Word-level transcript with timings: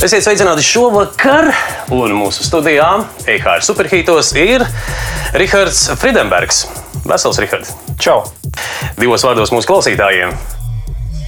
Esiet 0.00 0.24
sveicināti 0.24 0.62
šovakar, 0.64 1.50
un 1.92 2.14
mūsu 2.16 2.40
studijā 2.46 2.86
EHR 3.28 3.60
superhītos 3.60 4.30
ir 4.32 4.62
Rihards 5.36 5.82
Friedenbergs. 6.00 6.62
Vesels, 7.04 7.36
Rihards! 7.42 7.74
Čau! 8.00 8.22
Divos 8.96 9.26
vārdos 9.28 9.52
mūsu 9.52 9.68
klausītājiem. 9.68 10.32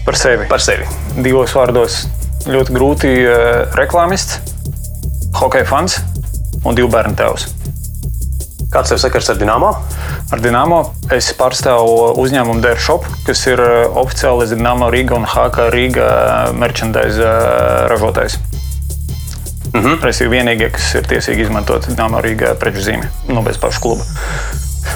Par 0.07 0.17
sevi. 0.17 0.47
Par 0.49 0.65
sevi. 0.65 0.89
Divos 1.19 1.53
vārdos 1.53 1.99
ļoti 2.49 2.77
grūti 2.79 3.11
uh, 3.27 3.75
reklāmists, 3.77 4.41
hockey 5.37 5.69
fans 5.69 5.99
un 6.65 6.73
divu 6.73 6.89
bērnu 6.95 7.13
tēvs. 7.21 7.45
Kāds 8.73 8.95
tev 8.95 9.03
sakars 9.05 9.29
ar 9.35 9.37
Dienāmo? 9.43 9.75
Ar 10.33 10.41
Dienāmo 10.41 10.81
es 11.13 11.29
pārstāvu 11.37 12.15
uzņēmumu 12.25 12.65
Dēļ 12.65 12.81
Shop, 12.81 13.05
kas 13.29 13.45
ir 13.53 13.61
uh, 13.61 14.01
oficiāli 14.01 14.49
Dienāmo 14.55 14.89
Riga 14.97 15.21
un 15.21 15.29
HK 15.29 15.69
Riga 15.77 16.09
merchandise 16.57 17.21
uh, 17.21 17.85
ražotājs. 17.93 18.41
Mm 19.73 19.81
-hmm. 19.81 20.03
Respektīvi, 20.03 20.37
vienīgie, 20.37 20.71
kas 20.71 20.95
ir 20.95 21.07
tiesīgi 21.09 21.47
izmantot 21.47 21.89
Dienāmo 21.89 22.21
Riga 22.21 22.55
preču 22.55 22.85
zīmi, 22.85 23.09
nu 23.29 23.43
bez 23.43 23.59
paša 23.59 23.81
kluba. 23.81 24.05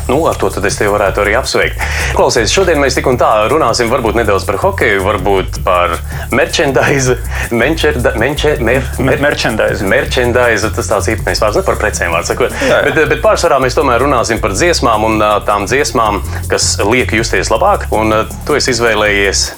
Nu, 0.09 0.27
ar 0.27 0.35
to 0.39 0.51
es 0.67 0.77
tevi 0.79 0.91
varētu 0.91 1.23
arī 1.23 1.35
apsveikt. 1.39 1.83
Klausies, 2.15 2.53
šodien 2.55 2.79
mēs 2.83 2.97
tik 2.99 3.07
un 3.11 3.19
tā 3.19 3.31
runāsim 3.51 3.91
varbūt 3.91 4.19
nedaudz 4.19 4.47
par 4.47 4.59
hokeju, 4.63 5.03
varbūt 5.03 5.61
par 5.67 5.97
merchandise. 6.35 7.17
Menčerda, 7.51 8.13
menče, 8.19 8.57
mer, 8.61 8.83
mer, 8.99 9.21
Merchandise. 9.23 9.87
merchandise 9.87 10.71
tas 10.75 10.91
tāds 10.91 11.11
īpatnējs 11.15 11.43
vārds, 11.43 11.61
ne 11.61 11.65
par 11.67 11.79
precēm 11.83 12.15
vārds 12.15 12.33
sakot. 12.33 12.55
Jā, 12.63 12.83
jā. 12.83 12.83
Bet, 12.91 13.09
bet 13.15 13.23
pārsvarā 13.25 13.61
mēs 13.63 13.79
tomēr 13.79 14.03
runāsim 14.03 14.43
par 14.43 14.55
dziesmām 14.55 15.07
un 15.07 15.27
tām 15.47 15.67
dziesmām, 15.71 16.23
kas 16.51 16.77
liek 16.83 17.15
justies 17.15 17.51
labāk. 17.55 17.87
Un 17.95 18.15
tu 18.47 18.59
esi 18.59 18.75
izvēlējies 18.75 19.49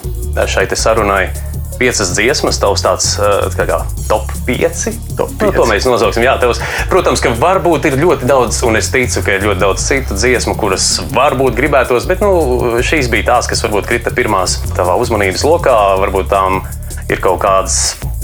šai 0.47 0.69
sarunai. 0.75 1.29
Piecas 1.79 2.11
dziesmas, 2.17 2.59
tavs 2.59 2.83
tāds 2.83 3.13
ā, 3.23 3.29
kā, 3.55 3.65
kā 3.69 3.77
top 4.11 4.33
5. 4.49 4.81
Top 5.19 5.31
Nu, 5.39 5.53
to 5.53 5.63
pieci. 5.63 5.69
mēs 5.71 5.87
nosauksim. 5.87 6.25
Jā, 6.27 6.35
tevs, 6.43 6.59
protams, 6.91 7.23
ka 7.23 7.31
varbūt 7.39 7.87
ir 7.87 7.99
ļoti 8.01 8.27
daudz, 8.27 8.63
un 8.67 8.79
es 8.81 8.91
ticu, 8.91 9.23
ka 9.23 9.37
ir 9.37 9.47
ļoti 9.47 9.63
daudz 9.63 9.85
citu 9.87 10.17
dziesmu, 10.19 10.57
kuras 10.59 10.89
varbūt 11.15 11.55
gribētos, 11.59 12.09
bet 12.11 12.25
nu, 12.25 12.81
šīs 12.83 13.11
bija 13.13 13.29
tās, 13.31 13.47
kas 13.51 13.63
varbūt 13.63 13.87
krita 13.93 14.11
pirmās 14.15 14.59
tavā 14.75 14.99
uzmanības 14.99 15.47
lokā. 15.47 15.77
Varbūt 16.03 16.31
tām 16.35 16.63
ir 17.09 17.23
kaut 17.25 17.39
kāds 17.47 17.79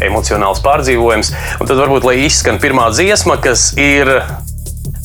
emocionāls 0.04 0.58
pārdzīvojums. 0.64 1.30
Un 1.62 1.70
tad 1.70 1.78
varbūt, 1.78 2.04
lai 2.10 2.18
izskan 2.26 2.58
pirmā 2.62 2.90
dziesma, 2.92 3.38
kas 3.42 3.70
ir 3.78 4.10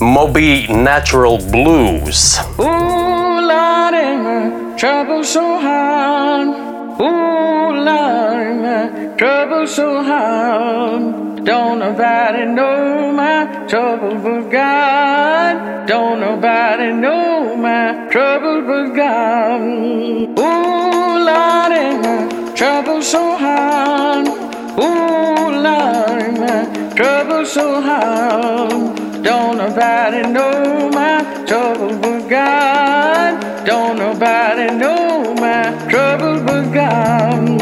Moby 0.01 0.65
Natural 0.73 1.37
Blues. 1.51 2.39
Ooh, 2.57 3.39
Lord, 3.45 4.01
trouble 4.79 5.23
so 5.23 5.45
hard. 5.61 6.68
Ooh, 7.01 7.05
Lord, 7.05 8.57
my 8.61 9.15
trouble 9.15 9.65
so 9.67 10.03
hard. 10.03 11.45
Don't 11.45 11.79
nobody 11.79 12.45
know 12.45 13.13
my 13.13 13.45
trouble 13.69 14.15
but 14.15 14.49
God. 14.49 15.87
Don't 15.87 16.19
nobody 16.19 16.91
know 16.91 17.55
my 17.55 18.05
trouble 18.11 18.63
but 18.67 18.93
God. 18.93 19.61
Ooh, 19.61 21.23
Lord, 21.29 21.71
my 22.03 22.53
trouble 22.53 23.01
so 23.01 23.37
hard. 23.37 24.27
Ooh, 24.27 25.49
Lord, 25.67 26.37
my 26.37 26.93
trouble 26.97 27.45
so 27.45 27.81
hard. 27.81 29.23
Don't 29.23 29.57
nobody 29.57 30.21
know 30.27 30.89
my 30.89 31.45
trouble 31.47 31.95
but 32.01 32.27
God. 32.27 33.48
Don't 33.69 33.99
nobody 33.99 34.65
know 34.73 35.35
my 35.35 35.69
trouble 35.87 36.41
but 36.43 36.73
God. 36.73 37.61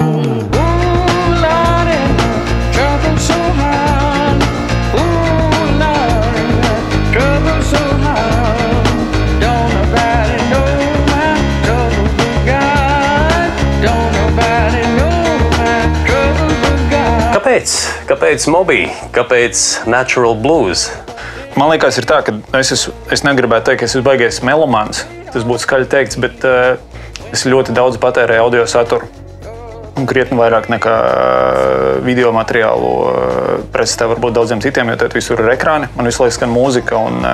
Kāpēc? 17.36 17.76
Kāpēc 18.08 18.48
Moby? 18.48 18.88
Kāpēc 19.12 19.86
Natural 19.92 20.40
Blues? 20.40 20.88
Man 21.60 21.68
liekas, 21.76 22.00
ir 22.00 22.08
tā, 22.08 22.24
ka 22.24 22.40
es, 22.56 22.72
esmu, 22.72 22.96
es 23.12 23.28
negribētu 23.28 23.74
teikt, 23.74 23.84
ka 23.84 23.92
es 23.92 23.96
esmu 23.98 24.08
baigais 24.08 24.40
melomāns. 24.40 25.04
Tas 25.34 25.46
būtu 25.48 25.64
skaļi 25.66 25.90
teikts, 25.92 26.20
bet 26.22 26.44
uh, 26.48 26.76
es 27.32 27.46
ļoti 27.50 27.76
daudz 27.78 28.00
patērēju 28.04 28.46
audio 28.48 28.66
saturu. 28.70 29.10
Un 29.98 30.06
krietni 30.06 30.38
vairāk 30.38 30.68
nekā 30.70 30.96
uh, 31.04 31.86
video 32.06 32.30
materiālu 32.36 32.92
uh, 32.94 33.14
pretstatā 33.74 34.12
varbūt 34.14 34.38
daudziem 34.38 34.62
citiem, 34.62 34.94
jo 34.94 35.00
tad 35.02 35.16
visur 35.18 35.42
ir 35.42 35.54
ekrāni. 35.56 35.90
Man 35.98 36.10
visu 36.10 36.24
laiku 36.24 36.38
skan 36.38 36.54
mūzika. 36.54 37.02
Un, 37.10 37.26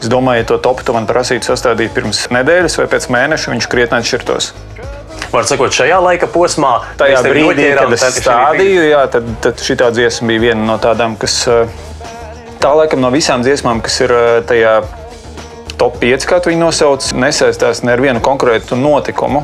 es 0.00 0.12
domāju, 0.12 0.44
ja 0.44 0.50
to 0.52 0.60
topu 0.68 0.84
tu 0.84 0.96
man 0.96 1.08
prasītu 1.08 1.48
sastādīt 1.48 1.96
pirms 1.96 2.26
nedēļas 2.34 2.78
vai 2.82 2.90
pēc 2.92 3.10
mēneša, 3.16 3.56
viņš 3.56 3.70
krietni 3.72 4.02
atšķirtos. 4.02 4.52
Var 5.34 5.46
sakot, 5.48 5.74
šajā 5.74 5.96
laika 5.98 6.28
posmā, 6.30 6.76
Tajā 6.98 7.22
brīdī, 7.26 7.72
kad 7.74 7.94
es 7.96 8.04
stādīju, 8.20 8.84
jā, 8.86 9.00
tad, 9.10 9.26
tad 9.42 9.62
šī 9.66 9.76
dziesma 9.82 10.30
bija 10.30 10.42
viena 10.48 10.66
no 10.68 10.76
tādām, 10.82 11.16
kas 11.18 11.40
eh, 11.50 11.72
tā 12.62 12.70
laikam 12.78 13.02
no 13.02 13.10
visām 13.14 13.42
dziesmām, 13.42 13.82
kas 13.82 13.98
ir 14.04 14.14
eh, 14.14 14.36
tajā 14.46 14.76
top 15.84 16.00
5, 16.00 16.24
kā 16.28 16.40
viņi 16.40 16.62
nosauc, 16.62 17.10
nesaistās 17.20 17.82
ne 17.84 17.92
ar 17.92 18.00
vienu 18.00 18.22
konkrētu 18.24 18.78
notikumu. 18.80 19.42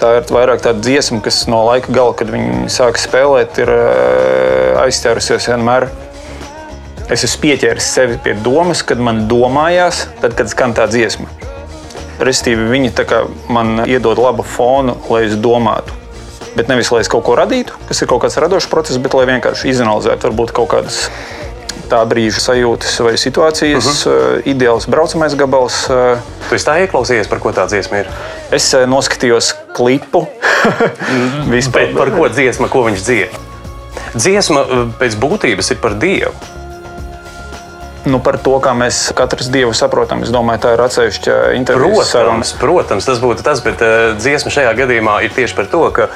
Tā 0.00 0.18
ir 0.18 0.30
vairāk 0.32 0.62
tāda 0.64 0.80
dziesma, 0.84 1.20
kas 1.24 1.42
no 1.48 1.62
laika 1.68 1.92
gala, 1.92 2.14
kad 2.16 2.30
viņi 2.32 2.70
sāka 2.72 3.00
spēlēt, 3.00 3.60
ir 3.60 3.72
eh, 3.72 4.80
aizķērusies 4.86 5.50
vienmēr. 5.52 5.88
Es 7.12 7.24
esmu 7.24 7.42
pieķēris 7.44 7.90
sevi 7.96 8.16
pie 8.24 8.34
domas, 8.44 8.82
kad 8.84 9.00
man 9.00 9.24
domājās, 9.30 10.06
tad, 10.22 10.34
kad 10.38 10.50
skan 10.52 10.74
tā 10.76 10.88
dziesma. 10.90 11.28
Restīvi, 12.24 12.70
viņi 12.72 12.92
man 13.52 13.84
iedod 13.84 14.20
labu 14.20 14.44
fonu, 14.44 14.96
lai 15.12 15.26
es 15.28 15.36
domātu. 15.36 15.92
Bet 16.56 16.72
nevis 16.72 16.88
lai 16.92 17.02
es 17.04 17.12
kaut 17.12 17.26
ko 17.28 17.36
radītu, 17.36 17.76
kas 17.88 18.00
ir 18.00 18.08
kaut 18.08 18.24
kāds 18.24 18.38
radošs 18.40 18.70
process, 18.72 19.00
bet 19.00 19.16
lai 19.16 19.28
vienkārši 19.28 19.68
izanalizētu 19.74 20.30
varbūt 20.30 20.56
kaut 20.56 20.72
kādas 20.72 21.04
tā 21.90 22.00
brīža 22.08 22.42
sajūtas 22.42 22.96
vai 23.04 23.14
situācijas. 23.20 23.86
Uh 23.86 24.12
-huh. 24.12 24.48
Ideāls 24.52 24.88
braucamais 24.88 25.34
gabals. 25.34 25.86
Eh, 25.90 26.18
Tu 26.48 26.54
esi 26.54 26.66
tā 26.66 26.76
ieklausījies, 26.86 27.28
par 27.28 27.38
ko 27.38 27.50
tā 27.50 27.66
dziesma 27.66 27.98
ir. 27.98 28.06
Es 28.50 28.74
eh, 28.74 28.86
noskatījos 28.86 29.54
klipu. 29.74 30.26
Vispār 31.56 31.86
Bet 31.86 31.96
par 31.96 32.10
ko 32.10 32.28
dziesma, 32.28 32.68
ko 32.68 32.84
viņš 32.86 33.02
dzied? 33.02 33.30
Dziesma 34.14 34.60
eh, 34.60 34.84
pēc 34.98 35.16
būtības 35.18 35.70
ir 35.70 35.76
par 35.82 35.94
dievu. 35.94 36.32
Nu, 38.06 38.20
par 38.22 38.38
to, 38.42 38.54
kā 38.62 38.72
mēs 38.76 39.10
katrs 39.16 39.50
dievu 39.52 39.74
saprotam. 39.76 40.22
Es 40.26 40.32
domāju, 40.34 40.62
tā 40.64 40.74
ir 40.76 40.82
atsevišķa 40.84 41.36
interviju 41.58 42.04
saruna. 42.06 42.38
Protams, 42.38 42.52
protams, 42.60 43.08
tas 43.08 43.22
būtu 43.22 43.46
tas, 43.46 43.62
bet 43.64 43.82
uh, 43.84 44.14
dziesma 44.18 44.52
šajā 44.54 44.74
gadījumā 44.78 45.18
ir 45.26 45.34
tieši 45.36 45.58
par 45.58 45.70
to, 45.72 45.82
ka 45.96 46.08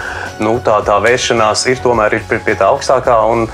nu, 0.42 0.56
tā, 0.64 0.78
tā 0.86 1.00
vēršanās 1.02 1.66
ir 1.72 1.82
tomēr 1.84 2.20
ir 2.20 2.26
pie, 2.30 2.40
pie 2.46 2.56
tā 2.60 2.70
augstākā. 2.70 3.18
un 3.30 3.48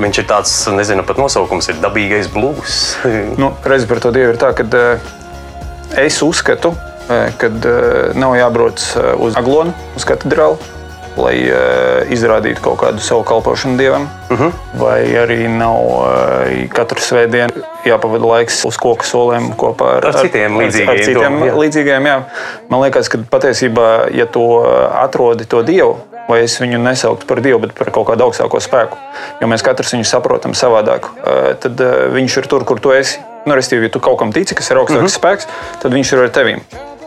Viņš 0.00 0.20
ir 0.22 0.26
tāds, 0.28 0.52
nezinu, 0.70 1.02
pat 1.06 1.18
nosaukums 1.18 1.66
ir 1.72 1.80
dabīgais 1.82 2.30
blues. 2.32 2.82
Nu, 3.40 3.52
Reiz 3.66 3.86
par 3.88 4.00
to 4.02 4.12
dievu 4.14 4.34
ir 4.34 4.38
tā, 4.40 4.52
ka 4.56 4.64
uh, 4.66 5.10
es 5.98 6.20
uzskatu, 6.24 6.74
ka 7.08 7.50
uh, 7.50 8.12
nav 8.14 8.36
jābrauc 8.38 8.82
eh, 8.94 9.08
uz 9.18 9.38
Aglonu, 9.38 9.74
uz 9.98 10.06
katedrāli, 10.06 10.58
lai 11.16 11.34
uh, 11.48 12.12
izrādītu 12.12 12.62
kaut 12.64 12.78
kādu 12.82 13.02
savu 13.04 13.24
kalpošanu 13.28 13.78
dievam. 13.78 14.08
Uh 14.30 14.40
-huh. 14.40 14.52
Vai 14.78 15.00
arī 15.24 15.48
nav 15.48 15.80
uh, 15.80 16.68
katru 16.68 17.00
svētdienu 17.00 17.64
jāpavada 17.84 18.26
laiks 18.26 18.64
uz 18.64 18.76
koku 18.76 19.04
soliem 19.04 19.52
kopā 19.56 19.96
ar, 19.96 20.06
Ar 20.06 20.20
citiem 20.20 20.58
līdzīgiem 20.58 20.88
Ar, 20.88 20.94
ar 20.94 21.04
citiem 21.04 21.32
domām, 21.32 21.48
jā. 21.48 21.56
līdzīgiem, 21.56 22.06
jā. 22.06 22.22
Man 22.68 22.80
liekas, 22.80 23.08
ka 23.08 23.18
patiesībā, 23.30 24.10
ja 24.12 24.26
tu 24.26 24.62
atrodi 24.92 25.44
to 25.44 25.62
dievu, 25.62 25.96
vai 26.30 26.42
es 26.44 26.56
viņu 26.62 26.78
nesauktu 26.82 27.28
par 27.28 27.42
dievu, 27.44 27.64
bet 27.64 27.74
par 27.78 27.90
kaut 27.94 28.08
kādu 28.10 28.28
augstāko 28.28 28.60
spēku, 28.62 28.98
jo 29.40 29.48
mēs 29.50 29.64
katrs 29.66 29.94
viņu 29.96 30.06
saprotam 30.08 30.54
savādāk, 30.56 31.10
eh, 31.18 31.50
tad 31.62 31.80
eh, 31.80 32.06
viņš 32.14 32.38
ir 32.42 32.50
tur, 32.52 32.66
kur 32.68 32.82
tu 32.82 32.94
esi. 32.96 33.18
Nu, 33.46 33.56
Restīvi, 33.56 33.88
ja 33.88 33.94
tu 33.94 34.02
kaut 34.04 34.18
kam 34.20 34.34
tici, 34.36 34.54
kas 34.54 34.68
ir 34.70 34.82
augstāks 34.82 35.00
mm 35.00 35.08
-hmm. 35.08 35.18
spēks, 35.18 35.48
tad 35.80 35.92
viņš 35.96 36.12
ir 36.12 36.22
ar 36.26 36.32
tevīm. 36.36 36.60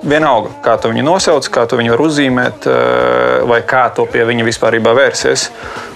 Vienalga, 0.04 0.50
kā 0.60 0.74
tu 0.84 0.90
viņu 0.92 1.04
nosauc, 1.08 1.48
kā 1.48 1.64
tu 1.70 1.78
viņu 1.80 1.94
var 1.94 2.02
uzzīmēt, 2.04 2.66
eh, 2.68 3.44
vai 3.48 3.62
kā 3.64 3.88
tu 3.96 4.06
pie 4.06 4.26
viņa 4.28 4.44
vispār 4.44 4.76
vērsies. 4.84 5.50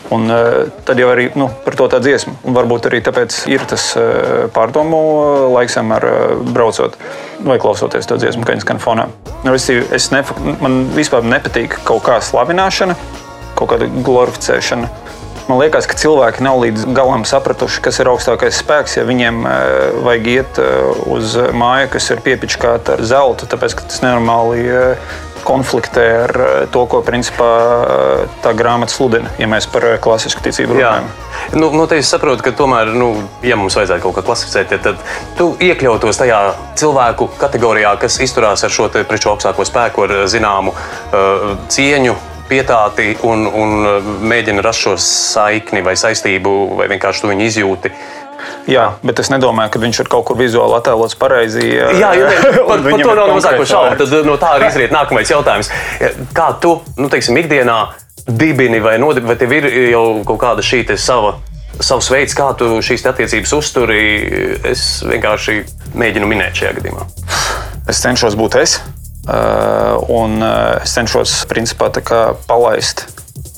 Un, 0.10 0.32
eh, 0.32 0.72
tad 0.86 0.98
jau 0.98 1.10
arī 1.12 1.36
nu, 1.36 1.50
par 1.66 1.76
to 1.76 1.88
tā 1.90 2.00
dziesma. 2.00 2.34
Un 2.46 2.54
varbūt 2.54 2.88
arī 2.88 3.02
tāpēc 3.04 3.48
ir 3.48 3.60
tas 3.68 3.98
eh, 3.98 4.48
pārdomu 4.48 5.52
laiks, 5.52 5.76
ar 5.76 6.02
braucot 6.54 6.96
vai 7.40 7.58
klausoties 7.60 8.08
to 8.08 8.16
dziesmu, 8.16 8.46
kā 8.46 8.56
viņa 8.56 8.62
skan 8.62 8.80
fonā. 8.80 9.10
Nu, 9.44 9.54
es 9.54 10.12
nef 10.12 10.32
man 10.62 10.88
vispār 10.96 11.22
nepatīk 11.24 11.84
kaut 11.84 12.04
kā 12.04 12.22
slavināšana, 12.22 12.96
kaut 13.56 13.70
kāda 13.70 13.92
glorificēšana. 14.04 14.90
Man 15.48 15.62
liekas, 15.62 15.86
ka 15.88 15.96
cilvēki 15.96 16.44
nav 16.44 16.60
līdz 16.60 16.90
galam 16.92 17.24
sapratuši, 17.28 17.80
kas 17.86 18.02
ir 18.02 18.10
augstākais 18.12 18.58
spēks. 18.60 18.98
Ja 19.00 19.06
viņiem 19.08 19.46
uh, 19.46 20.02
vajag 20.04 20.28
iet 20.34 20.60
uh, 20.60 20.92
uz 21.16 21.38
māju, 21.56 21.94
kas 21.94 22.10
ir 22.12 22.24
piepičkāta 22.26 22.98
ar 22.98 23.06
zeltu, 23.08 23.48
tāpēc 23.48 23.78
ka 23.80 23.88
tas 23.88 24.04
nenormāli 24.04 24.66
uh, 24.68 25.16
konfliktē 25.48 26.06
ar 26.26 26.34
to, 26.74 26.84
ko 26.92 27.00
principā 27.06 27.48
tā 28.44 28.52
grāmata 28.58 28.92
sludina, 28.92 29.32
ja 29.40 29.48
mēs 29.48 29.70
par 29.72 29.86
klasisku 30.04 30.44
ticību 30.44 30.76
Jā. 30.76 30.90
runājam. 30.90 31.08
Nu, 31.56 31.70
nu, 31.72 31.86
es 31.96 32.10
saprotu, 32.12 32.44
ka 32.44 32.52
tomēr, 32.58 32.92
nu, 32.98 33.14
ja 33.46 33.56
mums 33.60 33.78
vajadzētu 33.80 34.04
kaut 34.04 34.18
ko 34.18 34.26
klasificēt, 34.28 34.76
tad 34.84 35.00
tu 35.40 35.54
iekļautos 35.64 36.20
tajā 36.20 36.42
cilvēku 36.80 37.30
kategorijā, 37.40 37.96
kas 38.02 38.20
izturās 38.26 38.66
ar 38.68 38.74
šo 38.74 38.90
preču 38.98 39.32
augstāko 39.32 39.64
spēku, 39.68 40.08
ar 40.08 40.28
zināmu 40.32 40.76
uh, 40.76 41.54
cieņu, 41.72 42.18
pietāti 42.50 43.14
un, 43.28 43.46
un 43.48 43.76
mēģina 44.28 44.64
rast 44.66 44.86
šo 44.86 44.96
saikni 45.02 45.84
vai 45.86 45.96
saistību, 46.00 46.54
vai 46.80 46.90
vienkārši 46.94 47.24
to 47.24 47.32
viņi 47.32 47.52
izjūti. 47.52 47.94
Jā, 48.70 48.86
bet 49.06 49.20
es 49.22 49.32
nedomāju, 49.32 49.72
ka 49.74 49.82
viņš 49.82 50.02
ir 50.04 50.10
kaut 50.12 50.28
kur 50.28 50.38
vizuāli 50.40 50.76
attēlots 50.78 51.18
pareizi. 51.20 51.64
Jā, 51.72 52.12
jā 52.18 52.32
par, 52.70 52.84
par 52.84 53.04
to 53.04 53.16
nav 53.18 53.32
mazāko 53.34 53.68
šaubu. 53.68 53.96
Tad 54.02 54.28
no 54.28 54.36
tā 54.40 54.54
arī 54.58 54.70
izriet 54.72 54.94
nākamais 54.96 55.32
jautājums. 55.32 55.72
Kā 56.38 56.52
tu, 56.62 56.78
nu, 57.00 57.10
teiksim, 57.12 57.40
ikdienā 57.42 57.78
dibini 58.28 58.82
vai 58.84 58.98
nodibini, 59.02 59.32
vai 59.32 59.38
tev 59.40 59.56
ir 59.56 59.70
jau 59.94 60.04
kaut 60.28 60.42
kāda 60.44 60.66
šī 60.66 60.84
sava, 61.00 61.38
savs 61.80 62.12
veids, 62.12 62.36
kā 62.38 62.52
tu 62.60 62.78
šīs 62.84 63.08
attiecības 63.08 63.56
uzturi? 63.58 64.04
Es 64.68 64.86
vienkārši 65.08 65.62
mēģinu 65.98 66.30
minēt 66.30 66.60
šajā 66.60 66.76
gadījumā. 66.82 67.08
Es 67.88 68.04
cenšos 68.04 68.36
būt 68.36 68.60
es. 68.60 68.82
Un 69.28 70.42
es 70.48 70.96
cenšos, 70.96 71.42
principā, 71.52 71.92
palaist 72.48 73.08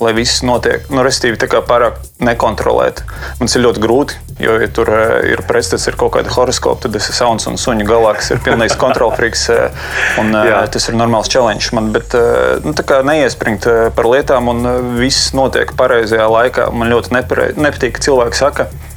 lai 0.00 0.12
viss 0.16 0.40
notiek. 0.44 0.86
Nu, 0.92 1.02
Restīvi, 1.04 1.38
tā 1.40 1.46
kā 1.50 1.60
pārāk 1.64 1.98
nekontrolēt. 2.24 3.02
Man 3.40 3.50
ir 3.52 3.62
ļoti 3.64 3.82
grūti, 3.84 4.18
jo, 4.40 4.56
ja 4.62 4.68
tur 4.72 4.90
ir 5.28 5.42
pretstats, 5.48 5.86
ir 5.90 5.98
kaut 6.00 6.14
kāda 6.14 6.32
horoskopa, 6.32 6.86
tad 6.86 6.96
es 6.96 7.10
esmu 7.10 7.18
sauns 7.18 7.48
un 7.50 7.60
suņu 7.60 7.86
galā, 7.88 8.14
kas 8.18 8.32
ir 8.32 8.40
pilnīgs 8.44 8.78
kontrolfriks. 8.80 9.46
Un, 10.22 10.32
tas 10.72 10.88
ir 10.88 10.96
normāls 10.96 11.30
challenge 11.32 11.74
man, 11.76 11.92
bet 11.96 12.16
nu, 12.64 12.74
neiespringt 13.10 13.68
par 13.96 14.08
lietām 14.08 14.48
un 14.52 14.70
viss 15.00 15.34
notiek 15.36 15.74
pareizajā 15.76 16.28
laikā. 16.32 16.70
Man 16.72 16.92
ļoti 16.92 17.16
nepatīk, 17.60 17.98
ka 17.98 18.08
cilvēki 18.08 18.40
saka, 18.40 18.70
ka 18.70 18.90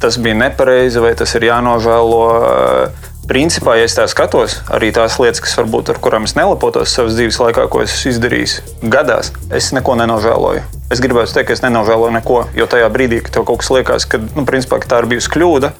tas 0.00 0.18
bija 0.22 0.36
nepareizi 0.38 1.02
vai 1.02 1.14
tas 1.18 1.34
ir 1.38 1.48
jānožēlo 1.48 2.24
principā, 3.28 3.76
ja 3.76 3.84
es 3.84 3.94
tā 3.96 4.06
skatos, 4.08 4.56
arī 4.72 4.88
tās 4.96 5.18
lietas, 5.20 5.42
kas 5.44 5.56
varbūt 5.60 5.92
ar 5.92 6.00
kurām 6.02 6.24
es 6.24 6.34
nelepotos 6.38 6.94
savas 6.96 7.18
dzīves 7.18 7.38
laikā, 7.42 7.66
ko 7.68 7.82
es 7.84 7.92
esmu 7.92 8.14
izdarījis 8.14 8.54
gadās, 8.88 9.32
es 9.54 9.68
neko 9.76 9.98
nenožēloju. 10.00 10.64
Es 10.88 11.02
gribētu 11.04 11.36
teikt, 11.36 11.50
ka 11.50 11.56
es 11.58 11.64
nenožēloju 11.66 12.14
neko, 12.16 12.40
jo 12.56 12.68
tajā 12.70 12.88
brīdī, 12.92 13.20
kad 13.24 13.36
tev 13.36 13.44
kaut 13.50 13.60
kas 13.60 13.72
liekas, 13.74 14.08
ka, 14.08 14.22
nu, 14.32 14.46
principā, 14.48 14.80
ka 14.80 14.88
tā 14.94 15.02
ir 15.02 15.10
bijusi 15.12 15.34
kļūda, 15.34 15.72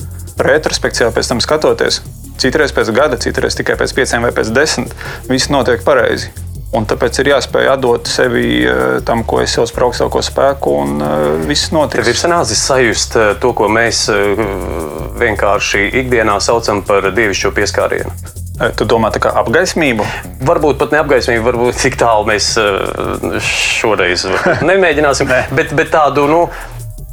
retrospekcijā 0.45 1.09
pēc 1.17 1.33
tam 1.33 1.41
skatoties, 1.43 2.03
citreiz 2.39 2.75
pēc 2.77 2.93
gada, 2.95 3.17
citreiz 3.21 3.57
tikai 3.59 3.79
pēc 3.81 3.97
pieciem 3.97 4.29
vai 4.29 4.35
pēc 4.37 4.53
desmit, 4.53 4.93
viss 5.31 5.49
notiek 5.53 5.83
pareizi. 5.87 6.29
Un 6.77 6.85
tāpēc 6.85 7.23
ir 7.23 7.31
jāspēj 7.31 7.71
atdot 7.73 8.09
sevi 8.11 8.49
eh, 8.61 8.99
tam, 9.09 9.23
ko 9.25 9.41
es 9.41 9.55
par 9.73 9.87
augstāko 9.87 10.21
spēku, 10.25 10.75
un 10.83 10.99
uh, 11.01 11.47
viss 11.49 11.71
notiks. 11.73 12.03
Tev 12.03 12.13
ir 12.13 12.21
sanācis 12.21 12.61
sajust 12.61 13.17
eh, 13.17 13.31
to, 13.41 13.55
ko 13.57 13.71
mēs 13.73 14.05
vienkārši 15.19 15.87
ikdienā 16.03 16.37
saucam 16.45 16.83
par 16.85 17.09
dievišķo 17.17 17.55
pieskārienu. 17.57 18.13
Tu 18.77 18.85
domā, 18.91 19.09
tā 19.15 19.21
kā 19.23 19.31
apgaismību? 19.39 20.05
Varbūt 20.45 20.81
pat 20.81 20.93
ne 20.93 21.01
apgaismību, 21.01 21.45
varbūt 21.47 21.79
cik 21.79 21.97
tālu 22.01 22.27
mēs 22.29 22.51
šoreiz 23.79 24.27
nemēģināsim, 24.69 25.31
bet, 25.55 25.73
bet 25.79 25.93
tādu, 25.95 26.27
nu, 26.29 26.41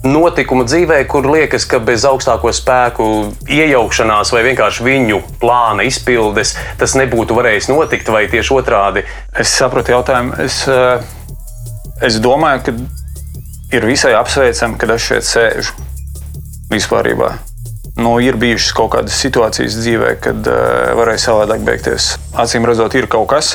notikumu 0.05 0.65
dzīvē, 0.67 0.99
kur 1.09 1.27
liekas, 1.29 1.65
ka 1.69 1.79
bez 1.83 2.05
augstāko 2.07 2.51
spēku 2.55 3.07
iejaukšanās 3.51 4.33
vai 4.35 4.43
vienkārši 4.49 4.85
viņu 4.85 5.21
plāna 5.41 5.85
izpildes 5.87 6.55
tas 6.79 6.95
nebūtu 6.99 7.37
varējis 7.37 7.69
notikt, 7.71 8.11
vai 8.13 8.25
tieši 8.31 8.53
otrādi? 8.55 9.05
Es 9.33 9.53
saprotu 9.57 9.95
jautājumu. 9.95 10.37
Es, 10.45 10.61
eh, 10.67 11.01
es 12.05 12.19
domāju, 12.23 12.63
ka 12.67 13.75
ir 13.75 13.89
visai 13.89 14.13
apsveicami, 14.17 14.79
ka 14.79 14.93
es 14.93 15.09
šeit 15.09 15.27
sēžu 15.27 15.75
vispārībā. 16.71 17.33
Nu, 17.95 18.17
ir 18.19 18.35
bijušas 18.35 18.73
kaut 18.75 18.91
kādas 18.91 19.15
situācijas 19.23 19.77
dzīvē, 19.79 20.09
kad 20.19 20.47
uh, 20.51 20.57
varēja 20.99 21.29
savādāk 21.29 21.61
beigties. 21.63 22.09
Acīm 22.35 22.67
redzot, 22.67 22.91
ir 22.99 23.07
kaut 23.07 23.29
kas, 23.31 23.53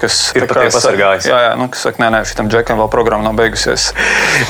kas 0.00 0.18
ir 0.36 0.46
kā 0.50 0.66
pasargājis. 0.72 1.28
Jā, 1.30 1.38
jā 1.44 1.52
nu, 1.60 1.68
kas 1.72 1.84
saka, 1.86 2.02
nē, 2.02 2.10
nē, 2.14 2.20
šitam 2.28 2.50
džekam 2.52 2.80
vēl 2.80 2.90
programma 2.92 3.26
nav 3.26 3.36
beigusies. 3.38 3.90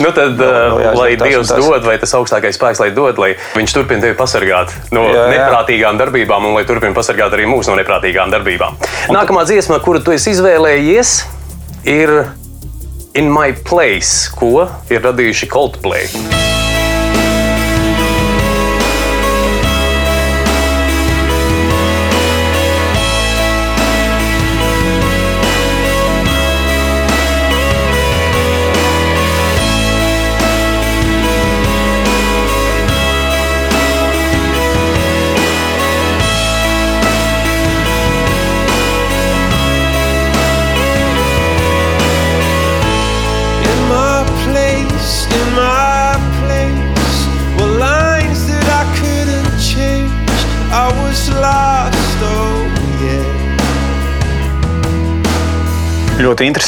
nu, 0.02 0.12
tad, 0.16 0.36
vēl 0.40 0.48
uh, 0.48 0.82
jāžģiet, 0.86 0.98
lai 1.00 1.10
Dievs 1.20 1.52
tās. 1.52 1.64
dod, 1.66 1.86
vai 1.88 1.96
tas 2.02 2.14
augstākais 2.18 2.58
spēks, 2.58 2.82
lai 2.82 2.90
dod, 2.96 3.20
lai 3.22 3.32
viņš 3.56 3.76
turpina 3.76 4.06
tevi 4.06 4.18
pasargāt 4.18 4.74
no 4.94 5.06
jā, 5.08 5.16
jā. 5.16 5.30
neprātīgām 5.36 6.00
darbībām, 6.00 6.50
un 6.50 6.58
lai 6.58 6.66
turpina 6.68 6.96
pasargāt 6.96 7.34
arī 7.36 7.48
mūsu 7.50 7.72
no 7.72 7.78
neprātīgām 7.80 8.34
darbībām. 8.34 8.78
Un 9.08 9.18
Nākamā 9.18 9.46
dziesma, 9.48 9.80
kuru 9.84 10.02
tu 10.04 10.14
izvēlējies, 10.16 11.16
ir 11.88 12.14
In 13.18 13.32
My 13.32 13.56
Place, 13.66 14.30
ko 14.38 14.68
ir 14.92 15.02
radījuši 15.02 15.50
Coldplay. 15.50 16.49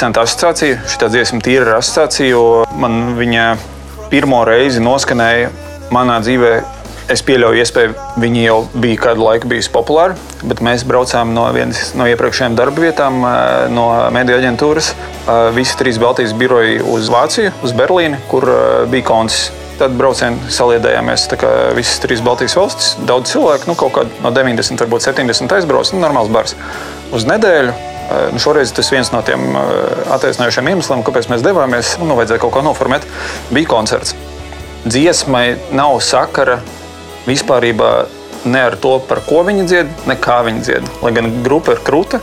Interesanta 0.03 0.25
asociācija. 0.27 0.81
Šī 0.91 1.09
dziesma 1.13 1.39
tīra 1.45 1.63
ir 1.63 1.77
asociācija, 1.77 2.31
jo 2.33 2.65
man 2.75 3.15
viņa 3.15 3.45
pirmo 4.11 4.41
reizi 4.45 4.81
noskanēja 4.83 5.53
manā 5.95 6.17
dzīvē. 6.25 6.55
Es 7.13 7.23
pieļauju, 7.23 7.61
iespēju, 7.61 7.95
viņi 8.23 8.43
jau 8.43 8.57
bija 8.75 8.99
kādu 9.03 9.23
laiku 9.27 9.51
bijusi 9.51 9.71
populāri, 9.75 10.17
bet 10.43 10.63
mēs 10.65 10.83
braucām 10.89 11.35
no 11.37 11.45
vienas 11.55 11.93
no 11.99 12.07
iepriekšējām 12.11 12.57
darba 12.59 12.83
vietām, 12.83 13.21
eh, 13.23 13.69
no 13.71 13.87
mediju 14.11 14.41
aģentūras. 14.41 14.91
Eh, 14.95 15.51
visi 15.55 15.77
trīs 15.79 16.01
Baltijas 16.03 16.33
biroji 16.33 16.81
uz 16.83 17.11
Vāciju, 17.11 17.53
uz 17.63 17.73
Berlīni, 17.73 18.19
kur 18.31 18.49
eh, 18.49 18.87
bija 18.91 19.07
koncis 19.07 19.53
tad 19.79 19.95
braucienu 19.99 20.51
saliedējāmies 20.51 21.29
visas 21.75 22.03
trīs 22.03 22.21
Baltijas 22.23 22.57
valstis. 22.57 22.97
Daudz 23.07 23.31
cilvēku, 23.33 23.71
nu, 23.71 23.75
kaut 23.75 23.93
kādā 23.93 24.11
no 24.23 24.31
90, 24.31 24.83
varbūt 24.83 25.07
70 25.07 25.57
aizbrauc, 25.59 25.95
nu, 25.95 26.03
normāls 26.03 26.31
bars 26.31 26.55
uz 27.13 27.25
nedēļu. 27.25 27.92
Nu, 28.33 28.41
šoreiz 28.43 28.73
tas 28.77 28.91
viens 28.93 29.13
no 29.13 29.23
tiem 29.27 29.57
attaisnojošiem 30.13 30.69
iemesliem, 30.75 31.05
kāpēc 31.07 31.29
mēs 31.33 31.45
devāmies, 31.45 31.97
nu, 32.03 32.17
vajadzēja 32.19 32.43
kaut 32.43 32.55
ko 32.57 32.63
noformēt, 32.67 33.07
bija 33.51 33.71
koncerts. 33.71 34.17
Dziesmai 34.85 35.57
nav 35.73 36.01
sakara 36.03 36.59
vispār 37.27 37.69
ne 38.45 38.63
ar 38.63 38.77
to, 38.77 38.97
par 39.09 39.23
ko 39.27 39.43
viņi 39.47 39.67
dzied, 39.71 39.91
ne 40.11 40.17
kā 40.19 40.41
viņi 40.47 40.65
dzied. 40.67 40.89
Lai 41.05 41.13
gan 41.15 41.31
grupa 41.45 41.77
ir 41.77 41.83
krūta, 41.87 42.21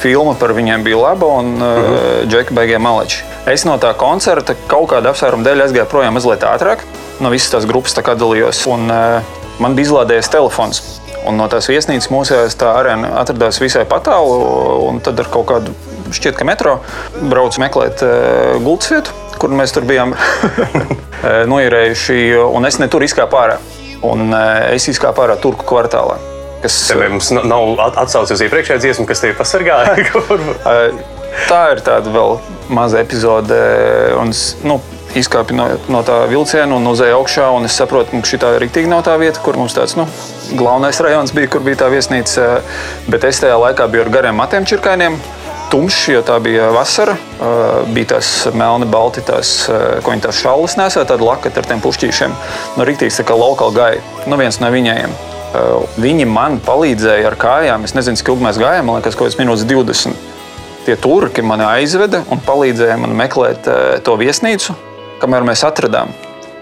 filma 0.00 0.34
par 0.38 0.54
viņiem 0.56 0.84
bija 0.84 1.00
laba 1.00 1.28
un 1.40 1.54
uh 1.54 1.68
-huh. 1.68 1.92
uh, 1.92 2.28
džeki 2.28 2.54
beigie 2.54 2.78
maleči. 2.78 3.22
Es 3.46 3.64
no 3.64 3.76
tā 3.78 3.94
koncerta 3.94 4.54
kaut 4.66 4.90
kāda 4.90 5.12
apsvēruma 5.12 5.44
dēļ 5.44 5.62
aizgāju 5.66 5.90
projām 5.90 6.14
mazliet 6.14 6.42
ātrāk. 6.42 6.78
No 7.20 7.30
visas 7.30 7.50
tās 7.50 7.66
grupas 7.66 7.94
tā 7.94 8.02
dalījos, 8.02 8.66
un 8.66 8.90
uh, 8.90 9.22
man 9.58 9.74
bija 9.74 9.86
izlādējies 9.86 10.30
telefons. 10.30 10.82
Un 11.24 11.38
no 11.40 11.46
tās 11.48 11.68
viesnīcas 11.70 12.10
mūsējās 12.12 12.56
tā 12.60 12.74
arēna 12.76 13.14
atradās 13.22 13.60
visai 13.62 13.86
patālu, 13.88 14.34
un 14.88 15.00
tad 15.04 15.20
ar 15.22 15.30
kaut 15.32 15.46
kādu 15.48 15.72
šķiet, 16.14 16.36
ka 16.36 16.46
metro 16.48 16.78
braucu 17.30 17.62
meklēt 17.62 18.04
uh, 18.04 18.58
gultas 18.64 18.92
vietu, 18.92 19.14
kur 19.40 19.54
mēs 19.56 19.72
tur 19.74 19.86
bijām 19.88 20.12
eh, 20.18 21.42
noierējuši, 21.50 22.18
un 22.44 22.68
es 22.68 22.78
ne 22.80 22.90
tur 22.92 23.04
izkāpu 23.06 23.40
ārā. 23.40 23.58
Un 24.04 24.28
uh, 24.30 24.68
es 24.74 24.86
izkāpu 24.92 25.24
ārā 25.24 25.38
Turku 25.40 25.66
kvartālā. 25.68 26.20
Kas, 26.64 26.76
Tev 26.88 27.02
mums 27.12 27.28
nav 27.34 27.80
atsaucis 27.90 28.38
uz 28.38 28.44
iepriekšējā 28.46 28.80
dziesmu, 28.80 29.04
kas 29.08 29.20
tevi 29.24 29.36
pasargāja? 29.36 29.96
tā 31.50 31.62
ir 31.74 31.82
tāda 31.84 32.12
vēl 32.12 32.38
maza 32.72 33.00
epizode. 33.04 33.58
Un, 34.20 34.32
nu, 34.68 34.78
izkāpu 35.18 35.54
no, 35.56 35.68
no 35.92 36.02
tā 36.06 36.24
vilciena 36.30 36.76
un 36.76 36.86
uzēju 36.90 37.18
augšā. 37.20 37.48
Un 37.56 37.68
es 37.68 37.76
saprotu, 37.78 38.16
ka 38.18 38.30
šī 38.30 38.40
tā 38.42 38.52
rīktīgi 38.62 38.90
nav 38.90 39.04
tā 39.06 39.16
vieta, 39.20 39.42
kur 39.44 39.58
mums 39.60 39.76
tāds 39.76 39.96
nu, 39.98 40.08
galvenais 40.52 41.00
rajons 41.04 41.34
bija, 41.36 41.50
kur 41.54 41.64
bija 41.66 41.84
tā 41.84 41.90
viesnīca. 41.92 42.50
Bet 43.10 43.26
es 43.28 43.42
tajā 43.42 43.56
laikā 43.60 43.88
biju 43.92 44.06
ar 44.06 44.12
gariem 44.18 44.38
matiem 44.40 44.66
čirkainiem. 44.68 45.18
Tumšs, 45.72 46.02
jo 46.12 46.20
tā 46.22 46.36
bija 46.44 46.68
vasara. 46.74 47.16
Bija 47.94 48.14
tās 48.14 48.30
melni, 48.54 48.86
balti, 48.90 49.24
tās, 49.26 49.64
ko 50.04 50.12
viņi 50.12 50.26
tās 50.26 50.42
šallas 50.44 50.76
nesēja, 50.78 51.08
tāda 51.10 51.26
lakata 51.26 51.62
ar 51.62 51.70
tiem 51.70 51.80
pušķīšiem. 51.82 52.36
Nu, 52.76 52.86
rīktīgs 52.86 53.18
tā 53.18 53.26
kā 53.26 53.38
lokāli 53.38 53.78
gāja. 53.78 54.04
Nu, 54.30 54.38
viens 54.38 54.60
no 54.62 54.70
viņiem. 54.70 55.16
Viņi 56.02 56.28
man 56.30 56.60
palīdzēja 56.62 57.26
ar 57.30 57.38
kājām. 57.40 57.88
Es 57.88 57.94
nezinu, 57.96 58.20
cik 58.20 58.32
ilgi 58.32 58.46
mēs 58.46 58.60
gājām, 58.60 58.86
man 58.90 59.00
liekas, 59.00 59.18
kaut 59.18 59.30
kāds 59.30 59.40
minūtes 59.40 59.66
20. 59.70 60.32
Tie 60.84 60.96
turki 61.00 61.42
mani 61.46 61.64
aizveda 61.64 62.20
un 62.28 62.42
palīdzēja 62.44 62.98
man 63.00 63.14
meklēt 63.16 63.70
to 64.04 64.16
viesnīcu, 64.20 64.74
kamēr 65.24 65.48
mēs 65.48 65.64
atradām. 65.66 66.12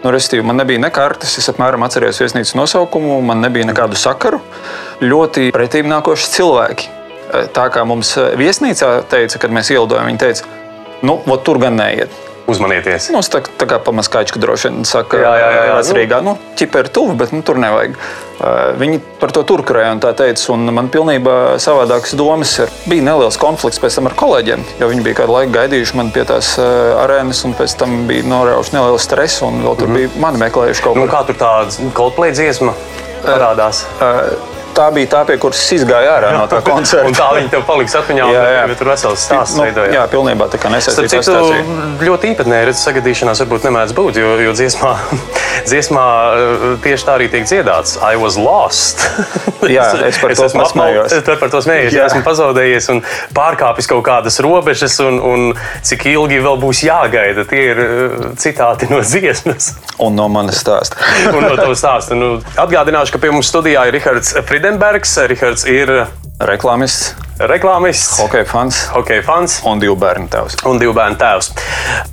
Nu, 0.03 0.11
Restīvi, 0.11 0.43
man 0.43 0.59
nebija 0.59 0.81
ne 0.83 0.91
kartes, 0.91 1.37
es 1.39 1.47
apmēram 1.53 1.85
atceros 1.87 2.19
viesnīcas 2.23 2.57
nosaukumu, 2.59 3.21
man 3.23 3.43
nebija 3.45 3.69
nekādu 3.69 3.99
sakaru. 3.99 4.41
Ļoti 5.03 5.53
pretīm 5.55 5.87
nākoši 5.93 6.33
cilvēki. 6.37 6.89
Eh, 6.89 7.47
Tā 7.55 7.69
kā 7.75 7.85
mums 7.87 8.17
eh, 8.19 8.33
viesnīcā 8.39 8.91
teica, 9.11 9.39
kad 9.45 9.55
mēs 9.55 9.71
ielidojām, 9.71 10.11
viņi 10.11 10.23
teica, 10.25 10.51
nu, 11.07 11.21
tur 11.47 11.63
gan 11.63 11.79
neiet. 11.79 12.11
Uzmanieties! 12.51 13.11
Nu, 13.15 13.21
tā, 13.23 13.39
tā 13.59 13.67
kā 13.71 13.79
pamaskačka 13.83 14.41
droši 14.43 14.69
vien 14.71 14.85
saka, 14.89 15.17
Jā, 15.23 15.33
jā, 15.39 15.49
jā, 15.55 15.63
jā. 15.69 15.75
"Ēs 15.79 15.91
Rīgā, 15.95 16.19
nu, 16.27 16.37
ķipa 16.59 16.83
ir 16.83 16.89
tuvu, 16.89 17.15
bet 17.21 17.33
nu, 17.33 17.43
tur 17.47 17.57
nevajag. 17.63 17.95
Uh, 18.43 18.73
Viņi 18.79 18.99
par 19.21 19.31
to 19.31 19.43
turkurēja 19.47 19.93
un 19.95 20.01
tā 20.03 20.11
teica, 20.19 20.43
un 20.53 20.67
man 20.75 20.89
pilnībā 20.91 21.59
savādākas 21.63 22.17
domas 22.19 22.51
ir. 22.59 22.73
Bija 22.91 23.03
neliels 23.07 23.37
konflikts 23.39 23.79
pēc 23.79 23.95
tam 23.95 24.09
ar 24.11 24.17
kolēģiem, 24.19 24.65
jo 24.81 24.89
viņi 24.91 25.05
bija 25.07 25.21
kādu 25.23 25.37
laiku 25.37 25.53
gaidījuši 25.55 25.95
mani 26.01 26.11
pie 26.11 26.25
tās 26.27 26.57
uh, 26.59 26.99
arēnas, 27.05 27.45
un 27.47 27.55
pēc 27.55 27.77
tam 27.79 28.07
bija 28.09 28.25
norauši 28.27 28.75
neliels 28.75 29.07
stress, 29.07 29.43
un 29.47 29.63
vēl 29.63 29.79
tur 29.79 29.93
bija 29.95 30.11
mani 30.19 30.43
meklējuši 30.43 30.83
kaut 30.83 30.97
Nu, 30.99 31.07
ko. 31.07 31.13
kā 31.15 31.23
tur 31.31 31.39
tā 31.39 31.53
Coldplay 31.95 32.33
dziesma 32.35 32.75
parādās? 33.23 33.85
Uh, 34.01 34.35
Tā 34.73 34.87
bija 34.95 35.09
tā, 35.13 35.21
pie 35.29 35.37
kuras 35.43 35.59
es 35.61 35.73
izgāju 35.79 36.09
ārā 36.09 36.31
no 36.33 36.47
tā 36.49 36.63
koncerta. 36.65 37.07
Un 37.11 37.17
tā 37.19 37.29
viņi 37.37 37.51
tev 37.53 37.65
paliks 37.69 37.95
atmiņā, 37.99 38.25
un 38.29 38.33
Jā, 38.35 38.43
jā. 38.57 38.63
bet 38.71 38.79
tur 38.81 38.89
vesels 38.93 39.25
stāsts 39.27 39.57
nu, 39.59 39.67
veidojās. 39.67 39.93
jā, 39.99 40.05
pilnībā 40.13 40.47
tā 40.53 40.61
kā 40.63 40.71
Starp 40.73 40.77
nesaistīta 40.79 41.23
citu, 41.27 42.05
ļoti 42.07 42.31
īpatnēji 42.33 42.69
redzes 42.71 42.85
sagadīšanās 42.89 43.43
varbūt 43.45 43.67
nemēdz 43.69 43.93
būt, 43.99 44.21
jo, 44.23 44.31
jo 44.47 44.55
dziesmā, 44.57 44.93
dziesmā 45.71 46.07
eh, 46.07 46.65
tieši 46.85 47.07
tā 47.09 47.17
arī 47.19 47.29
tiek 47.33 47.45
dziedāts. 47.49 47.99
I 48.01 48.17
was 48.21 48.39
lost. 48.41 49.03
Jā, 49.77 49.85
es 50.09 50.19
par 50.19 50.33
to 50.35 50.47
esmu 50.49 50.65
pasmējos. 50.65 51.13
apmal- 51.13 51.35
Es 51.35 51.41
par 51.43 51.51
to 51.53 51.61
smējies, 51.63 51.95
Jā. 51.95 52.07
esmu 52.11 52.23
pazaudējies 52.27 52.89
un 52.95 53.03
pārkāpis 53.37 53.87
kaut 53.91 54.03
kādas 54.09 54.41
robežas, 54.43 54.97
un, 55.05 55.21
un 55.23 55.45
cik 55.87 56.07
ilgi 56.11 56.41
vēl 56.43 56.59
būs 56.63 56.83
jāgaida. 56.89 57.45
Tie 57.51 57.63
ir 57.71 57.83
eh, 57.85 58.17
citāti 58.43 58.89
no 58.91 59.03
dziesmas 59.05 59.73
Un 60.03 60.17
no 60.19 60.27
manas 60.33 60.59
stāsta. 60.65 60.97
un 61.31 61.45
no 61.45 61.53
tavas 61.59 61.79
stāsta. 61.83 62.17
Nu, 62.19 62.33
atgādināšu, 62.59 63.13
ka 63.15 63.21
pie 63.23 63.31
mums 63.35 63.51
studijā 63.53 63.85
ir 63.87 63.95
Rihards 63.95 64.33
Fridenbergs. 64.63 65.17
Rihards 65.27 65.65
ir 65.67 65.91
Reklāmists, 66.43 67.17
reklāmists, 67.51 68.21
hokeja 68.21 68.47
fans 68.47 68.77
hokeja 68.95 69.23
fans. 69.27 69.57
un 69.67 69.81
divu 69.83 69.97
bērnu 69.99 70.29
tēvs. 70.31 70.57
un 70.71 70.79
divu 70.79 70.93
bērnu 70.95 71.19
tēvs. 71.19 71.49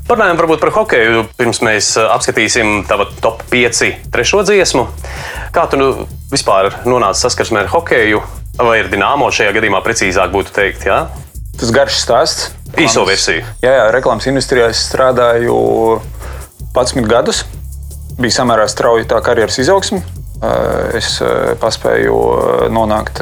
Parunājam 0.08 0.40
varbūt 0.42 0.64
par 0.64 0.72
hokeju. 0.74 1.28
Pirms 1.38 1.62
mēs 1.62 1.92
uh, 1.98 2.10
apskatīsim 2.16 2.88
tavu 2.90 3.06
top 3.22 3.46
5 3.54 4.10
trešo 4.10 4.42
dziesmu. 4.50 4.88
Kā 5.54 5.68
tu 5.70 5.78
nu, 5.78 6.08
vispār 6.34 6.72
nonāci 6.90 7.22
saskarsmē 7.22 7.68
ar 7.68 7.72
hokeju? 7.76 8.22
Vai 8.58 8.80
ar 8.82 8.90
dīnāmo 8.90 9.30
šajā 9.30 9.54
gadījumā 9.54 9.86
precīzāk 9.86 10.34
būtu 10.34 10.54
teikt? 10.58 10.90
Jā? 10.90 11.04
Tas 11.54 11.74
garš 11.74 12.02
stāsts. 12.02 12.50
Īso 12.82 13.06
versiju. 13.06 13.46
Jā, 13.62 13.76
jā, 13.78 13.90
reklāmas 13.94 14.26
industrijā 14.30 14.72
es 14.74 14.88
strādāju 14.90 16.02
11 16.74 17.06
gadus. 17.14 17.46
Bija 18.18 18.42
samērā 18.42 18.66
strauja 18.70 19.06
tā 19.14 19.22
karjeras 19.26 19.62
izaugsme. 19.62 20.02
Eh, 20.40 20.98
Es 20.98 21.18
eh, 21.22 21.56
paspēju 21.60 22.16
eh, 22.16 22.62
nonākt 22.72 23.20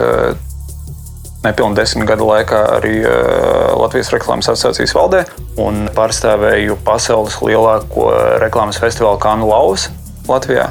nepilnu 1.46 1.78
desmit 1.78 2.08
gadu 2.10 2.26
laikā 2.28 2.60
arī 2.76 2.96
Latvijas 3.78 4.10
reklāmas 4.12 4.50
asociācijas 4.52 4.94
valdē 4.98 5.22
un 5.64 5.86
pārstāvēju 5.96 6.76
pasaules 6.84 7.38
lielāko 7.46 8.10
reklāmas 8.42 8.80
festivālu 8.82 9.22
Kanu 9.22 9.48
Lauvas 9.48 9.86
Latvijā 10.28 10.66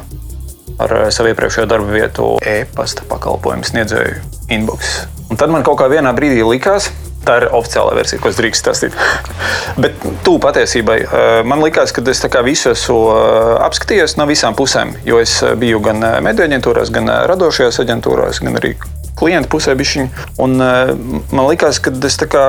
ar 0.83 0.93
savu 1.09 1.31
iepriekšējo 1.31 1.69
darbu 1.71 1.95
vietu 1.95 2.27
e-pasta 2.45 3.07
pakalpojumu 3.09 3.65
sniedzēju 3.65 4.19
inbox. 4.53 5.07
Un 5.31 5.39
tad 5.39 5.49
man 5.55 5.65
kaut 5.65 5.79
kā 5.81 5.87
vienā 5.89 6.11
brīdī 6.13 6.45
likās, 6.45 6.91
tā 7.25 7.37
ir 7.41 7.47
oficiālā 7.55 7.95
versija, 7.97 8.21
ko 8.21 8.31
es 8.31 8.37
drīkstu 8.39 8.63
stāstīt. 8.63 8.97
Bet 9.83 9.97
tu 10.25 10.37
patiesībai 10.43 10.97
eh, 11.03 11.25
man 11.47 11.63
likās, 11.63 11.93
ka 11.95 12.03
es 12.11 12.23
visu 12.45 12.71
esmu 12.73 12.99
eh, 13.13 13.53
apskatījies 13.67 14.17
no 14.19 14.27
visām 14.29 14.57
pusēm. 14.57 14.95
Jo 15.07 15.21
es 15.23 15.39
eh, 15.43 15.55
biju 15.59 15.81
gan 15.85 16.03
mediju 16.23 16.47
aģentūrās, 16.47 16.93
gan 16.93 17.11
radošajās 17.31 17.81
aģentūrās, 17.83 18.41
gan 18.43 18.59
arī 18.61 18.75
klientu 19.17 19.51
pusē 19.55 19.73
bišķiņu. 19.77 20.27
Un 20.45 20.59
man 20.61 21.47
likās, 21.47 21.81
ka 21.81 21.91
tas 21.91 22.19
kā 22.29 22.45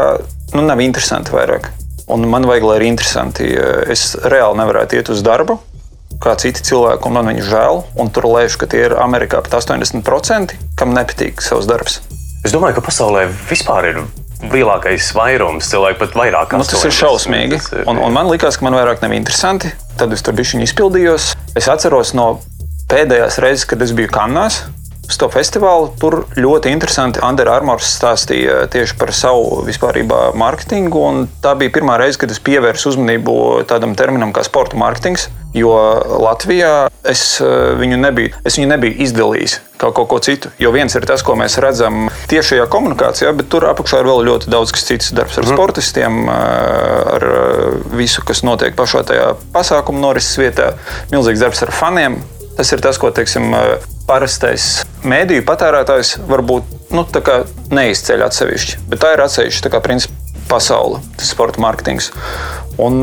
nu, 0.52 0.64
nav 0.64 0.82
interesanti 0.84 1.32
vairāk. 1.32 1.70
Un 2.12 2.24
man 2.28 2.44
vajag, 2.48 2.64
lai 2.64 2.76
ir 2.78 2.86
interesanti. 2.88 3.48
Es 3.92 4.14
reāli 4.20 4.60
nevarētu 4.60 4.96
iet 4.96 5.10
uz 5.12 5.20
darbu, 5.24 5.58
kā 6.22 6.34
citi 6.40 6.64
cilvēki, 6.64 7.08
un 7.08 7.16
man 7.16 7.28
viņu 7.32 7.44
žēl. 7.48 7.82
Un 8.00 8.12
tur 8.12 8.28
lēšu, 8.28 8.60
ka 8.62 8.70
tie 8.72 8.84
ir 8.86 8.96
Amerikā 9.00 9.40
pat 9.44 9.58
80%, 9.60 10.56
kam 10.76 10.96
nepatīk 10.96 11.44
savs 11.44 11.68
darbs. 11.68 12.00
Es 12.44 12.54
domāju, 12.54 12.78
ka 12.78 12.88
pasaulē 12.88 13.26
vispār 13.48 13.90
ir 13.90 14.02
lielākais 14.42 15.10
vairums 15.16 15.68
cilvēku, 15.70 15.98
pat 15.98 16.14
vairāk. 16.18 16.52
Nu, 16.52 16.64
tas 16.64 16.84
ir 16.84 16.90
80. 16.90 16.98
šausmīgi. 17.00 17.58
Tas 17.58 17.72
ir- 17.72 17.88
Un, 17.90 17.98
un 17.98 18.12
man 18.12 18.26
liekas, 18.30 18.58
ka 18.58 18.64
man 18.64 18.74
vairāk 18.78 19.02
nav 19.02 19.12
interesanti. 19.12 19.72
Tad 19.98 20.12
es 20.12 20.22
tur 20.22 20.34
biju 20.34 20.62
izpildījos. 20.62 21.34
Es 21.56 21.66
atceros 21.68 22.14
no 22.14 22.40
pēdējās 22.88 23.38
reizes, 23.42 23.66
kad 23.66 23.82
es 23.82 23.92
biju 23.92 24.08
Kannās. 24.08 24.62
Uz 25.08 25.16
to 25.16 25.30
festivālu 25.32 25.88
tur 25.96 26.18
ļoti 26.36 26.68
interesanti 26.68 27.22
Andrejs 27.24 27.54
Armors 27.54 27.92
stāstīja 27.96 28.66
tieši 28.68 28.96
par 29.00 29.14
savu 29.16 29.62
vispārībā 29.64 30.34
mārketingu. 30.36 31.00
un 31.00 31.28
Tā 31.40 31.54
bija 31.56 31.72
pirmā 31.72 31.96
reize, 31.96 32.18
kad 32.20 32.30
es 32.30 32.42
pievērsu 32.44 32.92
uzmanību 32.92 33.64
tādam 33.70 33.94
terminam 33.96 34.34
kā 34.36 34.44
sporta 34.44 34.76
mārketings. 34.76 35.30
Jo 35.56 35.72
Latvijā 36.20 36.90
es 37.08 37.40
eh, 37.40 37.48
viņu 37.80 37.96
nebiju, 38.02 38.34
es 38.44 38.58
viņu 38.58 38.68
nebiju 38.68 38.98
izdalījis 39.06 39.56
kā 39.80 39.88
kaut 39.96 40.10
ko 40.10 40.18
citu. 40.20 40.50
Jo 40.60 40.74
viens 40.74 40.92
ir 40.98 41.06
tas, 41.08 41.22
ko 41.24 41.38
mēs 41.38 41.56
redzam 41.62 42.10
tiešajā 42.28 42.66
komunikācijā, 42.68 43.32
bet 43.38 43.48
tur 43.48 43.64
apakšā 43.70 44.02
ir 44.02 44.10
vēl 44.10 44.24
ļoti 44.28 44.52
daudz 44.52 44.74
kas 44.76 44.84
cits. 44.90 45.12
Darbs 45.16 45.38
ar 45.40 45.46
mm. 45.46 45.56
sportistiem, 45.56 46.24
eh, 46.28 47.12
ar 47.16 47.28
eh, 47.32 47.78
visu, 47.96 48.26
kas 48.28 48.44
notiek 48.44 48.76
pašā 48.76 49.06
tajā 49.08 49.30
pasākuma 49.56 50.04
norises 50.04 50.36
vietā, 50.36 50.74
milzīgs 51.14 51.46
darbs 51.46 51.64
ar 51.64 51.72
faniem. 51.72 52.20
Tas 52.58 52.72
ir 52.74 52.82
tas, 52.82 52.98
ko 52.98 53.12
teiksim, 53.14 53.52
parastais 54.08 54.80
mēdīju 55.06 55.44
patērētājs 55.46 56.16
varbūt 56.26 56.92
nu, 56.96 57.04
neizceļ 57.78 58.24
atsevišķi. 58.26 58.80
Bet 58.90 59.04
tā 59.04 59.14
ir 59.14 59.22
atsevišķa 59.22 59.80
principā, 59.84 60.16
pasaule, 60.48 61.02
tas 61.18 61.34
sporta 61.34 61.62
mārketings. 61.64 62.12
Un, 62.78 63.02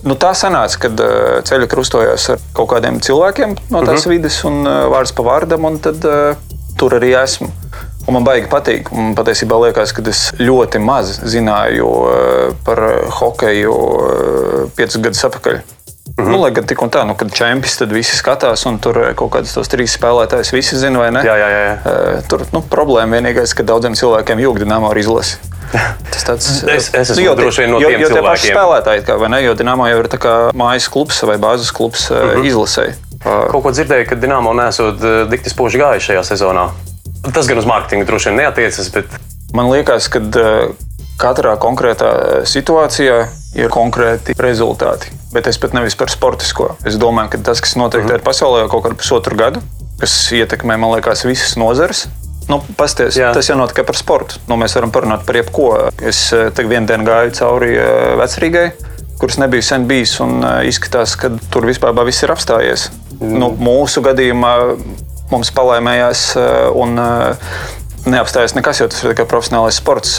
Nu, 0.00 0.14
tā 0.16 0.30
sanāca, 0.32 0.78
kad 0.86 1.00
ceļi 1.44 1.66
krustojās 1.68 2.24
ar 2.32 2.38
kaut 2.56 2.70
kādiem 2.70 3.02
cilvēkiem 3.04 3.50
no 3.68 3.82
tās 3.84 3.98
uh 3.98 4.06
-huh. 4.06 4.14
vidas, 4.14 4.38
un 4.48 4.64
vārds 4.64 5.12
pa 5.12 5.22
vārdam, 5.26 5.66
un 5.68 5.76
tad 5.78 6.00
uh, 6.08 6.38
tur 6.80 6.96
arī 6.96 7.12
esmu. 7.22 7.50
Un 8.08 8.16
man 8.16 8.24
baigi 8.24 8.48
patīk. 8.48 8.88
Man 8.96 9.12
patiesībā 9.14 9.58
liekas, 9.60 9.92
ka 9.92 10.02
es 10.08 10.32
ļoti 10.38 10.80
maz 10.80 11.20
zināju 11.20 11.90
par 12.64 12.80
hokeju 13.20 13.74
piecus 14.76 14.96
gadus 14.96 15.24
atpakaļ. 15.28 15.60
Mm 16.20 16.26
-hmm. 16.26 16.32
nu, 16.36 16.40
lai 16.42 16.50
gan 16.50 16.64
tik 16.66 16.82
un 16.82 16.90
tā, 16.90 17.04
nu, 17.06 17.14
kad 17.14 17.32
čempions 17.32 17.76
tad 17.78 17.92
visi 17.92 18.16
skatās, 18.16 18.66
un 18.66 18.78
tur 18.78 18.96
uh, 18.98 19.14
kaut 19.14 19.30
kādus 19.32 19.54
tos 19.54 19.68
trīs 19.68 19.96
spēlētājus 19.98 20.52
visi 20.52 20.76
zina, 20.78 20.98
vai 20.98 21.10
ne? 21.10 21.20
Jā, 21.24 21.36
jā, 21.36 21.48
jā. 21.48 21.72
Uh, 21.84 22.22
tur 22.28 22.40
nu, 22.52 22.60
problēma 22.70 23.16
vienīgais, 23.20 23.54
ka 23.54 23.62
daudziem 23.62 23.94
cilvēkiem 23.94 24.38
jūgdi 24.38 24.64
nama 24.66 24.90
ar 24.90 24.98
izlasi. 24.98 25.36
Tas 26.12 26.24
tāds, 26.24 26.46
Es- 26.76 26.90
es 26.94 27.10
esmu 27.10 27.24
jo 27.24 27.34
tie- 27.34 27.42
droši 27.42 27.60
vien 27.62 27.70
no 27.70 27.80
jo, 27.80 27.88
tiem 27.88 28.00
jo 28.00 28.08
tie 28.08 28.22
paši 28.22 28.52
spēlētāji, 28.52 29.02
kā, 29.06 29.18
vai 29.18 29.28
ne? 29.28 29.42
Jo 29.44 29.54
Dienāmo 29.54 29.86
jau 29.90 29.98
ir 29.98 30.08
tā 30.08 30.18
kā 30.18 30.50
mājas 30.54 30.88
klubs 30.90 31.22
vai 31.22 31.36
bāzes 31.36 31.72
klubs 31.72 32.10
Mhm. 32.10 32.18
-huh. 32.28 32.46
izlasēji. 32.46 32.94
Kaut 33.24 33.62
ko 33.62 33.70
dzirdēju, 33.70 34.08
ka 34.08 34.14
Dienāmo 34.14 34.52
nesot 34.54 35.02
eh, 35.04 35.26
dikti 35.30 35.50
spoži 35.50 35.78
gājuši 35.78 36.06
šajā 36.12 36.22
sezonā. 36.24 36.68
Tas 37.34 37.46
gan 37.46 37.58
uz 37.58 37.64
mārketingu 37.64 38.04
droši 38.06 38.28
vien 38.28 38.36
neatiecas, 38.38 38.88
bet 38.92 39.04
Man 39.54 39.70
liekas, 39.70 40.08
ka 40.08 40.18
katrā 41.18 41.56
konkrētā 41.58 42.10
situācijā 42.44 43.26
ir 43.54 43.68
konkrēti 43.68 44.32
rezultāti. 44.38 45.10
Bet 45.30 45.46
es 45.46 45.58
pat 45.62 45.74
nevis 45.76 45.94
par 45.94 46.10
sportisko. 46.10 46.72
Es 46.86 46.96
domāju, 46.98 47.36
ka 47.36 47.38
tas, 47.50 47.60
kas 47.62 47.76
notiek 47.78 48.02
-huh. 48.02 48.22
pasaulē 48.22 48.64
jau 48.64 48.68
kaut 48.68 48.84
kādu 48.84 48.98
pusotru 48.98 49.36
gadu, 49.36 49.62
kas 50.00 50.32
ietekmē, 50.32 50.76
man 50.76 50.90
liekas, 50.96 51.24
visas 51.24 51.56
nozares. 51.56 52.08
Nu, 52.50 52.58
pasties, 52.76 53.14
tas 53.14 53.46
jau 53.48 53.54
notiek 53.58 53.86
par 53.86 53.96
sportu. 53.96 54.40
Nu, 54.48 54.56
mēs 54.58 54.74
varam 54.74 54.90
parunāt 54.90 55.22
par 55.26 55.36
jebko. 55.38 55.68
Es 56.02 56.32
eh, 56.32 56.48
tagad 56.50 56.72
vienu 56.72 56.88
dienu 56.88 57.06
gāju 57.06 57.34
cauri 57.38 57.76
eh, 57.76 58.16
vecrīgai, 58.18 58.64
kuras 59.20 59.38
nebija 59.38 59.62
sen 59.62 59.86
bijis, 59.86 60.16
un 60.24 60.42
eh, 60.42 60.66
izskatās, 60.66 61.14
ka 61.20 61.30
tur 61.52 61.68
vispār 61.68 61.94
viss 62.08 62.26
ir 62.26 62.34
apstājies. 62.34 62.88
Mm. 63.20 63.36
Nu, 63.38 63.52
mūsu 63.54 64.02
gadījumā 64.02 64.54
mums 65.30 65.52
palēmējās 65.54 66.24
eh, 66.40 66.66
un 66.74 66.98
neapstājās 68.10 68.56
nekas, 68.58 68.80
jo 68.82 68.88
tas 68.90 69.04
ir 69.04 69.14
tikai 69.14 69.28
profesionālais 69.30 69.78
sports. 69.78 70.18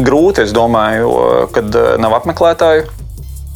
Grūti, 0.00 0.42
es 0.48 0.54
domāju, 0.56 1.12
kad 1.54 1.76
nav 2.00 2.16
apmeklētāju. 2.16 2.88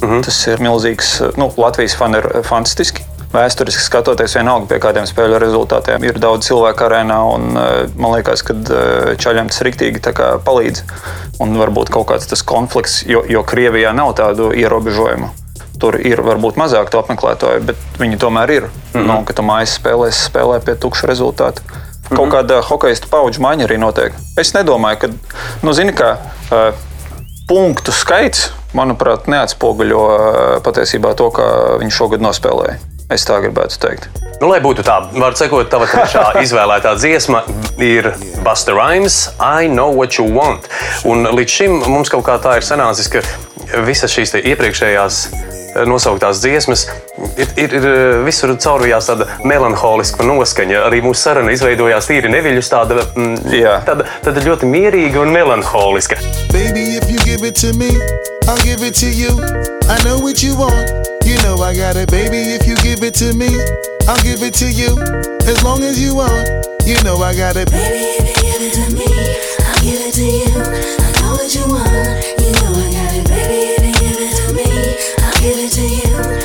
Mm 0.01 0.09
-hmm. 0.09 0.23
Tas 0.25 0.47
ir 0.47 0.59
milzīgs. 0.59 1.21
eh, 1.21 1.31
Nu, 1.37 1.51
Latvijas 1.57 1.95
fani 1.95 2.17
ir 2.17 2.43
fantastiski. 2.43 3.03
Vēsturiski 3.33 3.81
skatoties, 3.81 4.35
vienalga 4.35 4.65
pie 4.65 4.79
kādiem 4.79 5.05
spēļu 5.05 5.39
rezultātiem, 5.39 6.03
ir 6.03 6.19
daudz 6.19 6.47
cilvēku 6.47 6.83
arēnā. 6.85 7.33
Un, 7.33 7.57
eh, 7.57 7.89
man 7.95 8.11
liekas, 8.11 8.43
ka 8.43 8.53
eh, 8.53 9.15
čaļiem 9.15 9.47
tas 9.47 9.61
rīktīgi 9.61 9.99
palīdz. 10.45 10.83
Un 11.39 11.57
varbūt 11.57 11.89
kaut 11.89 12.07
kāds 12.07 12.27
tas 12.27 12.43
konflikts, 12.43 13.03
jo, 13.07 13.23
jo 13.27 13.43
Krievijā 13.43 13.93
nav 13.93 14.13
tādu 14.13 14.51
ierobežojumu. 14.51 15.29
Tur 15.79 15.99
ir 15.99 16.21
varbūt 16.21 16.55
mazāk 16.55 16.89
to 16.89 16.99
apmeklētāju, 16.99 17.65
bet 17.65 17.75
viņi 17.99 18.17
tomēr 18.17 18.49
ir. 18.49 18.61
Mm 18.63 19.01
-hmm. 19.01 19.07
nu, 19.07 19.23
ka 19.25 19.33
tu 19.33 19.41
mājas 19.41 19.79
spēlēs 19.79 20.29
spēlē 20.29 20.59
pie 20.65 20.75
tukša 20.75 21.07
rezultāta. 21.07 21.61
Kaut 22.09 22.29
kāda 22.29 22.61
hokeja 22.61 22.95
paudžu 23.09 23.41
maiņa 23.41 23.65
arī 23.65 23.77
notiek. 23.77 24.13
Es 24.37 24.53
nedomāju, 24.53 24.97
ka, 24.97 25.07
nu, 25.63 25.73
zini, 25.73 25.91
kā 25.91 26.17
uh, 26.51 26.73
punktu 27.47 27.91
skaits, 27.91 28.51
manuprāt, 28.77 29.29
neatspoguļo 29.31 30.03
uh, 30.09 30.41
patiesībā 30.65 31.15
to, 31.19 31.31
kā 31.35 31.47
viņš 31.81 32.01
šogad 32.01 32.23
nospēlēja. 32.25 32.94
Es 33.13 33.25
tā 33.27 33.37
gribētu 33.37 33.77
teikt. 33.83 34.07
Nu, 34.41 34.49
lai 34.49 34.57
būtu 34.63 34.83
tā, 34.85 34.97
var 35.13 35.35
sakot, 35.37 35.67
tava 35.69 35.85
trešā 35.89 36.23
izvēlētā 36.45 36.95
dziesma 36.97 37.43
ir 37.83 38.09
Busta 38.45 38.73
Rhymes, 38.73 39.19
I 39.37 39.69
Know 39.69 39.93
What 39.93 40.17
You 40.17 40.25
Want. 40.33 40.67
Un 41.07 41.29
līdz 41.37 41.57
šim 41.59 41.77
mums 41.85 42.11
kaut 42.11 42.25
kā 42.27 42.39
tā 42.41 42.57
ir 42.59 42.65
sanācis, 42.65 43.11
ka 43.13 43.21
visas 43.85 44.13
šīs 44.13 44.35
iepriekšējās 44.41 45.21
eh, 45.29 45.85
nosauktās 45.85 46.41
dziesmas 46.41 46.87
ir, 47.37 47.47
ir, 47.61 47.77
ir 47.77 47.87
eh, 47.93 48.17
visur 48.25 48.55
caurvijās 48.57 49.11
tāda 49.11 49.29
melanholiska 49.45 50.25
noskaņa. 50.25 50.83
Arī 50.89 51.05
mūsu 51.05 51.27
saruna 51.29 51.53
izveidojās 51.53 52.09
tīri 52.09 52.33
neviļus, 52.33 52.73
tāda, 52.73 53.05
mm, 53.13 53.49
Jā. 53.53 53.79
tāda, 53.87 54.09
tāda 54.25 54.47
ļoti 54.49 54.71
mierīga 54.73 55.21
un 55.21 55.35
melanholiska. 55.35 56.17
Baby, 56.49 56.97
if 56.97 57.05
you 57.05 57.21
give 57.21 57.45
it 57.45 57.55
to 57.61 57.71
me, 57.77 57.93
I'll 58.49 58.61
give 58.65 58.81
it 58.81 58.97
to 59.05 59.13
you. 59.13 59.29
I 59.85 60.01
know 60.01 60.17
what 60.17 60.41
you 60.41 60.57
want. 60.57 61.14
You 61.35 61.43
know 61.43 61.57
I 61.57 61.75
got 61.75 61.97
it, 61.97 62.09
baby. 62.09 62.37
If 62.37 62.65
you 62.65 62.77
give 62.77 63.03
it 63.03 63.13
to 63.15 63.33
me, 63.33 63.49
I'll 64.07 64.15
give 64.23 64.41
it 64.41 64.53
to 64.55 64.71
you. 64.71 64.95
As 65.43 65.61
long 65.65 65.83
as 65.83 66.01
you 66.01 66.15
want. 66.15 66.47
You 66.85 66.95
know 67.03 67.17
I 67.17 67.35
got 67.35 67.57
it. 67.57 67.69
Baby, 67.69 68.23
if 68.23 68.37
you 68.37 68.41
give 68.41 68.61
it 68.61 68.73
to 68.75 68.95
me, 68.95 69.03
I'll 69.67 69.81
give 69.83 69.99
it 69.99 70.13
to 70.13 70.23
you. 70.23 70.47
I 71.03 71.11
know 71.19 71.33
what 71.35 71.53
you 71.53 71.67
want. 71.67 72.39
You 72.39 72.51
know 72.55 72.71
I 72.71 72.87
got 72.87 73.13
it. 73.19 73.27
Baby, 73.27 73.75
if 73.75 73.83
you 73.83 73.93
give 73.99 74.17
it 74.17 74.31
to 74.37 74.53
me, 74.53 74.63
I'll 75.19 75.33
give 75.41 75.59
it 75.59 75.71
to 75.73 76.39
you. 76.39 76.44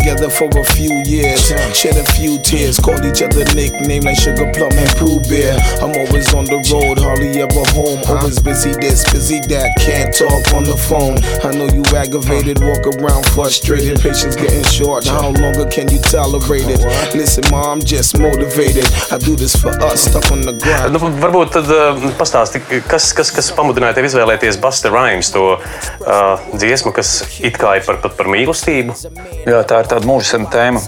Together 0.00 0.30
for 0.30 0.48
a 0.48 0.64
few 0.72 0.90
years, 1.04 1.52
shed 1.76 1.96
a 1.96 2.04
few 2.16 2.40
tears, 2.40 2.80
called 2.80 3.04
each 3.04 3.20
other 3.20 3.44
nicknames 3.52 4.04
like 4.04 4.16
Sugar 4.16 4.48
Plum 4.56 4.72
and 4.72 4.88
Pooh 4.96 5.20
Bear. 5.28 5.60
I'm 5.84 5.92
always 5.92 6.32
on 6.32 6.48
the 6.48 6.56
road, 6.72 6.96
hardly 6.98 7.36
ever 7.44 7.64
home. 7.76 8.00
Always 8.08 8.40
busy 8.40 8.72
this, 8.80 9.04
busy 9.12 9.40
that, 9.52 9.68
can't 9.76 10.08
talk 10.16 10.40
on 10.56 10.64
the 10.64 10.76
phone. 10.88 11.20
I 11.44 11.52
know 11.52 11.68
you 11.68 11.84
aggravated, 11.92 12.64
walk 12.64 12.88
around 12.96 13.26
frustrated, 13.36 14.00
patience 14.00 14.36
getting 14.36 14.64
short. 14.64 15.06
How 15.06 15.36
longer 15.36 15.68
can 15.68 15.90
you 15.92 16.00
tolerate 16.00 16.64
it? 16.64 16.80
Listen, 17.14 17.44
ma, 17.50 17.72
I'm 17.72 17.80
just 17.80 18.18
motivated. 18.18 18.88
I 19.12 19.18
do 19.18 19.36
this 19.36 19.54
for 19.54 19.74
us, 19.84 20.08
stuck 20.08 20.32
on 20.32 20.40
the 20.40 20.56
grind. 20.56 20.96
Nu, 20.96 21.02
varbūt 21.20 21.52
tad 21.58 21.68
uh, 21.68 22.00
pastāsti, 22.16 22.62
kas, 22.88 23.12
kas, 23.12 23.34
kas 23.36 23.52
pamudināja 23.52 23.98
tevi 24.00 24.08
izvēlēties 24.08 24.56
Busta 24.62 24.88
Rhymes, 24.92 25.28
to 25.34 25.58
uh, 25.60 26.40
dziesmu, 26.56 26.94
kas 26.96 27.12
it 27.44 27.60
kā 27.60 27.76
ir 27.78 27.84
par, 27.84 28.00
par, 28.00 28.16
par 28.16 28.32
mīlestību. 28.32 28.96
Jā, 29.44 29.60
tā 29.68 29.84
ir 29.84 29.89
tāda 29.90 30.08
mūža 30.08 30.36
sena 30.36 30.50
tēma. 30.52 30.84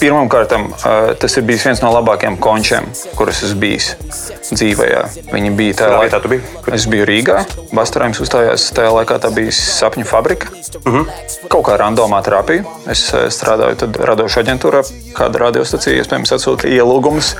Pirmkārt, 0.00 0.54
tas 1.20 1.36
ir 1.36 1.46
bijis 1.48 1.66
viens 1.68 1.84
no 1.84 1.92
labākajiem 1.94 2.38
končiem, 2.40 2.90
kurus 3.18 3.44
esmu 3.46 3.60
bijis 3.62 3.92
dzīvē. 4.50 4.90
Viņi 5.30 5.54
bija 5.58 5.78
tajā 5.82 5.90
Kurā 5.90 6.06
vietā 6.06 6.20
tu 6.22 6.30
biji? 6.30 6.42
Es 6.72 6.86
biju 6.90 7.06
Rīgā. 7.08 7.40
Bastarājums 7.74 8.20
uzstājās 8.22 8.68
tajā 8.76 8.90
laikā, 8.94 9.18
tā 9.22 9.30
bija 9.34 9.52
sapņu 9.54 10.06
fabrika. 10.08 10.48
Uh 10.80 10.94
-huh. 10.94 11.06
Kaut 11.50 11.64
kā 11.66 11.76
randomā 11.76 12.22
terapija. 12.22 12.64
Es 12.86 13.12
eh, 13.14 13.26
strādāju 13.30 13.90
radošā 13.98 14.44
aģentūrā, 14.44 14.82
kāda 15.14 15.38
radiostacija 15.38 15.96
iespējams 15.98 16.32
atsūta 16.32 16.68
ielūgumus. 16.68 17.34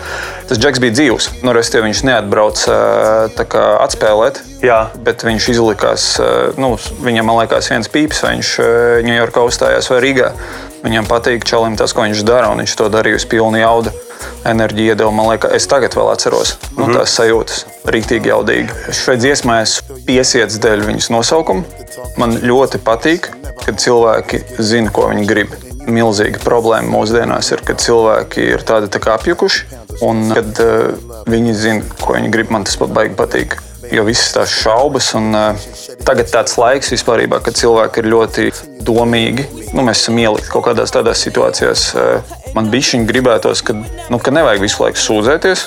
Tas 0.49 0.59
džeks 0.59 0.81
bija 0.81 0.93
dzīvs. 0.93 1.31
Nu, 1.43 1.53
Restīvi 1.53 1.87
viņš 1.89 2.03
neatbrauca 2.05 2.73
eh, 2.73 3.31
tā 3.37 3.45
kā 3.45 3.65
atspēlēt. 3.87 4.43
Jā. 4.63 4.91
Bet 4.95 5.25
viņš 5.25 5.49
izlikās, 5.49 6.21
eh, 6.21 6.53
nu, 6.57 6.77
viņam 7.01 7.25
man 7.25 7.41
liekas, 7.41 7.71
viens 7.71 7.89
pīps, 7.89 8.23
vai 8.23 8.35
viņš 8.35 8.51
Ņujorkā 9.07 9.41
uzstājās 9.47 9.91
vai 9.91 10.01
Rīgā. 10.01 10.10
Viņam 10.81 11.05
patīk 11.07 11.45
čalim 11.45 11.77
tas, 11.77 11.93
ko 11.93 12.07
viņš 12.07 12.23
dara, 12.25 12.49
un 12.49 12.63
viņš 12.63 12.75
to 12.77 12.89
darīja 12.89 13.19
uz 13.21 13.25
pilnu 13.29 13.59
jaudu. 13.61 13.91
Enerģija 14.49 14.95
iedeva, 14.95 15.11
man 15.13 15.29
liekas, 15.29 15.53
es 15.53 15.67
tagad 15.69 15.93
vēl 15.97 16.09
atceros 16.13 16.55
nu, 16.77 16.87
Mhm. 16.87 16.95
tās 16.97 17.13
sajūtas. 17.19 17.65
Rītīgi 17.85 18.31
jaudīgi. 18.33 18.71
Šai 18.93 19.17
dziesmai 19.17 19.63
es 19.63 19.83
piesiets 20.07 20.59
dēļ 20.59 20.85
viņas 20.89 21.11
nosaukuma. 21.13 21.65
Man 22.17 22.39
ļoti 22.41 22.79
patīk, 22.79 23.29
kad 23.65 23.77
cilvēki 23.77 24.43
zina, 24.59 24.91
ko 24.91 25.09
viņi 25.09 25.27
grib. 25.27 25.49
Milzīga 25.87 26.39
problēma 26.45 26.89
mūsdienās 26.93 27.53
ir, 27.53 27.61
kad 27.65 27.77
cilvēki 27.77 28.39
ir 28.53 28.59
tādi 28.59 28.89
tā 28.89 29.01
kā 29.01 29.17
apjukuši, 29.17 29.65
un 30.03 30.33
kad 30.33 30.61
uh, 30.61 30.93
viņi 31.27 31.55
zina, 31.55 31.83
ko 32.01 32.15
viņi 32.15 32.31
grib. 32.31 32.51
Man 32.51 32.65
tas 32.65 32.77
pat 32.77 32.89
baigi 32.89 33.15
patīk. 33.17 33.57
Jo 33.91 34.05
visas 34.05 34.33
tās 34.33 34.49
šaubas, 34.49 35.15
un 35.15 35.35
uh, 35.35 35.55
tagad 36.05 36.29
tāds 36.31 36.57
laiks 36.57 36.93
vispār, 36.93 37.25
kad 37.43 37.55
cilvēki 37.55 37.99
ir 37.99 38.05
ļoti 38.05 38.53
domīgi. 38.87 39.47
Nu, 39.75 39.85
mēs 39.87 40.05
esam 40.05 40.19
ielikti 40.21 40.51
kaut 40.53 40.67
kādās 40.71 40.95
tādās 40.95 41.23
situācijās. 41.27 41.87
Uh, 41.95 42.35
man 42.57 42.71
bija 42.73 42.93
šī 42.93 43.05
gribētos, 43.09 43.63
ka, 43.67 43.77
nu, 43.77 44.19
ka 44.19 44.35
nevajag 44.35 44.65
visu 44.65 44.85
laiku 44.85 45.03
sūdzēties, 45.03 45.67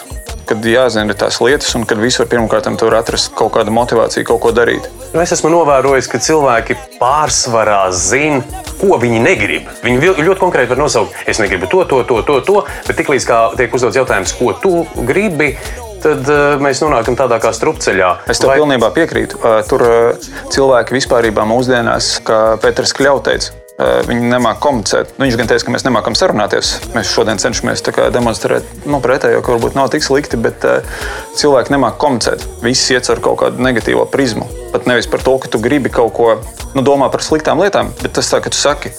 kad 0.50 0.66
jāzina 0.68 1.16
tās 1.18 1.40
lietas, 1.44 1.72
un 1.78 1.86
kad 1.88 2.02
visur 2.02 2.28
pirmkārt 2.30 2.68
tur 2.80 2.96
atrast 2.98 3.32
kaut 3.38 3.54
kādu 3.56 3.74
motivāciju, 3.76 4.28
kaut 4.28 4.42
ko 4.44 4.52
darīt. 4.56 4.90
Nu, 5.14 5.22
es 5.24 5.34
esmu 5.36 5.52
novērojis, 5.54 6.10
ka 6.12 6.20
cilvēki 6.24 6.78
pārsvarā 7.00 7.86
zina, 7.96 8.44
ko 8.82 8.98
viņi 9.02 9.22
negrib. 9.24 9.70
Viņi 9.86 10.14
ļoti 10.20 10.42
konkrēti 10.42 10.74
var 10.74 10.82
nosaukt, 10.84 11.16
es 11.30 11.40
negribu 11.40 11.70
to, 11.72 11.84
to, 11.90 12.04
to, 12.10 12.20
to, 12.28 12.40
to 12.48 12.60
bet 12.88 13.00
tiklīdz 13.00 13.30
tiek 13.60 13.78
uzdots 13.78 14.00
jautājums, 14.02 14.36
ko 14.40 14.52
tu 14.60 14.74
gribi, 15.08 15.54
tad 16.04 16.30
uh, 16.30 16.60
mēs 16.62 16.84
nonākam 16.84 17.18
tādā 17.20 17.40
kā 17.44 17.54
strupceļā. 17.56 18.12
Es 18.30 18.42
tev 18.42 18.52
Vai... 18.52 18.60
pilnībā 18.62 18.92
piekrītu. 18.96 19.40
Uh, 19.42 19.60
Tur 19.68 19.84
uh, 19.88 20.30
cilvēki 20.54 20.98
vispār 21.00 21.30
mūsdienās, 21.34 22.18
kā 22.28 22.40
Pēters 22.62 22.94
Kļauts 22.98 23.26
teica, 23.28 23.60
viņi 24.08 24.30
nemāķi 24.30 24.62
komunicēt. 24.62 25.14
Nu, 25.18 25.26
viņš 25.26 25.38
gan 25.40 25.50
teica, 25.50 25.66
ka 25.66 25.74
mēs 25.74 25.86
nemākam 25.88 26.16
sarunāties. 26.18 26.74
Mēs 26.94 27.10
šodien 27.10 27.40
cenšamies 27.42 27.82
demonstrēt 28.14 28.68
nu, 28.86 29.00
pretējo, 29.04 29.42
ka 29.42 29.56
varbūt 29.56 29.78
nav 29.80 29.90
tik 29.94 30.06
slikti, 30.06 30.38
bet 30.38 30.68
uh, 30.68 30.86
cilvēki 31.40 31.74
nemāķi 31.74 32.00
komunicēt. 32.04 32.46
Viss 32.64 32.92
iet 32.94 33.10
ar 33.10 33.24
kaut 33.24 33.42
kādu 33.42 33.64
negatīvo 33.66 34.06
prizmu. 34.14 34.46
Pat 34.76 34.86
nevis 34.90 35.10
par 35.10 35.26
to, 35.26 35.38
ka 35.42 35.50
tu 35.50 35.62
gribi 35.64 35.90
kaut 35.94 36.14
ko, 36.14 36.30
nu, 36.78 36.86
domā 36.86 37.10
par 37.14 37.26
sliktām 37.26 37.64
lietām, 37.64 37.92
bet 38.04 38.14
tas 38.20 38.30
tā, 38.30 38.44
ka 38.44 38.54
tu 38.54 38.60
saki. 38.60 38.94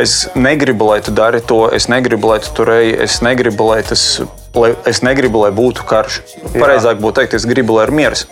Es 0.00 0.30
negribu, 0.32 0.86
lai 0.88 1.02
tu 1.04 1.12
dari 1.12 1.42
to, 1.44 1.66
es 1.76 1.90
negribu, 1.92 2.32
lai 2.32 2.40
tu 2.40 2.54
tur 2.56 2.70
ej, 2.72 2.94
es 3.04 3.20
negribu, 3.20 3.66
lai 3.68 3.82
tas, 3.84 4.22
lai, 4.54 4.72
es 4.88 5.02
negribu, 5.06 5.44
lai 5.44 5.52
būtu 5.54 5.86
karš. 5.88 6.20
Pareizāk 6.54 7.00
būtu 7.02 7.20
teikt, 7.20 7.38
es 7.38 7.46
gribu, 7.48 7.78
lai 7.78 7.86
ir 7.88 7.94
miers. 7.94 8.26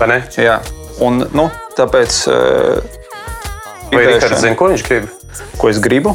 Vai 0.00 0.10
ne? 0.10 0.20
Jā, 0.38 0.60
un 1.04 1.24
nu, 1.32 1.48
tāpēc. 1.78 2.20
Uh, 2.30 3.00
Vai 3.92 4.06
Rihards 4.08 4.40
zina, 4.40 4.56
ko 4.56 4.70
viņš 4.70 4.86
grib? 4.86 5.10
Ko 5.60 5.68
es 5.68 5.80
gribu? 5.82 6.14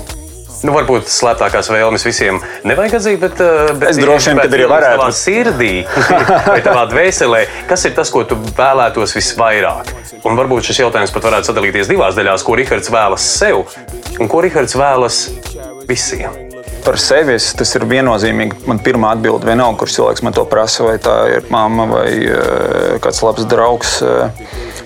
Nu, 0.65 0.71
varbūt 0.73 1.05
slēptākās 1.13 1.67
vēlmes 1.69 2.01
visiem 2.07 2.39
nevajag 2.65 2.95
atzīt, 2.97 3.19
bet, 3.21 3.37
uh, 3.43 3.75
bet 3.77 3.91
Es 3.91 3.99
droši 4.01 4.31
vien, 4.31 4.41
kad 4.41 4.55
arī 4.57 4.65
varētu. 4.71 5.03
Tavā 5.03 5.11
sirdī 5.13 5.73
vai 6.49 6.57
tavā 6.65 6.87
dvēselē, 6.89 7.43
kas 7.69 7.85
ir 7.85 7.93
tas, 7.97 8.09
ko 8.13 8.23
tu 8.25 8.39
vēlētos 8.57 9.13
visvairāk? 9.19 9.93
Un 10.25 10.39
varbūt 10.39 10.71
šis 10.71 10.81
jautājums 10.81 11.13
pat 11.13 11.29
varētu 11.29 11.51
sadalīties 11.51 11.93
divās 11.93 12.17
daļās, 12.17 12.45
ko 12.47 12.57
Rihards 12.57 12.89
vēlas 12.93 13.29
sev 13.37 13.67
un 14.17 14.31
ko 14.31 14.41
Rihards 14.41 14.77
vēlas 14.79 15.21
visiem. 15.85 16.46
Par 16.87 16.95
sevi 17.03 17.33
es, 17.35 17.49
tas 17.59 17.73
ir 17.75 17.83
viennozīmīgi. 17.83 18.61
Man 18.69 18.77
pirmā 18.79 19.09
atbilde 19.17 19.43
vienalga, 19.49 19.75
kurš 19.81 19.97
cilvēks 19.97 20.21
man 20.23 20.35
to 20.37 20.45
prasa, 20.47 20.85
vai 20.87 20.93
tā 21.03 21.15
ir 21.33 21.49
mamma 21.51 21.83
vai 21.89 22.11
uh, 22.23 22.93
kāds 23.03 23.19
labs 23.25 23.43
draugs. 23.51 23.97
Uh, 23.99 24.29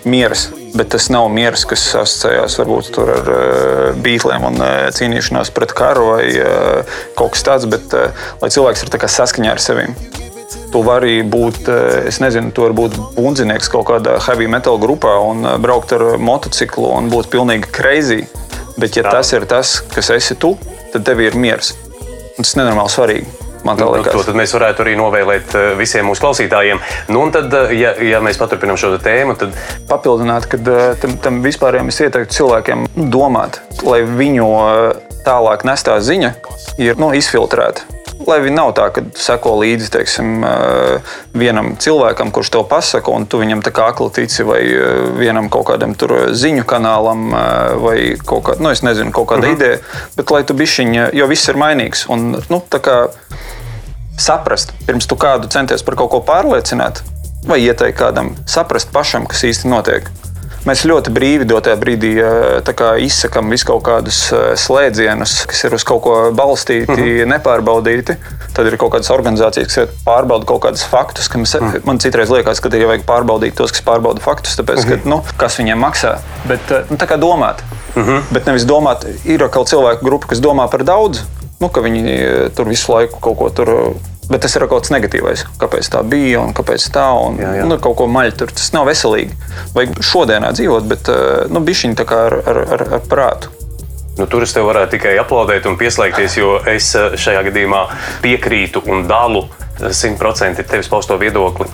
Mieras, 0.10 0.48
bet 0.74 0.90
tas 0.96 1.12
nav 1.14 1.28
miers, 1.30 1.62
kas 1.70 1.84
asociējās 2.00 2.56
varbūt 2.58 2.98
ar 3.04 3.12
uh, 3.22 4.00
beigļiem 4.02 4.48
un 4.50 4.58
uh, 4.58 4.88
cīnīšanās 4.98 5.54
pret 5.54 5.76
karu 5.78 6.08
vai 6.16 6.24
uh, 6.42 6.96
kaut 7.20 7.36
kas 7.36 7.46
tāds, 7.46 7.68
bet 7.70 7.94
lai 8.42 8.50
cilvēks 8.50 8.82
ir 8.88 8.98
saskaņā 9.20 9.54
ar 9.54 9.62
sevi. 9.62 9.86
Tu 10.74 10.82
vari 10.88 11.20
būt, 11.22 11.70
es 12.10 12.18
nezinu, 12.24 12.50
tu 12.50 12.66
vari 12.66 12.80
būt 12.82 12.98
bundzinieks 13.20 13.70
kaut 13.70 13.92
kādā 13.92 14.18
heavy 14.26 14.50
metal 14.50 14.82
grupā 14.82 15.20
un 15.28 15.46
braukt 15.62 15.94
ar 15.94 16.18
motociklu 16.18 16.96
un 16.98 17.14
būt 17.14 17.30
pilnīgi 17.30 17.70
crazy. 17.70 18.24
Bet, 18.74 18.98
ja 18.98 19.06
tas 19.06 19.36
ir 19.38 19.46
tas, 19.46 19.78
kas 19.94 20.10
esi 20.18 20.40
tu, 20.42 20.56
tad 20.96 21.06
tev 21.06 21.22
ir 21.22 21.38
miers. 21.38 21.76
Un 22.42 22.46
Tas 22.48 22.56
ir 22.56 22.64
nenormāli 22.64 22.90
svarīgi. 22.90 23.28
Man 23.62 23.78
tā 23.78 23.86
Nu, 23.86 23.92
liekas. 23.94 24.16
to 24.16 24.24
tad 24.26 24.38
mēs 24.40 24.50
varētu 24.56 24.82
arī 24.82 24.96
novēlēt 24.98 25.52
eh, 25.54 25.66
visiem 25.78 26.08
mūsu 26.10 26.24
klausītājiem. 26.24 26.80
Nu, 27.14 27.22
un 27.22 27.30
tad, 27.30 27.54
eh, 27.54 27.76
ja, 27.78 27.92
ja 28.02 28.22
mēs 28.26 28.40
paturpinām 28.42 28.80
šo 28.82 28.96
tēmu, 28.98 29.36
tad 29.38 29.54
papildināt, 29.86 30.50
ka 30.50 30.58
tam, 31.04 31.14
tam 31.22 31.38
vispārējiem 31.46 31.94
es 31.94 32.02
ieteiktu 32.02 32.40
cilvēkiem 32.40 32.88
domāt, 33.14 33.62
lai 33.86 34.02
viņu 34.02 34.50
eh, 34.58 34.82
tālāk 35.22 35.68
nestā 35.70 36.00
ziņa 36.02 36.34
ir 36.82 36.98
nu, 36.98 37.14
izfiltrēta. 37.14 37.86
Lai 38.28 38.38
viņi 38.44 38.56
nav 38.56 38.72
tā, 38.78 38.88
ka 38.94 39.04
seko 39.18 39.56
līdzi 39.62 39.90
teiksim, 39.94 40.44
eh, 40.46 41.14
vienam 41.34 41.74
cilvēkam, 41.82 42.32
kurš 42.32 42.52
to 42.54 42.64
pasaka, 42.68 43.12
un 43.12 43.26
tu 43.26 43.40
viņam 43.42 43.64
tā 43.66 43.72
kā 43.74 43.88
akli 43.90 44.10
tici, 44.14 44.44
vai 44.44 44.62
eh, 44.62 45.02
vienam 45.18 45.50
kaut 45.50 45.68
kādam 45.72 45.96
tur 45.98 46.32
ziņu 46.32 46.66
kanālam, 46.66 47.28
eh, 47.34 47.76
vai 47.82 47.98
kaut, 48.26 48.44
kā, 48.44 48.58
nu, 48.60 48.70
es 48.70 48.84
nezinu, 48.86 49.12
kaut 49.12 49.28
kāda 49.28 49.48
uh 49.48 49.50
-huh. 49.50 49.56
ideja. 49.56 49.78
Bet 50.16 50.32
lai 50.32 50.44
tu 50.44 50.54
bišķiņa, 50.54 51.10
jo 51.14 51.28
viss 51.28 51.50
ir 51.50 51.56
mainīgs. 51.56 52.06
Un, 52.10 52.42
nu, 52.50 52.62
kā 52.70 53.08
saprast, 54.18 54.74
pirms 54.86 55.08
tu 55.08 55.16
kādu 55.16 55.48
centies 55.48 55.84
par 55.84 55.96
kaut 55.96 56.10
ko 56.10 56.20
pārliecināt, 56.20 57.02
vai 57.48 57.60
ieteikt 57.60 57.98
kādam 58.00 58.36
saprast 58.46 58.92
pašam, 58.92 59.26
kas 59.26 59.44
īsti 59.44 59.68
notiek. 59.68 60.10
Mēs 60.62 60.84
ļoti 60.86 61.10
brīvi 61.14 61.46
dotajā 61.50 61.78
brīdī 61.82 62.12
kā 62.78 62.92
izsakām 63.02 63.50
visu 63.50 63.66
kaut 63.72 63.82
kādus 63.88 64.20
slēdzienus, 64.62 65.34
kas 65.50 65.64
ir 65.66 65.74
uz 65.74 65.86
kaut 65.88 66.04
ko 66.06 66.18
balstīti, 66.38 66.86
mm 66.86 67.00
-hmm. 67.02 67.32
nepārbaudīti. 67.34 68.16
Tad 68.54 68.68
ir 68.70 68.78
kaut 68.78 68.94
kādas 68.94 69.10
organizācijas, 69.10 69.74
kas 69.74 70.04
pārbauda 70.06 70.46
kaut 70.46 70.62
kādus 70.68 70.84
faktus. 70.86 71.30
Ka 71.32 71.42
mēs, 71.42 71.56
mm. 71.58 71.82
Man 71.88 72.00
citreiz 72.00 72.30
liekas, 72.30 72.60
ka 72.60 72.70
ir 72.78 72.86
vajag 72.86 73.08
pārbaudīt 73.08 73.58
tos, 73.58 73.72
kas 73.72 73.82
pārbauda 73.82 74.22
faktus, 74.22 74.58
tāpēc, 74.60 74.86
mm 74.86 74.92
-hmm. 74.92 75.04
ka, 75.04 75.10
nu, 75.10 75.24
kas 75.38 75.58
viņiem 75.58 75.82
maksā. 75.82 76.18
Bet 76.46 76.74
nu, 76.90 76.98
tā 76.98 77.08
kā 77.08 77.18
domāt. 77.18 77.64
Mm 77.96 78.04
-hmm. 78.04 78.22
Bet 78.32 78.46
nevis 78.46 78.64
domāt, 78.64 79.06
ir 79.26 79.50
kaut 79.50 79.68
cilvēku 79.68 80.06
grupa, 80.06 80.28
kas 80.28 80.40
domā 80.40 80.70
par 80.70 80.84
daudz, 80.84 81.24
nu, 81.60 81.70
ka 81.70 81.82
viņi 81.82 82.50
tur 82.56 82.68
visu 82.68 82.92
laiku 82.94 83.20
kaut 83.20 83.38
ko 83.38 83.50
tur 83.50 83.94
Bet 84.32 84.46
tas 84.46 84.54
ir 84.56 84.64
kaut 84.72 84.86
kas 84.86 84.94
negatīvs. 84.94 85.46
Kāpēc 85.60 85.90
tā 85.92 86.02
bija 86.08 86.40
un 86.40 86.54
kāpēc 86.56 86.86
tā? 86.96 87.08
Un, 87.20 87.40
jā, 87.42 87.56
jā. 87.60 87.66
Nu, 87.68 87.78
kaut 87.84 87.98
ko 88.00 88.08
maļ 88.08 88.36
tur. 88.40 88.54
Tas 88.56 88.72
nav 88.76 88.88
veselīgi. 88.88 89.36
Vajag 89.76 89.98
šodienā 90.08 90.54
dzīvot, 90.56 90.88
bet 90.88 91.12
nu, 91.52 91.64
bišķiņi 91.68 92.00
tā 92.00 92.08
kā 92.08 92.22
ar, 92.30 92.38
ar, 92.48 92.62
ar, 92.78 92.86
ar 92.98 93.04
prātu. 93.12 93.52
Nu, 94.20 94.28
tur 94.30 94.44
es 94.46 94.54
tev 94.56 94.68
varētu 94.68 94.98
tikai 94.98 95.16
aplaudēt 95.22 95.68
un 95.70 95.78
pieslēgties, 95.80 96.36
jo 96.40 96.58
es 96.70 96.92
šajā 96.94 97.46
gadījumā 97.48 97.86
piekrītu 98.24 98.84
un 98.92 99.08
dalu 99.10 99.46
simtprocentīgi 99.82 100.70
tevis 100.70 100.92
pausto 100.92 101.18
viedokli. 101.20 101.68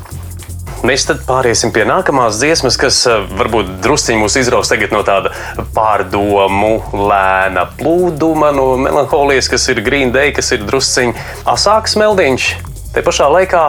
Mēs 0.87 1.03
tad 1.03 1.19
pāriesim 1.27 1.73
pie 1.75 1.83
nākamās 1.83 2.37
dziesmas, 2.39 2.77
kas 2.79 3.01
eh, 3.11 3.25
varbūt 3.35 3.73
drusciņi 3.83 4.21
mūs 4.21 4.37
izraus 4.39 4.69
no 4.93 5.01
tāda 5.03 5.33
pārdomu, 5.75 6.77
lēna 6.93 7.65
plūduma, 7.75 8.53
no 8.55 8.69
melanholijas, 8.79 9.49
kas 9.51 9.67
ir 9.73 9.81
Green 9.83 10.13
Day, 10.15 10.31
kas 10.31 10.53
ir 10.55 10.63
drusciņi 10.63 11.11
asāks 11.43 11.97
meldiņš. 11.99 12.47
Te 12.95 13.03
pašā 13.03 13.27
laikā 13.33 13.65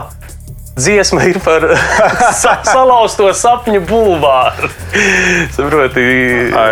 dziesma 0.78 1.24
ir 1.26 1.40
par 1.42 1.66
salauzto 2.72 3.32
sapņu 3.34 3.82
bulvāru. 3.88 4.70
Saproti, 5.56 6.06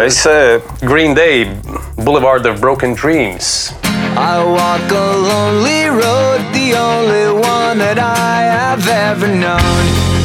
es 0.06 0.22
uh, 0.30 0.62
Green 0.86 1.18
Day, 1.18 1.50
Boulevard 1.98 2.46
of 2.46 2.60
Broken 2.60 2.94
Dreams. 2.94 3.72
I 4.14 4.38
walk 4.46 4.94
a 4.94 5.06
lonely 5.26 5.90
road, 5.90 6.46
the 6.54 6.78
only 6.78 7.34
one 7.34 7.82
that 7.82 7.98
I 7.98 8.46
have 8.46 8.86
ever 8.86 9.26
known. 9.26 10.15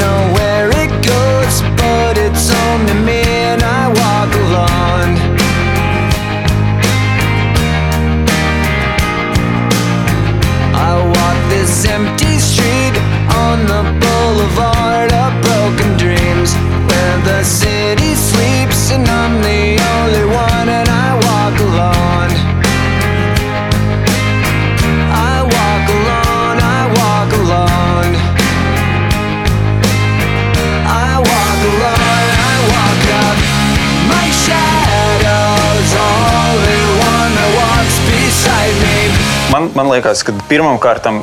Know 0.00 0.20
where 0.36 0.68
it 0.82 0.90
goes, 1.04 1.54
but 1.76 2.16
it's 2.16 2.48
to 2.88 2.94
me 3.08 3.22
I 3.62 3.88
walk. 3.88 4.30
I 10.72 10.92
walk 11.14 11.38
this 11.50 11.84
empty 11.84 12.38
street 12.38 12.96
on 13.44 13.66
the 13.66 13.82
boulevard 14.00 14.69
Man, 39.70 39.86
man 39.86 39.94
liekas, 39.94 40.24
ka 40.26 40.34
pirmām 40.50 40.80
kārtām 40.82 41.20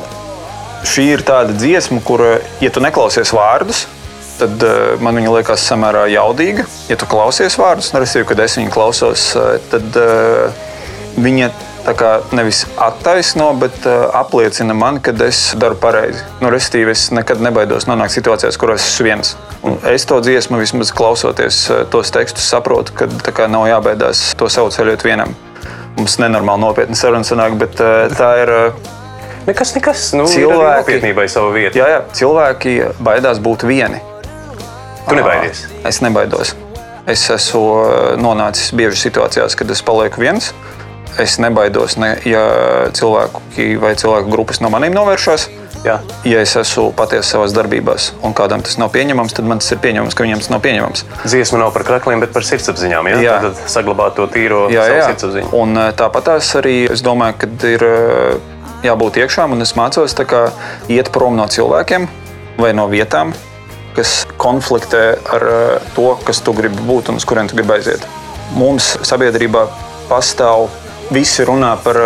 šī 0.88 1.04
ir 1.12 1.22
tāda 1.26 1.52
dziesma, 1.52 2.00
kur, 2.04 2.22
ja 2.64 2.70
tu 2.72 2.80
neklausies 2.80 3.32
vārdus, 3.36 3.84
tad 4.38 4.62
uh, 4.64 4.94
man 5.04 5.18
viņa 5.18 5.34
liekas 5.34 5.66
samērā 5.68 6.06
jaudīga. 6.14 6.64
Ja 6.88 6.96
tu 6.96 7.08
klausies 7.10 7.58
vārdus, 7.60 7.90
respektīvi, 7.92 8.28
kad 8.30 8.44
es 8.46 8.56
viņu 8.56 8.72
klausos, 8.72 9.24
uh, 9.36 9.58
tad 9.72 9.98
uh, 10.00 10.62
viņa 11.18 11.50
kā 11.98 12.08
nevis 12.36 12.62
attaisno, 12.84 13.50
bet 13.60 13.84
uh, 13.88 14.06
apliecina 14.16 14.76
man, 14.76 15.00
ka 15.04 15.12
es 15.26 15.42
daru 15.60 15.76
pareizi. 15.80 16.24
Nu, 16.40 16.52
respektīvi, 16.54 16.94
es 16.94 17.08
nekad 17.12 17.44
nebaidos 17.44 17.88
nonākt 17.88 18.16
situācijās, 18.16 18.60
kurās 18.60 18.86
esmu 18.92 19.08
viens. 19.10 19.34
Un 19.66 19.76
es 19.92 20.08
to 20.08 20.20
dziesmu, 20.24 20.60
vismaz 20.62 20.94
klausoties 20.94 21.66
tos 21.92 22.14
tekstus, 22.14 22.48
saprotu, 22.48 22.96
ka 22.96 23.10
kā, 23.28 23.50
nav 23.50 23.68
jābaidās 23.68 24.30
to 24.38 24.48
savu 24.52 24.72
ceļot 24.72 25.04
vienam. 25.04 25.36
Mums 25.98 26.14
nenormāli 26.22 26.62
nopietni 26.62 26.96
saruna 26.98 27.26
sanāk, 27.26 27.58
bet 27.58 27.80
uh, 27.82 28.06
tā 28.14 28.30
ir. 28.44 28.54
Uh, 28.54 28.94
Nekas, 29.48 29.70
nekas. 29.72 30.00
Nu, 30.12 30.26
cilvēki, 30.28 30.82
nopietnībai 30.82 31.24
savu 31.32 31.54
vietu. 31.54 31.78
Jā, 31.80 31.86
jā, 31.88 32.00
cilvēki 32.18 32.74
baidās 33.00 33.38
būt 33.40 33.62
vieni. 33.64 34.02
Tu 35.06 35.16
nebaidies. 35.16 35.62
Es 35.88 36.02
nebaidos. 36.04 36.52
Es 37.08 37.22
esmu 37.32 37.62
uh, 37.64 37.94
nonācis 38.20 38.74
bieži 38.76 39.00
situācijās, 39.06 39.56
kad 39.56 39.72
es 39.72 39.80
palieku 39.80 40.20
viens. 40.20 40.50
Es 41.18 41.38
nebaidos, 41.40 41.96
ne, 41.96 42.12
ja 42.28 42.42
cilvēki 42.94 43.70
vai 43.80 43.94
cilvēku 43.98 44.28
grupas 44.30 44.60
no 44.60 44.68
maniem 44.70 44.92
novēršas. 44.92 45.48
Jā. 45.84 45.98
Ja 46.26 46.40
es 46.42 46.54
esmu 46.58 46.88
patiesi 46.96 47.30
savās 47.32 47.54
darbībās, 47.54 48.10
un 48.26 48.34
kādam 48.36 48.62
tas 48.64 48.78
nav 48.80 48.90
pieņemams, 48.94 49.34
tad 49.36 49.48
man 49.48 49.62
tas 49.62 49.70
ir 49.74 49.80
pieņemams, 49.82 50.16
ka 50.16 50.26
viņam 50.26 50.42
tas 50.42 50.50
nav 50.52 50.62
pieņemams. 50.64 51.04
Dziesma 51.24 51.60
nav 51.62 51.72
par 51.76 51.84
krakliem, 51.86 52.22
bet 52.24 52.32
par 52.34 52.46
sirdsapziņām. 52.46 53.10
Jā, 53.12 53.20
Jā. 53.22 53.36
Tad 53.46 53.62
saglabāt 53.70 54.16
to 54.18 54.26
tīro 54.32 54.66
Jā, 54.72 54.88
jā. 54.90 55.10
sirdsapziņu. 55.12 55.52
Un 55.58 55.78
uh, 55.78 55.90
tāpat 55.98 56.30
tās 56.32 56.50
arī 56.58 56.76
es 56.90 57.04
domāju, 57.06 57.38
ka 57.42 57.50
ir 57.70 57.86
uh, 57.86 58.56
jābūt 58.86 59.20
iekšām, 59.22 59.54
un 59.54 59.66
es 59.66 59.76
mācos 59.78 60.16
kā 60.18 60.48
iet 60.90 61.12
prom 61.14 61.38
no 61.38 61.46
cilvēkiem 61.50 62.08
vai 62.58 62.72
no 62.74 62.88
vietām, 62.90 63.32
kas 63.94 64.24
konfliktē 64.40 65.04
ar 65.30 65.46
uh, 65.46 65.90
to, 65.94 66.10
kas 66.26 66.42
tu 66.42 66.56
gribi 66.58 66.82
būt 66.90 67.12
un 67.12 67.22
uz 67.22 67.28
kurien 67.28 67.50
tu 67.50 67.58
gribi 67.58 67.78
aiziet. 67.78 68.04
Mums 68.58 68.96
sabiedrībā 69.06 69.66
pastāv 70.10 70.66
visi 71.14 71.44
runā 71.46 71.76
par 71.84 71.98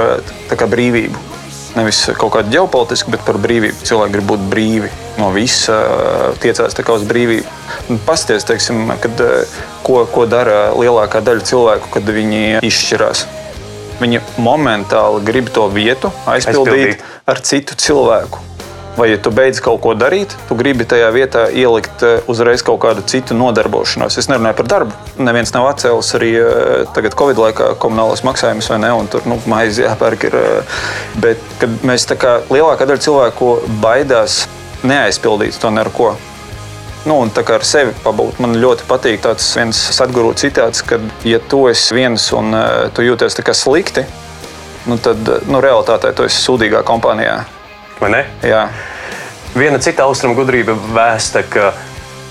kā 0.58 0.68
brīvību. 0.68 1.32
Nevis 1.72 2.02
kaut 2.20 2.35
kādu 2.35 2.52
ģeopolitisku, 2.52 3.14
bet 3.14 3.22
par 3.24 3.38
brīvību. 3.40 3.78
Cilvēki 3.88 4.16
grib 4.16 4.26
būt 4.28 4.42
brīvi 4.52 4.90
no 5.16 5.30
visa, 5.32 5.78
tiecās 6.42 6.76
uz 6.76 7.06
brīvību. 7.08 7.98
Pastāstiet, 8.04 8.44
teiksim, 8.50 8.92
kad, 9.00 9.22
ko, 9.87 10.02
ko 10.12 10.26
dara 10.28 10.72
lielākā 10.76 11.22
daļa 11.24 11.48
cilvēku, 11.48 11.92
kad 11.96 12.12
viņi 12.18 12.61
izšķirās. 12.68 13.24
Viņi 14.02 14.20
momentāli 14.42 15.24
grib 15.24 15.48
to 15.54 15.68
vietu 15.72 16.11
aizpildīt, 16.26 16.98
Aizpildīt. 16.98 17.04
ar 17.28 17.40
citu 17.46 17.76
cilvēku. 17.78 18.40
Vai, 18.96 19.07
ja 19.09 19.16
tu 19.16 19.31
beidz 19.33 19.57
kaut 19.64 19.81
ko 19.81 19.94
darīt, 19.96 20.35
tu 20.50 20.57
gribi 20.59 20.85
tajā 20.85 21.07
vietā 21.14 21.46
ielikt 21.48 22.02
eh, 22.05 22.18
uzreiz 22.28 22.61
kaut 22.61 22.83
kādu 22.83 23.00
citu 23.09 23.33
nodarbošanos. 23.33 24.18
Es 24.20 24.28
nerunāju 24.28 24.59
par 24.59 24.66
darbu. 24.68 24.98
Neviens 25.16 25.55
nav 25.55 25.70
atcēlis 25.70 26.12
arī 26.18 26.33
eh, 26.37 26.72
tagad, 26.92 27.16
Covid 27.16 27.40
laikā, 27.40 27.70
komunālās 27.81 28.20
maksājumus 28.26 28.68
vai 28.68 28.83
ne, 28.83 28.90
un 28.92 29.09
tur 29.09 29.24
nu, 29.24 29.38
maize 29.48 29.87
jāpērk. 29.87 30.26
Ir, 30.28 30.37
eh, 30.37 30.83
bet 31.24 31.64
mēs 31.88 32.05
tā 32.11 32.18
kā 32.20 32.35
lielākā 32.52 32.85
daļa 32.90 33.05
cilvēku 33.07 33.55
baidās 33.81 34.42
neaizpildīt 34.85 35.57
to 35.62 35.72
neko. 35.72 36.12
Nu, 37.09 37.16
un 37.24 37.33
tā 37.33 37.46
kā 37.48 37.57
ar 37.57 37.64
sevi 37.64 37.96
pabūt, 38.05 38.44
man 38.44 38.61
ļoti 38.61 38.85
patīk 38.90 39.24
tāds 39.24 39.48
viens 39.57 39.81
sadguru 39.96 40.35
citāts, 40.37 40.85
ka, 40.85 41.00
ja 41.24 41.40
tu 41.40 41.64
esi 41.72 41.96
viens 41.96 42.28
un 42.37 42.52
tu 42.94 43.09
jūties 43.09 43.40
tā 43.40 43.46
kā 43.48 43.57
slikti, 43.57 44.05
nu, 44.87 45.00
tad 45.00 45.18
nu, 45.48 45.64
realitātē 45.64 46.12
tu 46.14 46.28
esi 46.28 46.44
sūdīgā 46.44 46.85
kompānijā. 46.87 47.40
Vai 48.00 48.11
ne? 48.11 48.24
Jā. 48.46 48.66
Viena 49.55 49.78
cita 49.83 50.07
austrumu 50.09 50.35
gudrība 50.38 50.74
vēsta, 50.96 51.42
ka, 51.52 51.72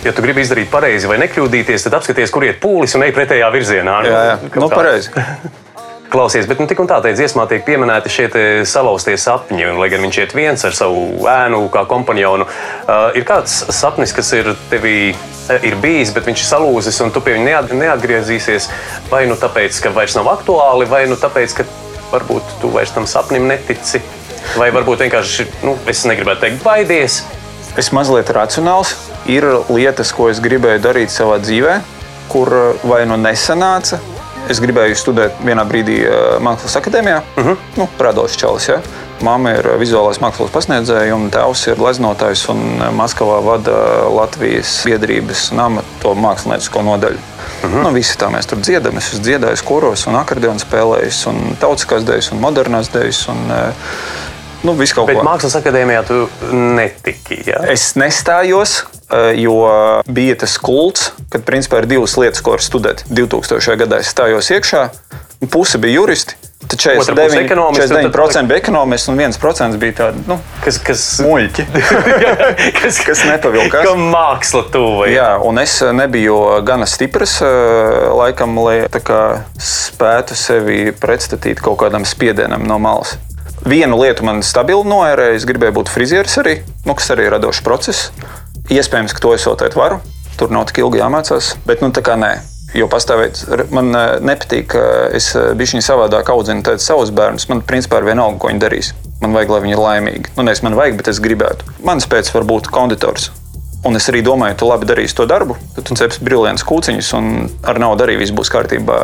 ja 0.04 0.12
tu 0.16 0.24
gribi 0.26 0.42
izdarīt 0.42 0.72
pareizi 0.74 1.08
vai 1.08 1.20
nekļūdīties, 1.22 1.86
tad 1.86 2.00
apskaties, 2.00 2.32
kur 2.34 2.44
iet 2.48 2.58
pūlis 2.64 2.96
un 2.98 3.06
ej 3.06 3.14
pretējā 3.16 3.50
virzienā. 3.54 3.98
Nu, 4.04 4.10
Jā, 4.14 4.22
jā. 4.32 4.38
Nu, 4.56 4.68
kā. 4.70 4.76
pareizi. 4.76 5.12
Klausies, 6.12 6.44
bet 6.44 6.60
nu, 6.60 6.66
tik 6.68 6.82
un 6.84 6.90
tā 6.92 6.98
tajā 7.00 7.16
dziesmā 7.16 7.46
tiek 7.48 7.62
pieminēti 7.64 8.10
šie 8.12 8.26
salauztie 8.68 9.14
sapņi. 9.16 9.64
Un, 9.70 9.78
lai 9.80 9.88
gan 9.94 10.02
viņš 10.04 10.18
iet 10.20 10.34
viens 10.36 10.66
ar 10.68 10.76
savu 10.76 11.06
ēnu, 11.24 11.62
kā 11.72 11.86
kompanionu, 11.88 12.44
uh, 12.44 13.06
ir 13.16 13.24
kāds 13.30 13.54
sapnis, 13.72 14.12
kas 14.18 14.34
ir 14.36 14.50
tevī. 14.74 15.14
eh, 15.48 15.64
Ir 15.70 15.76
bijis, 15.80 16.12
bet 16.12 16.28
viņš 16.28 16.44
ir 16.44 16.50
salūzis, 16.50 17.00
un 17.06 17.12
tu 17.16 17.22
pie 17.24 17.38
viņa 17.38 17.46
neat- 17.48 17.72
neatgriezīsies. 17.80 18.68
Vai 19.10 19.24
nu 19.26 19.36
tāpēc, 19.40 19.80
ka 19.84 19.90
vairs 19.96 20.16
nav 20.20 20.28
aktuāli, 20.36 20.86
vai 20.88 21.06
nu 21.08 21.16
tāpēc, 21.16 21.56
ka 21.56 21.64
varbūt 22.12 22.60
tu 22.62 22.68
vairs 22.76 22.92
tam 22.92 23.08
sapnim 23.08 23.48
netici. 23.48 24.02
Vai 24.58 24.72
varbūt 24.74 25.06
vienkārši, 25.06 25.48
nu, 25.64 25.78
es 25.88 26.04
negribētu 26.10 26.46
teikt, 26.46 26.64
baidies. 26.66 27.22
Es 27.80 27.92
mazliet 27.96 28.30
racionāls. 28.36 28.96
Ir 29.32 29.46
lietas, 29.72 30.12
ko 30.16 30.28
es 30.32 30.42
gribēju 30.44 30.82
darīt 30.84 31.14
savā 31.14 31.38
dzīvē, 31.40 31.78
kur 32.32 32.52
uh, 32.52 32.88
vai 32.90 33.04
nu 33.08 33.16
nesanāca. 33.22 34.02
Es 34.52 34.60
gribēju 34.60 34.98
studēt 34.98 35.38
vienā 35.46 35.64
brīdī 35.70 36.02
uh, 36.04 36.18
Mākslas 36.44 36.76
akadēmijā, 36.82 37.22
uh 37.38 37.46
-huh. 37.46 37.58
nu, 37.78 37.88
radošs 38.00 38.36
čalis. 38.42 38.68
Ja? 38.68 38.82
Māma 39.24 39.54
ir 39.60 39.68
uh, 39.70 39.78
vizuālais 39.80 40.20
mākslas 40.20 40.52
pasniedzēja, 40.52 41.16
un 41.16 41.30
tēvs 41.32 41.68
ir 41.70 41.80
gleznotājs 41.80 42.48
un 42.50 42.82
Maskavā 42.98 43.40
vada 43.46 43.78
Latvijas 44.10 44.82
biedrības 44.86 45.52
un 45.54 45.60
amatu 45.60 46.16
māksliniecisko 46.16 46.84
nodaļu. 46.84 47.22
Uh 47.64 47.70
-huh. 47.70 47.84
nu, 47.84 47.92
visi 47.94 48.18
tā 48.18 48.28
mēs 48.34 48.50
tur 48.50 48.60
dziedam. 48.60 48.98
Es 48.98 49.14
esmu 49.14 49.24
dziedājis 49.24 49.64
koros, 49.64 50.08
un 50.08 50.16
akordeonu 50.16 50.60
spēlējis, 50.60 51.28
un 51.30 51.56
tautiskās 51.60 52.04
dēļas, 52.04 52.32
un 52.32 52.42
modernās 52.42 52.90
dēļas. 52.90 53.30
Un, 53.30 53.46
uh, 53.52 53.74
nu, 54.64 54.76
Bet 54.78 54.94
ko. 54.94 55.24
mākslas 55.26 55.56
akadēmijā 55.62 56.04
tu 56.08 56.20
netiki. 56.52 57.42
Ja? 57.48 57.64
Es 57.72 57.94
nestājos, 58.00 58.82
eh, 59.10 59.34
jo 59.42 59.58
bija 60.08 60.38
tas 60.44 60.58
kults, 60.62 61.12
kad 61.30 61.44
principā 61.48 61.82
ir 61.82 61.90
divas 61.92 62.18
lietas, 62.18 62.42
ko 62.42 62.52
var 62.56 62.64
studēt. 62.64 63.04
2000. 63.10 63.78
gadā 63.82 64.00
es 64.00 64.14
stājos 64.14 64.52
iekšā, 64.54 64.90
puse 65.50 65.78
bija 65.82 66.02
juristi. 66.02 66.36
Tad 66.62 66.78
Otra 66.78 67.16
puse 67.16 67.36
49%, 67.36 67.46
ekonomisti, 67.46 67.82
un 67.82 67.90
tad- 67.90 68.12
49% 68.14 68.48
bija 68.48 68.58
ekonomisti 68.62 69.12
un 69.12 69.18
1% 69.18 69.78
bija 69.82 69.94
tādi 69.98 70.22
nu, 70.28 70.38
Kas, 70.64 70.78
kas, 70.78 71.02
muļķi, 71.26 71.66
kas, 72.82 73.00
kas 73.06 73.24
nepavilkās. 73.26 73.82
Ka 73.88 73.96
māksla 73.98 74.62
tuva. 74.72 75.08
Jā, 75.10 75.32
un 75.44 75.58
es 75.60 75.80
nebiju 75.82 76.38
gana 76.64 76.86
stiprs, 76.86 77.40
eh, 77.42 77.48
laikam, 78.14 78.56
lai 78.62 78.78
kā 79.02 79.42
spētu 79.58 80.38
sevi 80.38 80.92
pretstatīt 80.94 81.60
kaut 81.66 81.80
kādam 81.82 82.06
spiedienam 82.06 82.64
no 82.70 82.78
malas. 82.80 83.18
Vienu 83.62 84.00
lietu 84.02 84.26
man 84.26 84.40
stabili 84.42 84.82
noērēja, 84.90 85.36
es 85.38 85.46
gribēju 85.46 85.76
būt 85.76 85.90
frizieris 85.94 86.40
arī, 86.42 86.56
nu, 86.88 86.96
kas 86.98 87.12
arī 87.14 87.28
ir 87.28 87.36
radošs 87.36 87.62
process. 87.62 88.08
Iespējams, 88.74 89.14
ka 89.14 89.22
to 89.22 89.36
es 89.36 89.46
vēl 89.46 89.60
tēt 89.60 89.78
varu, 89.78 90.00
tur 90.40 90.50
nav 90.54 90.66
tik 90.70 90.80
ilgi 90.82 91.02
jāmācās, 91.02 91.52
bet 91.68 91.84
nu 91.86 91.92
tā 91.94 92.02
kā 92.06 92.18
nē. 92.18 92.32
Jo 92.74 92.88
pastāvēt, 92.90 93.44
man 93.76 93.92
eh, 93.94 94.16
nepatīk, 94.24 94.70
ka 94.72 94.84
es 95.14 95.34
biju 95.36 95.76
viņa 95.76 95.86
savādāk 95.90 96.32
audzinu 96.32 96.78
savus 96.80 97.12
bērnus. 97.14 97.50
Man 97.52 97.62
principā 97.68 98.00
ir 98.00 98.08
vienalga, 98.08 98.40
ko 98.40 98.50
viņi 98.50 98.64
darīs. 98.64 98.94
Man 99.22 99.36
vajag, 99.36 99.54
lai 99.54 99.62
viņi 99.68 99.76
ir 99.76 99.84
laimīgi. 99.84 100.34
Nu, 100.38 100.48
nevis 100.48 100.64
man 100.66 100.80
vajag, 100.80 100.98
bet 101.02 101.12
es 101.12 101.22
gribētu. 101.22 101.68
Mans 101.86 102.08
pēc 102.10 102.32
var 102.34 102.48
būt 102.48 102.72
konditors. 102.72 103.30
Un 103.82 103.98
es 103.98 104.06
arī 104.12 104.20
domāju, 104.22 104.60
tu 104.62 104.68
labi 104.70 104.86
darīsi 104.86 105.16
to 105.18 105.26
darbu, 105.26 105.56
tad 105.74 105.88
tu 105.88 105.96
cepsi 105.98 106.22
brīvdienas 106.22 106.62
kūciņus, 106.70 107.08
un 107.18 107.30
ar 107.66 107.80
naudu 107.82 108.06
arī 108.06 108.20
viss 108.20 108.34
būs 108.38 108.52
kārtībā. 108.54 108.98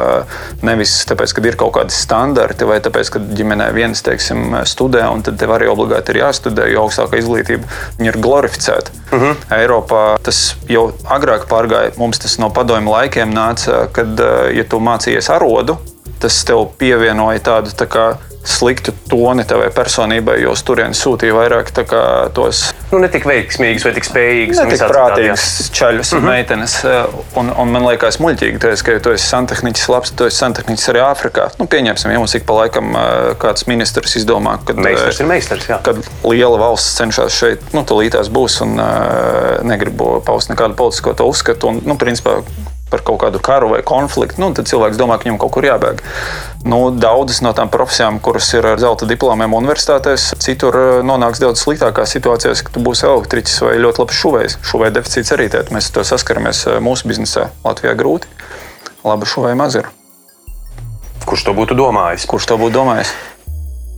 Nevis 0.68 0.94
tāpēc, 1.10 1.34
ka 1.34 1.44
ir 1.50 1.58
kaut 1.58 1.74
kādi 1.80 1.96
standarti, 1.96 2.68
vai 2.70 2.78
tāpēc, 2.86 3.10
ka 3.16 3.22
ģimenē 3.40 3.72
viens 3.74 4.06
teiksim, 4.06 4.60
studē, 4.70 5.08
un 5.10 5.26
tad 5.26 5.40
tev 5.42 5.56
arī 5.56 5.72
obligāti 5.72 6.14
ir 6.14 6.22
jāstudē, 6.22 6.70
jo 6.70 6.86
augstākā 6.86 7.18
izglītība 7.18 7.66
ir 8.06 8.22
glorificēta. 8.22 8.94
Uh 9.10 9.24
-huh. 9.24 9.36
Eiropā 9.58 10.04
tas 10.22 10.56
jau 10.70 10.92
agrāk 11.10 11.50
pārgāja, 11.50 11.98
mums 11.98 12.20
tas 12.20 12.38
no 12.38 12.50
padomju 12.54 12.92
laikiem 12.92 13.34
nāca, 13.34 13.88
kad, 13.92 14.20
eh, 14.20 14.58
ja 14.58 14.64
tu 14.64 14.78
mācījies 14.78 15.34
arodu, 15.34 15.78
tas 16.22 16.42
tev 16.48 16.66
pievienoja 16.80 17.44
tādu 17.52 17.76
tā 17.78 17.88
kā 17.90 18.08
sliktu 18.48 18.94
toni 19.12 19.44
tavai 19.44 19.68
personībai, 19.76 20.38
jo 20.40 20.54
uz 20.56 20.62
turieni 20.64 20.96
sūtīja 20.96 21.36
vairāk 21.36 21.72
tā 21.76 21.84
kā 21.88 22.02
tos 22.36 22.70
Nu, 22.88 23.02
ne 23.04 23.10
tik 23.12 23.26
veiksmīgs 23.28 23.84
vai 23.84 23.92
tik 23.98 24.06
spējīgs. 24.08 24.62
Ne 24.64 24.72
tik 24.72 24.84
prātīgs 24.88 25.68
čaļus 25.76 26.14
un 26.16 26.24
meitenes. 26.24 26.78
eh, 26.88 27.18
Un, 27.38 27.52
un 27.52 27.74
man 27.74 27.84
liekas, 27.84 28.18
muļķīgi, 28.24 28.62
tas, 28.64 28.82
ka 28.82 28.96
tu 29.04 29.12
esi 29.12 29.28
santehniķis, 29.28 29.84
labs, 29.92 30.14
tu 30.16 30.26
esi 30.30 30.40
santehniķis 30.40 30.88
arī 30.94 31.04
Āfrikā. 31.04 31.50
Nu, 31.60 31.68
pieņemsim, 31.68 32.14
ja 32.16 32.22
mums 32.24 32.38
ik 32.40 32.48
pa 32.48 32.56
laikam 32.62 32.96
eh, 32.96 33.34
kāds 33.42 33.68
ministrs 33.68 34.16
izdomā, 34.22 34.56
ka 34.64 34.78
Meistars 34.80 35.20
ir 35.20 35.28
meistars. 35.28 35.68
Jā. 35.68 35.82
kad 35.84 36.00
liela 36.24 36.62
valsts 36.64 36.96
cenšas 37.02 37.36
šeit, 37.36 37.68
nu, 37.76 37.84
tūlītās 37.84 38.32
būs 38.32 38.62
un 38.64 38.80
negribu 39.68 40.22
paust 40.26 40.54
nekādu 40.54 40.80
politisko 40.80 41.18
to 41.20 41.28
uzskatu. 41.28 41.74
Un, 41.74 41.84
nu, 41.84 42.00
principā, 42.00 42.40
par 42.92 43.04
kaut 43.04 43.20
kādu 43.24 43.42
karu 43.44 43.72
vai 43.74 43.82
konfliktu, 43.86 44.40
nu, 44.42 44.52
tad 44.56 44.70
cilvēks 44.70 45.00
domā, 45.00 45.18
ka 45.18 45.28
viņam 45.28 45.40
kaut 45.42 45.54
kur 45.58 45.68
jābēg. 45.68 46.02
Nu, 46.68 46.80
daudzas 46.92 47.42
no 47.44 47.52
tām 47.58 47.72
profesijām, 47.74 48.22
kuras 48.24 48.50
ir 48.56 48.68
ar 48.68 48.82
zelta 48.82 49.08
diplomiem 49.10 49.56
universitātēs, 49.58 50.30
citur 50.44 50.80
eh, 50.80 50.90
nonāks 51.08 51.44
daudz 51.44 51.64
sliktākās 51.64 52.16
situācijās, 52.16 52.64
ka 52.64 52.76
tu 52.76 52.84
būsi 52.84 53.08
elektriķis 53.10 53.62
vai 53.68 53.78
ļoti 53.84 54.04
labs 54.04 54.20
šuvējs. 54.24 54.60
Šuvēja 54.72 54.98
deficīts 55.00 55.36
arī 55.36 55.50
tādā. 55.54 55.76
Mēs 55.76 55.92
to 55.96 56.06
saskaramies 56.08 56.66
eh, 56.68 56.82
mūsu 56.84 57.12
biznesā. 57.12 57.50
Latvijā 57.68 57.96
grūti. 58.00 58.32
Laba 59.08 59.28
šuvēja 59.28 59.60
maz 59.60 59.80
ir. 59.80 59.92
Kurš 61.28 61.50
to 61.50 61.56
būtu 61.56 61.76
domājis? 61.76 62.28
Kurš 62.30 62.48
to 62.48 62.60
būtu 62.60 62.80
domājis? 62.80 63.12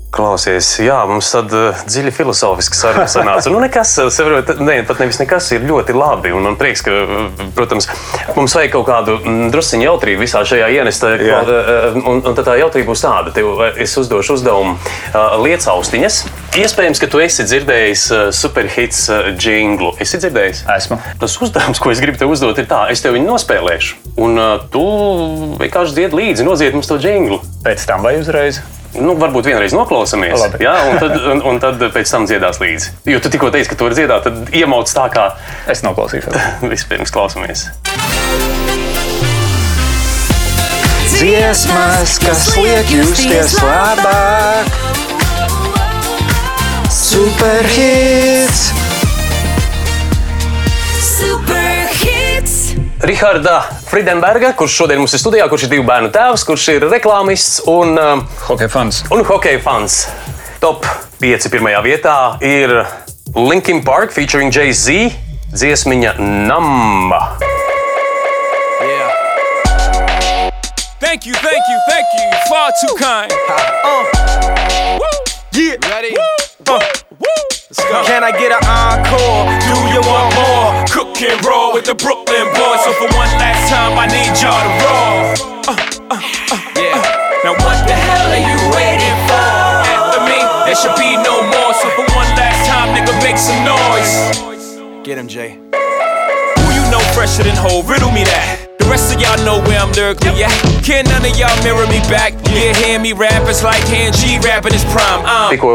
Klausies, 0.09 0.65
jā, 0.81 0.95
mums 1.05 1.27
tāda 1.29 1.59
uh, 1.69 1.81
dziļa 1.85 2.09
filozofiska 2.17 2.77
saruna 2.79 3.05
sanāca. 3.11 3.51
Nu, 3.53 3.59
nekas, 3.61 3.91
saprot, 4.09 4.47
ne, 4.57 4.79
pat 4.87 5.03
nevis 5.03 5.19
nekas 5.21 5.51
ir 5.53 5.67
ļoti 5.69 5.93
labi. 5.93 6.31
Un 6.33 6.47
man 6.47 6.55
prieks, 6.57 6.81
ka, 6.81 6.95
uh, 7.03 7.43
protams, 7.53 7.85
mums 8.33 8.55
vajag 8.57 8.73
kaut 8.73 8.87
kādu 8.87 9.19
mm, 9.19 9.51
drusciņu 9.53 9.85
jautrību 9.85 10.23
visā 10.25 10.41
šajā 10.49 10.71
ienestā. 10.79 11.11
Jā. 11.21 11.43
Un, 11.99 12.23
un 12.23 12.37
tad 12.39 12.41
tā 12.47 12.55
jautrība 12.57 12.89
būs 12.89 13.03
tāda, 13.05 13.35
tev 13.35 13.61
es 13.69 13.93
uzdošu 14.01 14.39
uzdevumu 14.39 14.79
uh, 14.79 15.37
lietas 15.43 15.69
austiņas. 15.75 16.17
Iespējams, 16.57 17.03
ka 17.03 17.11
tu 17.13 17.21
esi 17.21 17.45
dzirdējis 17.45 18.07
uh, 18.15 18.23
superhits 18.33 19.05
jinglu. 19.37 19.93
Esi 20.01 20.17
dzirdējis? 20.25 20.63
Esmu. 20.73 20.97
Tas 21.21 21.37
uzdevums, 21.37 21.77
ko 21.85 21.93
es 21.93 22.01
gribu 22.01 22.17
tev 22.17 22.33
uzdot, 22.33 22.57
ir 22.57 22.65
tā, 22.71 22.87
es 22.89 23.05
tev 23.05 23.13
viņu 23.13 23.29
nospēlēšu. 23.29 24.01
Un 24.25 24.41
tu 24.73 24.83
vienkārši 25.61 26.01
dziedi 26.01 26.21
līdzi, 26.23 26.49
nodzied 26.49 26.73
mums 26.73 26.89
to 26.89 26.97
jinglu. 26.97 27.43
Pēc 27.61 27.85
tam 27.85 28.01
vai 28.01 28.17
uzreiz? 28.17 28.63
Nu, 28.97 29.13
varbūt 29.19 29.45
vienreiz 29.51 29.73
noklausāmies. 29.77 30.41
Jā, 30.63 30.73
un 30.89 30.97
tad, 31.01 31.13
un, 31.33 31.43
un 31.45 31.59
tad 31.61 31.83
pēc 31.93 32.09
tam 32.09 32.25
dziedās 32.29 32.57
līdzi. 32.61 32.95
Jo 33.13 33.19
tu 33.21 33.29
tikko 33.29 33.51
teici, 33.53 33.69
ka 33.69 33.77
tu 33.77 33.85
vari 33.85 33.97
dziedāt, 33.99 34.25
tad 34.25 34.49
iemauc 34.55 34.89
tā, 34.89 35.05
kā 35.13 35.25
Es 35.69 35.83
noklausīšos. 35.85 36.33
vispirms 36.73 37.13
klausāmies. 37.13 37.67
Dziesmas, 41.19 42.15
kas 42.23 42.45
liek 42.57 42.89
justies 42.93 43.57
labāk, 43.59 44.69
superhits! 46.89 48.69
Super 51.03 51.91
hits. 51.99 52.71
Friedenberga, 53.89 54.51
kurš 54.53 54.75
šodien 54.83 54.99
mums 55.01 55.13
ir 55.17 55.21
studijā, 55.21 55.47
kurš 55.49 55.63
ir 55.65 55.71
divu 55.73 55.85
bērnu 55.87 56.11
tēvs, 56.13 56.43
kurš 56.45 56.67
ir 56.75 56.83
reklāmists 56.91 57.63
un, 57.69 57.95
um, 57.97 58.19
Hockey 58.45 58.69
fans. 58.69 59.01
un 59.11 59.23
hockey 59.25 59.57
fans. 59.63 60.03
Top 60.61 60.85
5. 61.21 61.49
pirmajā 61.49 61.81
vietā 61.81 62.15
ir 62.45 62.73
Linkin 63.35 63.81
Park 63.83 64.11
featuring 64.13 64.53
Jay-Z 64.53 65.09
dziesmiņa 65.53 66.13
Namba. 66.19 67.21
Yeah. 68.85 70.51
Thank 70.99 71.25
you, 71.25 71.33
thank 71.33 71.63
you, 71.71 71.77
thank 71.89 72.05
you. 72.13 72.27
Far 72.49 72.69
too 72.81 72.93
kind. 72.95 73.31
Uh. 73.49 74.99
Woo. 75.01 75.09
Yeah. 75.53 75.77
Ready? 75.89 76.13
Woo. 76.13 76.75
Uh. 76.75 76.79
Woo. 77.17 77.27
Let's 77.69 77.83
go. 77.89 78.03
Can 78.05 78.23
I 78.23 78.31
get 78.37 78.51
an 78.51 78.61
encore? 78.69 79.49
Do 79.65 79.77
you 79.93 80.01
want 80.05 80.35
more? 80.35 80.85
And 81.21 81.45
roll 81.45 81.73
with 81.73 81.83
the 81.83 81.95
Brooklyn 81.95 82.47
boys. 82.55 82.79
So 82.85 82.93
for 82.93 83.11
one 83.11 83.27
last 83.43 83.67
time, 83.67 83.99
I 83.99 84.07
need 84.07 84.31
y'all 84.39 84.55
to 84.55 84.71
roll. 84.79 85.67
Uh, 85.67 85.75
uh, 86.09 86.15
uh, 86.15 86.61
yeah. 86.79 86.95
Now 87.43 87.51
what 87.59 87.83
the 87.85 87.91
hell 87.91 88.31
are 88.31 88.39
you 88.39 88.55
waiting 88.71 89.19
for? 89.27 89.51
After 89.99 90.23
me, 90.23 90.39
there 90.63 90.79
should 90.79 90.95
be 90.95 91.19
no 91.19 91.43
more. 91.43 91.73
So 91.75 91.89
for 91.91 92.07
one 92.15 92.31
last 92.39 92.65
time, 92.71 92.95
nigga, 92.95 93.11
make 93.21 93.35
some 93.35 93.59
noise. 93.67 95.03
Get 95.05 95.17
him, 95.17 95.27
Jay. 95.27 95.59
Who 96.55 96.71
you 96.71 96.89
know 96.89 97.03
fresher 97.11 97.43
than 97.43 97.55
whole? 97.57 97.83
Riddle 97.83 98.11
me 98.11 98.23
that. 98.23 98.58
Rest 98.99 99.15
of 99.15 99.21
y'all 99.21 99.45
know 99.45 99.63
where 99.63 99.79
I'm 99.79 99.93
lyrically 99.93 100.43
at. 100.43 100.51
Can 100.83 101.05
none 101.05 101.23
of 101.23 101.31
y'all 101.39 101.55
mirror 101.63 101.87
me 101.87 102.03
back? 102.11 102.33
Yeah, 102.51 102.75
hear 102.75 102.99
me 102.99 103.13
rap, 103.13 103.47
it's 103.47 103.63
like 103.63 103.81
hand 103.87 104.13
G 104.13 104.37
rapping 104.43 104.73
his 104.73 104.83
prime. 104.91 105.23
Um, 105.23 105.47
Tikko 105.53 105.71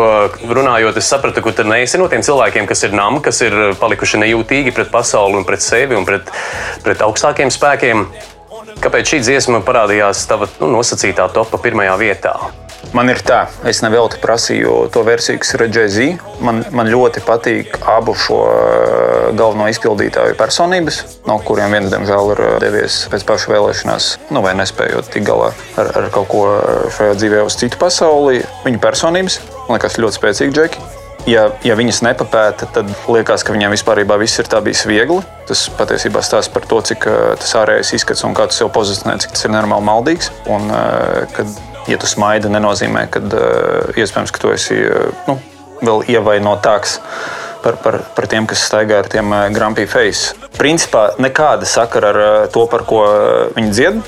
runājot, 0.53 0.99
es 1.01 1.09
sapratu, 1.09 1.41
ka 1.41 1.55
tu 1.57 1.65
neesi 1.65 1.97
no 1.97 2.05
tiem 2.13 2.21
cilvēkiem, 2.21 2.69
kas 2.69 2.85
ir 2.85 2.93
nami, 2.93 3.23
kas 3.25 3.41
ir 3.47 3.57
palikuši 3.81 4.21
nejūtīgi 4.21 4.75
pret 4.77 4.93
pasauli 4.93 5.41
un 5.41 5.49
pret 5.49 5.65
sevi 5.65 5.97
un 5.97 6.05
pret, 6.05 6.29
pret 6.85 7.01
augstākiem 7.09 7.49
spēkiem. 7.49 8.05
Kāpēc 8.85 9.15
šī 9.15 9.23
dziesma 9.25 9.65
parādījās 9.65 10.27
tava 10.29 10.51
nu, 10.61 10.69
nosacītā 10.77 11.31
topā 11.33 11.63
pirmajā 11.65 11.97
vietā? 12.05 12.37
Man 12.94 13.09
ir 13.11 13.20
tā, 13.25 13.44
es 13.66 13.81
nevelti 13.85 14.18
prasīju 14.23 14.88
to 14.94 15.03
versiju, 15.07 15.40
kas 15.42 15.55
ir 15.57 15.64
Jay-Z. 15.66 16.09
Man, 16.44 16.62
man 16.75 16.90
ļoti 16.90 17.23
patīk 17.27 17.79
abu 17.90 18.16
šo 18.18 18.40
eh, 18.51 19.29
galveno 19.38 19.68
izpildītāju 19.73 20.37
personības, 20.38 21.01
no 21.29 21.38
kuriem 21.47 21.75
viens, 21.75 21.90
diemžēl, 21.94 22.35
ir 22.35 22.42
eh, 22.44 22.57
devies 22.66 22.99
pēc 23.12 23.25
paša 23.31 23.55
vēlēšanās, 23.55 24.11
nu, 24.35 24.42
vai 24.44 24.57
nespējot 24.59 25.09
tikt 25.14 25.31
galā 25.31 25.53
ar, 25.81 25.94
ar 26.03 26.11
kaut 26.14 26.29
ko 26.31 26.44
šajā 26.99 27.16
dzīvē 27.23 27.47
uz 27.47 27.57
citu 27.62 27.81
pasauli. 27.81 28.44
Viņa 28.66 28.83
personības, 28.83 29.40
man 29.64 29.79
liekas, 29.79 29.99
ļoti 30.03 30.20
spēcīgi 30.20 30.59
džeki. 30.59 30.87
Ja, 31.25 31.47
ja 31.64 31.73
viņas 31.73 32.03
nepapēta, 32.05 32.66
tad 32.75 32.90
liekas, 33.09 33.42
ka 33.47 33.55
viņiem 33.55 33.73
vispār 33.73 34.03
viss 34.20 34.40
ir 34.42 34.49
tā 34.51 34.61
bijis 34.64 34.85
viegli. 34.85 35.23
Tas 35.49 35.62
patiesībā 35.73 36.20
stāsta 36.20 36.53
par 36.53 36.66
to, 36.68 36.83
cik 36.85 37.07
eh, 37.09 37.20
tas 37.40 37.55
ārējais 37.62 37.94
izskats 37.97 38.25
un 38.29 38.37
kā 38.37 38.44
tu 38.51 38.59
sev 38.59 38.68
pozicionē, 38.75 39.16
cik 39.23 39.33
tas 39.33 39.47
ir 39.47 39.55
normāli 39.55 39.88
maldīgs. 39.88 40.29
Un, 40.53 40.68
eh, 40.68 41.25
kad, 41.33 41.49
ja 41.88 41.99
tu 42.01 42.09
smaidi, 42.09 42.51
nenozīmē, 42.53 43.07
ka 43.12 43.23
iespējams, 43.97 44.33
ka 44.35 44.42
tu 44.42 44.53
esi 44.55 44.77
eh, 44.77 45.25
nu, 45.29 45.38
vēl 45.85 46.05
ievainotāks 46.16 46.99
par, 47.64 47.79
par, 47.85 48.01
par 48.16 48.29
tiem, 48.31 48.49
kas 48.49 48.64
staigā 48.68 49.01
ar 49.03 49.09
tiem 49.11 49.33
grumpy 49.55 49.87
face. 49.90 50.37
Principā 50.59 51.11
nekāda 51.23 51.68
sakara 51.68 52.12
ar 52.12 52.20
eh, 52.27 52.37
to, 52.55 52.66
par 52.70 52.87
ko 52.88 53.05
eh, 53.09 53.57
viņi 53.57 53.75
dzied. 53.75 54.05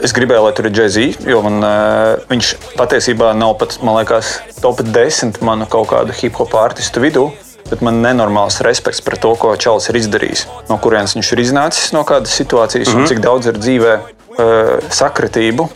Es 0.00 0.14
gribēju, 0.16 0.46
lai 0.46 0.52
tur 0.56 0.70
ir 0.70 0.72
Jay-Z, 0.72 1.26
jo 1.28 1.42
man, 1.44 1.58
uh, 1.60 2.22
viņš 2.30 2.54
patiesībā 2.78 3.34
nav 3.36 3.58
pat, 3.60 3.74
man 3.84 3.98
liekas, 3.98 4.30
top 4.64 4.78
10 4.80 5.42
manu 5.44 5.66
kaut 5.68 5.90
kādu 5.90 6.14
hip 6.16 6.38
hop 6.40 6.54
artistu 6.56 7.02
vidū. 7.04 7.26
Bet 7.68 7.84
man 7.84 7.98
ir 7.98 8.06
nenormāls 8.06 8.62
respekts 8.64 9.02
par 9.04 9.18
to, 9.20 9.34
ko 9.36 9.52
Čalis 9.60 9.90
ir 9.92 9.98
izdarījis. 10.00 10.46
No 10.70 10.80
kurienes 10.80 11.12
viņš 11.18 11.34
ir 11.36 11.44
iznācis 11.44 11.92
no 11.92 12.00
kādas 12.08 12.32
situācijas, 12.32 12.88
mm 12.88 12.96
-hmm. 12.96 13.04
un 13.04 13.12
cik 13.12 13.20
daudz 13.20 13.52
ir 13.52 13.60
dzīvē 13.60 13.92
uh, 14.00 14.88
sakritību, 14.88 15.68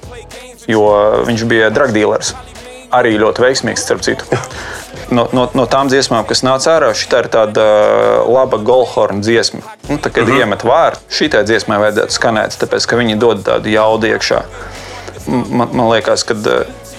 jo 0.70 0.88
viņš 1.26 1.46
bija 1.50 1.70
drugdealers. 1.74 2.34
arī 2.94 3.16
ļoti 3.18 3.42
veiksmīgs, 3.42 3.82
starp 3.82 4.04
citu. 4.06 4.38
No, 5.14 5.26
no, 5.36 5.48
no 5.52 5.66
tām 5.70 5.90
dziesmām, 5.90 6.24
kas 6.28 6.44
nāca 6.46 6.76
ārā, 6.76 6.92
šī 6.96 7.08
ir 7.18 7.28
tāda 7.32 7.64
uh, 7.64 8.30
laba 8.30 8.60
golhorna 8.62 9.20
dziesma. 9.24 9.60
Nu, 9.88 9.98
tā, 9.98 10.10
kad 10.10 10.24
mm 10.24 10.30
-hmm. 10.30 10.40
iemet 10.40 10.64
vārdu, 10.64 11.00
šī 11.10 11.28
dziesmai 11.44 11.78
vajadzētu 11.82 12.14
skanēt, 12.14 12.56
tāpēc 12.62 12.86
ka 12.86 12.96
viņi 12.96 13.18
dod 13.18 13.42
tādu 13.44 13.68
jaudu 13.68 14.06
iekšā. 14.06 14.42
Man, 15.26 15.68
man 15.72 15.88
liekas, 15.90 16.24
ka 16.24 16.34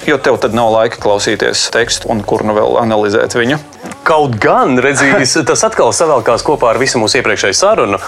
jo 0.08 0.18
tev 0.22 0.38
tad 0.44 0.56
nav 0.58 0.72
laika 0.74 1.00
klausīties 1.02 1.68
tekstu 1.74 2.10
un 2.14 2.22
kur 2.28 2.44
nu 2.46 2.56
vēl 2.58 2.78
analizēt 2.82 3.36
viņu. 3.38 3.58
Kaut 4.06 4.38
gan, 4.42 4.78
redzīs, 4.82 5.34
tas 5.50 5.66
atkal 5.66 5.90
savēlkās 5.96 6.46
kopā 6.46 6.74
ar 6.74 6.80
visu 6.82 7.02
mūsu 7.02 7.20
iepriekšējo 7.22 7.58
sarunu. 7.58 8.00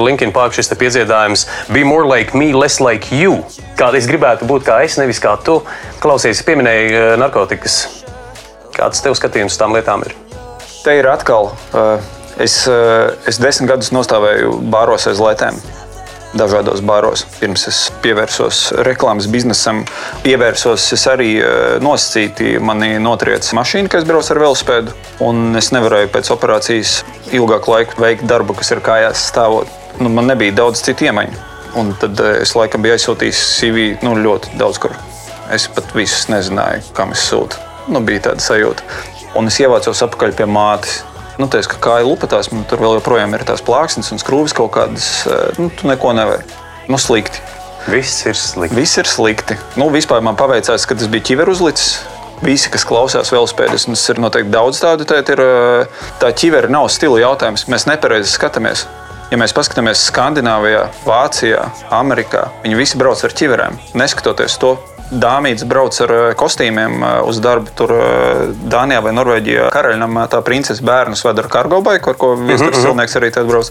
Linkin 0.00 0.32
Park 0.32 0.56
šis 0.56 0.72
piedziedājums 0.80 1.46
Be 1.74 1.84
more 1.84 2.08
like 2.08 2.36
me, 2.36 2.52
less 2.56 2.80
like 2.80 3.12
you. 3.14 3.42
Kāda 3.78 4.00
es 4.00 4.08
gribētu 4.08 4.48
būt 4.48 4.66
kā 4.66 4.80
es, 4.86 4.98
nevis 5.00 5.20
kā 5.22 5.36
tu. 5.44 5.60
Klausies, 6.00 6.42
pieminēji 6.46 6.90
eh, 6.90 7.14
narkotikas. 7.20 7.78
Kāds 8.74 9.04
tev 9.04 9.14
skatījums 9.18 9.60
tām 9.60 9.76
lietām 9.76 10.02
ir? 10.08 10.16
Te 10.84 10.98
ir 10.98 11.10
atkal. 11.12 11.52
eh, 11.76 12.12
Es, 12.34 12.64
eh, 12.66 13.12
es 13.30 13.36
desmit 13.38 13.70
gadus 13.70 13.92
nostāvēju 13.94 14.56
bāros 14.72 15.04
aiz 15.06 15.20
letēm. 15.22 15.54
Dažādos 16.34 16.80
bāros. 16.82 17.22
Pirms 17.38 17.68
es 17.70 17.76
pievērsos 18.02 18.72
reklāmas 18.86 19.28
biznesam, 19.30 19.84
pievērsos 20.24 20.88
es 20.96 21.04
arī 21.06 21.28
eh, 21.38 21.76
nosacīti. 21.84 22.56
Mani 22.58 22.96
notrieca 23.02 23.54
mašīna, 23.54 23.90
kad 23.92 24.02
es 24.02 24.08
braucu 24.08 24.34
ar 24.34 24.42
velosipēdu. 24.42 24.96
Un 25.22 25.54
es 25.60 25.70
nevarēju 25.74 26.10
pēc 26.16 26.32
operācijas 26.34 26.96
ilgāku 27.30 27.76
laiku 27.76 28.02
veikt 28.02 28.26
darbu, 28.26 28.58
kas 28.58 28.74
ir 28.74 28.82
kājās 28.82 29.28
stāvot. 29.30 29.70
Nu, 30.00 30.10
man 30.10 30.26
nebija 30.26 30.56
daudz 30.58 30.82
citu 30.82 31.06
iemaņu. 31.06 31.38
Un 31.78 31.94
tad 32.02 32.18
eh, 32.18 32.40
es 32.42 32.56
laikam 32.58 32.82
biju 32.82 32.98
aizsūtījis 32.98 33.46
CV 33.60 33.88
nu, 34.02 34.18
ļoti 34.26 34.58
daudz 34.58 34.82
kur. 34.82 34.98
Es 35.54 35.68
pat 35.70 35.94
visus 35.94 36.26
nezināju, 36.32 36.82
kam 36.98 37.14
es 37.14 37.22
sūtu. 37.30 37.62
Nu, 37.94 38.02
bija 38.02 38.30
tāda 38.30 38.42
sajūta. 38.42 38.82
Un 39.38 39.50
es 39.50 39.62
ievācos 39.62 40.02
atpakaļ 40.06 40.34
pie 40.38 40.50
mātes. 40.50 41.04
Nu, 41.38 41.48
teicu, 41.50 41.72
ka 41.74 41.80
kāja 41.82 42.06
lupatās, 42.06 42.52
man 42.52 42.62
tur 42.70 42.78
vēl 42.78 42.98
joprojām 43.00 43.32
ir 43.34 43.42
tās 43.48 43.62
plāksnes 43.64 44.12
un 44.14 44.20
skrūves 44.22 44.54
kaut 44.54 44.70
kādas. 44.76 45.26
eh, 45.26 45.58
Nu, 45.58 45.70
tu 45.70 45.88
neko 45.90 46.12
nevari. 46.14 46.44
Nu, 46.88 46.98
slikti. 47.00 47.40
Viss 47.90 48.24
ir 48.26 48.34
slikti. 48.38 48.76
Viss 48.76 48.98
ir 48.98 49.04
slikti. 49.04 49.56
Nu, 49.76 49.90
vispār 49.90 50.22
man 50.22 50.36
paveicās, 50.36 50.86
ka 50.86 50.94
tas 50.94 51.08
bija 51.10 51.22
ķiveru 51.30 51.50
uzlicis. 51.52 51.98
Visi, 52.42 52.68
kas 52.70 52.84
klausās 52.84 53.30
velospēdas, 53.32 53.86
un 53.88 53.94
tas 53.94 54.08
ir 54.10 54.18
noteikti 54.20 54.50
daudz 54.50 54.80
tādu, 54.82 55.04
tad 55.04 55.28
ir 55.30 55.40
eh, 55.40 55.86
tā 56.20 56.30
ķivera 56.34 56.68
nav 56.70 56.88
stila 56.88 57.18
jautājums. 57.20 57.66
Mēs 57.68 57.86
nepareizi 57.90 58.30
skatāmies. 58.30 58.86
Ja 59.30 59.38
mēs 59.40 59.54
paskatāmies 59.56 60.02
Skandināvijā, 60.10 60.82
Vācijā, 61.06 61.62
Amerikā, 61.90 62.50
viņi 62.62 62.76
visi 62.78 62.98
brauc 63.00 63.22
ar 63.24 63.32
ķiverēm. 63.34 63.78
Neskatoties 63.98 64.58
to, 64.60 64.76
dāmītes 65.10 65.66
brauc 65.68 65.96
ar 66.04 66.12
eh, 66.14 66.24
kostīmiem 66.38 66.96
eh, 67.02 67.14
uz 67.28 67.40
darbu. 67.44 67.72
Tur 67.78 67.92
eh, 67.96 68.42
Dānijā 68.70 69.02
vai 69.04 69.14
Norvēģijā 69.16 69.68
karaļam 69.74 70.18
tā 70.32 70.40
princese 70.46 70.84
bērnus 70.84 71.24
vada 71.26 71.44
ar 71.44 71.50
kargobaiku, 71.52 72.12
ar 72.12 72.20
ko 72.20 72.34
viestures 72.40 72.82
cilvēks 72.84 73.18
arī 73.20 73.30
tad 73.34 73.48
brauc. 73.50 73.70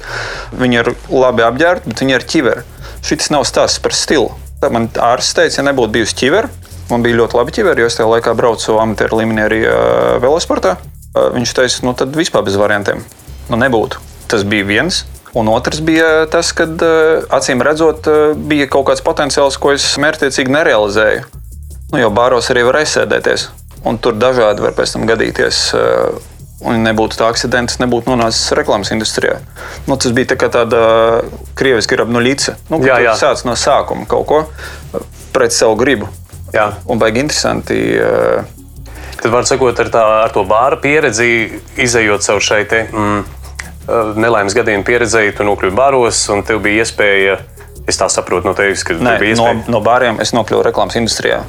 Viņi 0.59 0.81
ir 0.81 0.91
labi 1.11 1.45
apģērbti, 1.47 1.91
bet 1.91 2.03
viņi 2.03 2.17
ir 2.17 2.27
ķiveri. 2.33 2.65
Šis 3.03 3.31
nav 3.33 3.47
stāsts 3.49 3.81
par 3.83 3.95
stilu. 3.97 4.31
Man 4.71 4.87
ārsts 4.95 5.35
teica, 5.35 5.59
ja 5.59 5.67
nebūtu 5.67 5.91
bijusi 5.97 6.15
ķivera, 6.21 6.47
man 6.87 7.03
bija 7.03 7.17
ļoti 7.19 7.35
labi 7.35 7.55
ķiveri, 7.57 7.83
jo 7.83 7.89
es 7.89 7.97
tajā 7.97 8.07
laikā 8.13 8.31
braucu 8.39 8.77
amatieru 8.79 9.19
līmenī 9.19 9.43
arī 9.43 9.59
velosportā. 10.23 10.77
Viņš 11.13 11.51
teica, 11.57 11.81
nu 11.83 11.91
tad 11.99 12.15
vispār 12.15 12.45
bez 12.47 12.55
variantiem. 12.57 13.03
Nu, 13.51 13.59
nebūtu. 13.59 13.99
Tas 14.31 14.45
bija 14.47 14.65
viens. 14.65 15.03
Un 15.33 15.47
otrs 15.49 15.79
bija 15.81 16.25
tas, 16.29 16.51
ka 16.53 16.67
acīm 17.33 17.61
redzot, 17.65 18.05
eh, 18.07 18.33
bija 18.37 18.67
kaut 18.69 18.85
kāds 18.91 19.01
potenciāls, 19.05 19.57
ko 19.59 19.71
es 19.73 19.87
mērķiecīgi 19.97 20.53
nerealizēju. 20.53 21.23
Nu, 21.93 21.99
jo 22.01 22.09
bāros 22.13 22.49
arī 22.53 22.63
var 22.65 22.79
aizsēdēties, 22.83 23.47
un 23.85 23.97
tur 23.97 24.13
dažādi 24.13 24.61
var 24.61 24.71
pēc 24.77 24.93
tam 24.93 25.07
gadīties. 25.09 25.73
eh, 25.73 26.29
Un 26.63 26.77
nebūtu 26.79 27.17
tā 27.19 27.25
akcidents, 27.27 27.75
nebūtu 27.81 28.07
nonācis 28.07 28.53
reklāmas 28.55 28.87
industrijā. 28.95 29.33
Nu, 29.85 29.97
tas 29.97 30.13
bija 30.15 30.29
tā 30.31 30.47
tāda 30.47 31.25
krieviska 31.59 32.05
no 32.07 32.21
līdzi. 32.23 32.53
Nu, 32.69 32.79
Jā, 32.79 33.01
jā. 33.03 33.15
Sāc 33.19 33.43
no 33.43 33.51
sākuma 33.51 34.07
kaut 34.07 34.25
ko 34.29 34.37
eh, 34.95 34.99
pret 35.33 35.51
savu 35.51 35.75
gribu. 35.75 36.07
Jā. 36.53 36.69
Un 36.87 36.99
baigi 36.99 37.19
interesanti. 37.19 37.97
eh, 37.97 38.43
Tad, 39.21 39.31
var 39.31 39.43
sakot, 39.43 39.77
ar, 39.79 39.89
tā, 39.91 40.05
ar 40.23 40.29
to 40.31 40.45
bāra 40.45 40.79
pieredzi, 40.79 41.59
izējot 41.75 42.23
caur 42.23 42.39
šai 42.39 42.63
te, 42.69 42.87
mm, 42.93 43.25
nelaimes 44.15 44.55
gadījumu 44.55 44.85
pieredzēji, 44.87 45.35
tu 45.37 45.47
nokļuvi 45.47 45.75
bāros, 45.75 46.21
un 46.33 46.43
tev 46.47 46.61
bija 46.63 46.83
iespēja, 46.83 47.37
es 47.87 47.99
tā 47.99 48.07
saprotu 48.11 48.47
no 48.47 48.53
tevis, 48.57 48.83
ka 48.87 48.95
Nē, 48.95 49.17
no, 49.19 49.27
iespēja. 49.27 49.63
no 49.67 49.81
bāriem 49.83 50.21
es 50.23 50.31
nokļuvu 50.35 50.63
reklāmas 50.69 50.95
industrijā. 50.99 51.41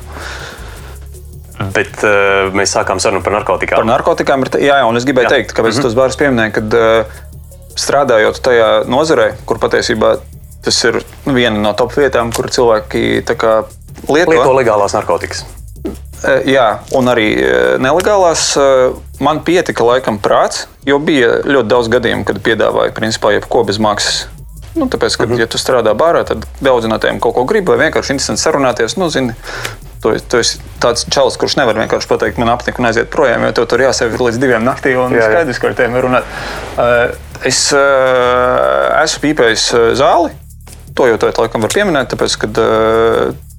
Bet 1.74 2.02
uh, 2.02 2.50
mēs 2.56 2.74
sākām 2.74 2.98
sarunu 3.00 3.22
par 3.22 3.36
narkotikām. 3.36 3.78
Par 3.78 3.86
narkotikām 3.86 4.42
ir. 4.42 4.50
tā- 4.50 4.60
Jā, 4.62 4.80
jā, 4.82 4.88
un 4.88 4.96
es 4.98 5.06
gribēju 5.06 5.28
Jā. 5.28 5.36
teikt, 5.36 5.54
kāpēc 5.54 5.70
mm 5.72 5.78
-hmm. 5.78 5.86
tos 5.86 5.94
bārus 5.94 6.18
pieminēju, 6.18 6.52
kad 6.52 6.74
uh, 6.74 7.04
strādājot 7.78 8.40
tajā 8.42 8.70
nozarē, 8.90 9.32
kur 9.46 9.58
patiesībā 9.62 10.16
tas 10.64 10.84
ir 10.84 11.02
viena 11.26 11.58
no 11.60 11.72
top 11.72 11.92
vietām, 11.92 12.32
kur 12.34 12.48
cilvēki 12.50 13.22
kā 13.36 13.64
lieto. 14.08 14.30
Lieto 14.30 14.52
legālās 14.56 14.94
narkotikas. 14.96 15.44
Jā, 16.48 16.68
un 16.96 17.10
arī 17.12 17.28
nelegālās. 17.82 18.54
Man 19.22 19.42
pietika 19.46 19.84
laikam 19.86 20.18
prāts, 20.22 20.66
jo 20.88 20.98
bija 21.02 21.40
ļoti 21.46 21.70
daudz 21.70 21.90
gadījumu, 21.92 22.26
kad 22.28 22.40
piedāvāja 22.44 22.94
principā 22.96 23.34
jebko 23.36 23.64
bez 23.68 23.80
maksas. 23.82 24.24
Nu, 24.74 24.88
tāpēc, 24.90 25.14
ka, 25.20 25.26
ja 25.38 25.46
tu 25.46 25.58
strādā 25.60 25.92
bārā, 25.94 26.24
tad 26.26 26.48
daudzi 26.64 26.88
no 26.90 26.98
tiem 26.98 27.20
kaut 27.22 27.36
ko 27.36 27.44
grib, 27.46 27.68
vai 27.70 27.76
vienkārši 27.84 28.16
interesanti 28.16 28.42
sarunāties. 28.42 28.96
Nu, 28.98 29.06
zini, 29.12 29.36
tu, 30.02 30.10
tu 30.18 30.40
esi 30.42 30.58
tāds 30.82 31.06
čalis, 31.14 31.38
kurš 31.38 31.54
nevar 31.60 31.78
vienkārši 31.78 32.10
pateikt, 32.10 32.40
man 32.42 32.50
apnika 32.56 32.82
un 32.82 32.90
aiziet 32.90 33.06
projām, 33.12 33.46
jo 33.46 33.52
tev 33.54 33.68
tur 33.70 33.84
jāsēž 33.86 34.18
līdz 34.18 34.40
diviem 34.42 34.66
naktī 34.66 34.96
un 34.98 35.14
Jā, 35.14 35.22
jā. 35.22 35.30
skaidrs, 35.30 35.60
ka 35.62 35.70
ar 35.70 35.78
tiem 35.78 35.94
var 35.94 36.08
runāt. 36.08 36.34
Es 37.46 37.60
esmu 37.70 39.24
pīpējis 39.28 39.68
zāli. 40.00 40.34
To 40.98 41.06
jau 41.10 41.22
tādā 41.22 41.46
laikam 41.46 41.62
var 41.62 41.72
pieminēt, 41.74 42.10
tāpēc, 42.10 42.36
ka 42.42 42.50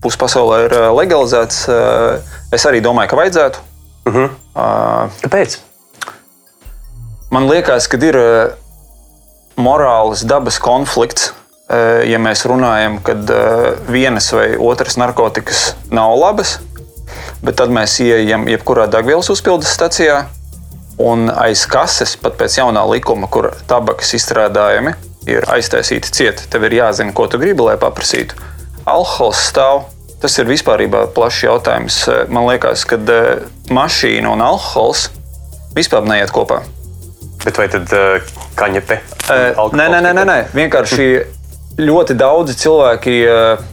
pusi 0.06 0.22
pasaulē 0.22 0.66
ir 0.70 0.78
ā, 0.78 0.90
legalizēts. 0.96 1.64
Uh, 1.68 2.36
es 2.56 2.66
arī 2.70 2.84
domāju, 2.86 3.12
ka 3.12 3.24
vajadzētu. 3.24 3.64
Uh 4.06 4.14
-huh. 4.16 4.30
uh, 4.54 5.24
Kāpēc? 5.26 5.58
man 7.36 7.50
liekas, 7.50 7.88
ka 7.92 7.98
ir 8.00 8.18
morāls 9.60 10.24
dabas 10.24 10.60
konflikts. 10.60 11.34
Ja 12.06 12.20
mēs 12.22 12.44
runājam, 12.46 13.00
ka 13.02 13.16
vienas 13.90 14.28
vai 14.32 14.52
otras 14.62 15.00
narkotikas 15.02 15.74
nav 15.90 16.14
labas, 16.20 16.60
bet 17.42 17.58
tad 17.58 17.74
mēs 17.74 17.98
ieejam 18.06 18.46
jebkurā 18.48 18.86
degvielas 18.94 19.32
uzpildes 19.34 19.74
stacijā 19.74 20.28
un 21.02 21.26
aiz 21.34 21.66
kases, 21.66 22.14
pat 22.22 22.38
pēc 22.38 22.60
jaunā 22.60 22.86
likuma, 22.92 23.28
kur 23.28 23.50
tabakas 23.68 24.14
izstrādājumi 24.14 24.94
ir 25.26 25.48
aiztaisīti 25.50 26.14
cieti, 26.14 26.46
tev 26.54 26.68
ir 26.70 26.78
jāzina, 26.78 27.14
ko 27.18 27.26
tu 27.28 27.42
gribi, 27.42 27.66
lai 27.66 27.80
paprasītu. 27.82 28.38
Alkohols 28.86 29.42
stāv. 29.50 29.88
Tas 30.22 30.38
ir 30.40 30.48
vispār 30.50 30.86
plašs 31.16 31.44
jautājums. 31.46 31.98
Man 32.32 32.48
liekas, 32.50 32.86
ka 32.88 32.98
eh, 32.98 33.46
mašīna 33.74 34.32
un 34.32 34.42
alkohols 34.42 35.10
vispār 35.76 36.06
neiet 36.08 36.32
kopā. 36.34 36.62
Bet 37.44 37.60
vai 37.60 37.68
tad? 37.70 37.92
Eh, 37.94 38.22
Nē, 39.76 39.88
nē, 39.92 40.02
nē, 40.02 40.12
nē, 40.16 40.24
nē. 40.26 40.38
vienkārši 40.56 41.08
ļoti 41.82 42.16
daudzi 42.18 42.56
cilvēki 42.62 43.16
eh, 43.28 43.66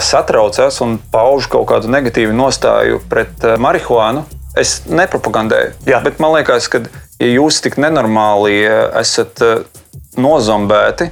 satraucas 0.00 0.78
un 0.84 0.98
pauž 1.12 1.48
kaut 1.50 1.66
kādu 1.72 1.90
negatīvu 1.92 2.34
nostāju 2.36 3.00
pret 3.10 3.44
eh, 3.44 3.56
marihuānu. 3.58 4.24
Es 4.56 4.82
nepropagandēju, 4.84 5.70
Jā. 5.88 6.02
bet 6.04 6.18
man 6.20 6.34
liekas, 6.36 6.66
ka 6.68 6.82
ja 7.18 7.28
jūs 7.32 7.62
tik 7.64 7.78
nenormāli 7.80 8.58
eh, 8.66 8.82
esat 9.00 9.40
eh, 9.40 9.62
nozombēti 10.20 11.08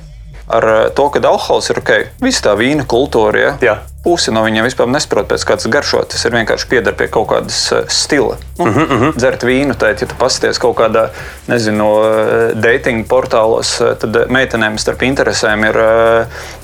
ar 0.50 0.66
eh, 0.68 0.90
to, 0.94 1.08
ka 1.12 1.22
alkohols 1.22 1.70
ir 1.70 1.80
ok, 1.80 1.92
visa 2.24 2.48
tā 2.48 2.56
vīna 2.58 2.86
kultūra, 2.88 3.40
ja? 3.40 3.54
Jā. 3.64 3.76
pusi 4.00 4.32
no 4.32 4.40
viņiem 4.46 4.64
vispār 4.64 4.88
nesaprot, 4.88 5.26
pēc 5.28 5.42
kā 5.44 5.56
tas 5.60 5.68
garšo. 5.68 6.00
Tas 6.08 6.22
ir 6.24 6.32
vienkārši 6.32 6.68
pieder 6.70 6.94
pie 6.96 7.10
kaut 7.12 7.28
kādas 7.32 7.58
eh, 7.76 7.84
stila. 7.92 8.38
Nu, 8.58 8.64
uh 8.64 8.76
-huh, 8.76 8.84
uh 8.84 9.02
-huh. 9.02 9.16
Dzert 9.16 9.44
vīnu, 9.44 9.74
teikt, 9.74 10.00
ja 10.00 10.06
tu 10.06 10.14
pasties 10.18 10.58
kaut 10.58 10.76
kādā, 10.76 11.08
nezinu, 11.46 11.88
eh, 12.04 12.54
dating 12.54 13.06
portālos, 13.06 13.78
tad 14.00 14.16
meitenēm 14.28 14.78
starp 14.78 15.02
interesēm 15.02 15.68
ir 15.68 15.76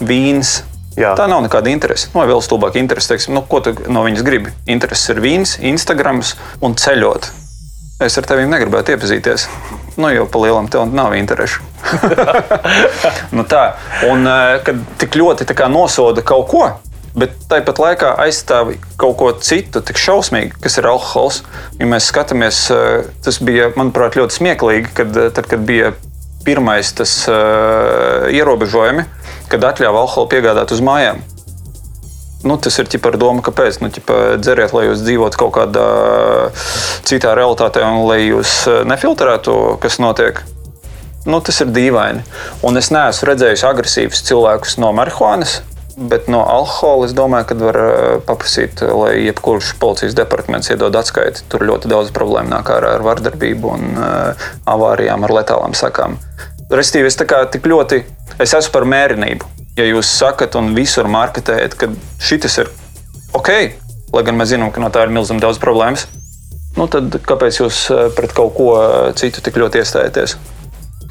vīns. 0.01 0.63
Jā. 0.97 1.15
Tā 1.15 1.27
nav 1.29 1.43
nekāda 1.43 1.69
interese. 1.69 2.09
Nu, 2.15 2.21
vēl 2.21 2.41
stulbāk 2.41 2.77
interese, 2.77 3.09
teiksim, 3.09 3.35
nu, 3.35 3.43
ko 3.43 3.61
tu 3.61 3.75
no 3.89 4.05
viņas 4.05 4.23
gribi. 4.23 4.51
Intereses 4.67 5.09
ir 5.09 5.21
vīns, 5.21 5.59
Instagrams 5.61 6.37
un 6.61 6.75
ceļot. 6.75 7.46
Es 7.97 8.19
ar 8.21 8.27
tevi 8.29 8.45
negribētu 8.45 8.93
iepazīties. 8.93 9.47
Nu, 9.97 10.11
jo 10.13 10.27
pa 10.29 10.41
lielam 10.43 10.67
tev 10.69 10.83
nav 10.93 11.15
interešu. 11.17 11.63
nu, 13.37 13.45
tā. 13.49 13.63
Un 14.11 14.29
eh, 14.29 14.59
kad 14.67 14.83
tik 15.01 15.17
ļoti 15.17 15.47
tā 15.49 15.57
kā 15.57 15.71
nosoda 15.73 16.21
kaut 16.21 16.45
ko, 16.51 16.67
bet 17.17 17.33
tāpat 17.49 17.81
laikā 17.81 18.11
aizstāv 18.27 18.75
kaut 19.01 19.17
ko 19.17 19.31
citu, 19.41 19.81
tik 19.81 19.97
šausmīgi, 19.97 20.59
kas 20.61 20.77
ir 20.77 20.91
alkohols. 20.91 21.41
Ja 21.81 21.89
mēs 21.89 22.11
skatāmies, 22.13 22.67
eh, 22.75 23.09
tas 23.25 23.41
bija, 23.41 23.71
manuprāt, 23.81 24.21
ļoti 24.21 24.43
smieklīgi, 24.43 24.93
kad, 25.01 25.17
eh, 25.17 25.33
tad, 25.33 25.49
kad 25.49 25.65
bija 25.65 25.95
pirmais 26.47 26.93
tas 26.95 27.13
uh, 27.27 28.29
ierobežojumi, 28.31 29.03
kad 29.51 29.65
atļāva 29.67 30.05
alkoholu 30.05 30.29
piegādāt 30.31 30.71
uz 30.77 30.79
mājām. 30.79 31.25
Nu, 32.47 32.57
tas 32.63 32.77
ir 32.79 32.87
par 33.03 33.17
domu, 33.19 33.43
kāpēc. 33.43 33.81
Nu, 33.83 33.91
ķipa, 33.91 34.37
dzeriet, 34.39 34.75
lai 34.77 34.87
jūs 34.87 35.03
dzīvotu 35.03 35.41
kaut 35.41 35.55
kādā 35.57 35.87
citā 37.07 37.35
realitātē 37.35 37.83
un 37.83 38.05
lai 38.07 38.21
jūs 38.29 38.53
eh, 38.71 38.83
nefiltrētu, 38.87 39.57
kas 39.83 39.99
notiek. 40.03 40.45
Nu, 41.27 41.41
tas 41.43 41.59
ir 41.65 41.73
dīvaini. 41.75 42.23
Un 42.67 42.79
es 42.79 42.93
neesmu 42.95 43.33
redzējis 43.33 43.67
agresīvus 43.67 44.23
cilvēkus 44.29 44.79
no 44.79 44.93
marihuānas. 44.95 45.59
Bet 45.97 46.29
no 46.29 46.43
alkohola 46.45 47.07
es 47.09 47.15
domāju, 47.17 47.49
ka 47.51 47.57
var 47.59 47.81
eh, 47.83 48.03
paprasīt, 48.29 48.85
lai 48.87 49.15
jebkurš 49.25 49.75
policijas 49.83 50.15
departaments 50.15 50.71
iedod 50.71 50.95
atskaiti. 51.01 51.49
Tur 51.51 51.67
ļoti 51.67 51.91
daudz 51.91 52.15
problēmu 52.15 52.53
nāk 52.53 52.71
ārā 52.77 52.95
ar 53.01 53.07
vardarbību 53.07 53.73
un 53.75 53.97
uh, 53.97 54.51
avārijām, 54.71 55.27
ar 55.27 55.35
letālām 55.41 55.75
sakām. 55.75 56.21
Restīvi, 56.67 57.07
es 57.07 57.15
tā 57.15 57.29
kā 57.31 57.45
tik 57.47 57.69
ļoti 57.71 58.01
es 58.43 58.55
esmu 58.57 58.73
par 58.75 58.87
mērenību. 58.91 59.47
Ja 59.77 59.85
jūs 59.87 60.09
sakat 60.19 60.57
un 60.59 60.73
visur 60.77 61.07
marketējat, 61.13 61.77
ka 61.79 61.91
šis 62.23 62.59
ir 62.63 62.71
ok, 63.37 63.51
lai 64.15 64.23
gan 64.27 64.39
mēs 64.39 64.55
zinām, 64.55 64.73
ka 64.73 64.83
no 64.83 64.89
tā 64.91 65.05
ir 65.05 65.13
milzīgi 65.13 65.45
daudz 65.45 65.61
problēmas, 65.63 66.07
nu 66.79 66.89
tad 66.91 67.19
kāpēc 67.29 67.61
jūs 67.61 67.83
eh, 67.93 68.07
pret 68.17 68.35
kaut 68.37 68.57
ko 68.57 68.71
citu 69.19 69.45
tik 69.45 69.61
ļoti 69.61 69.83
iestājaties? 69.83 70.37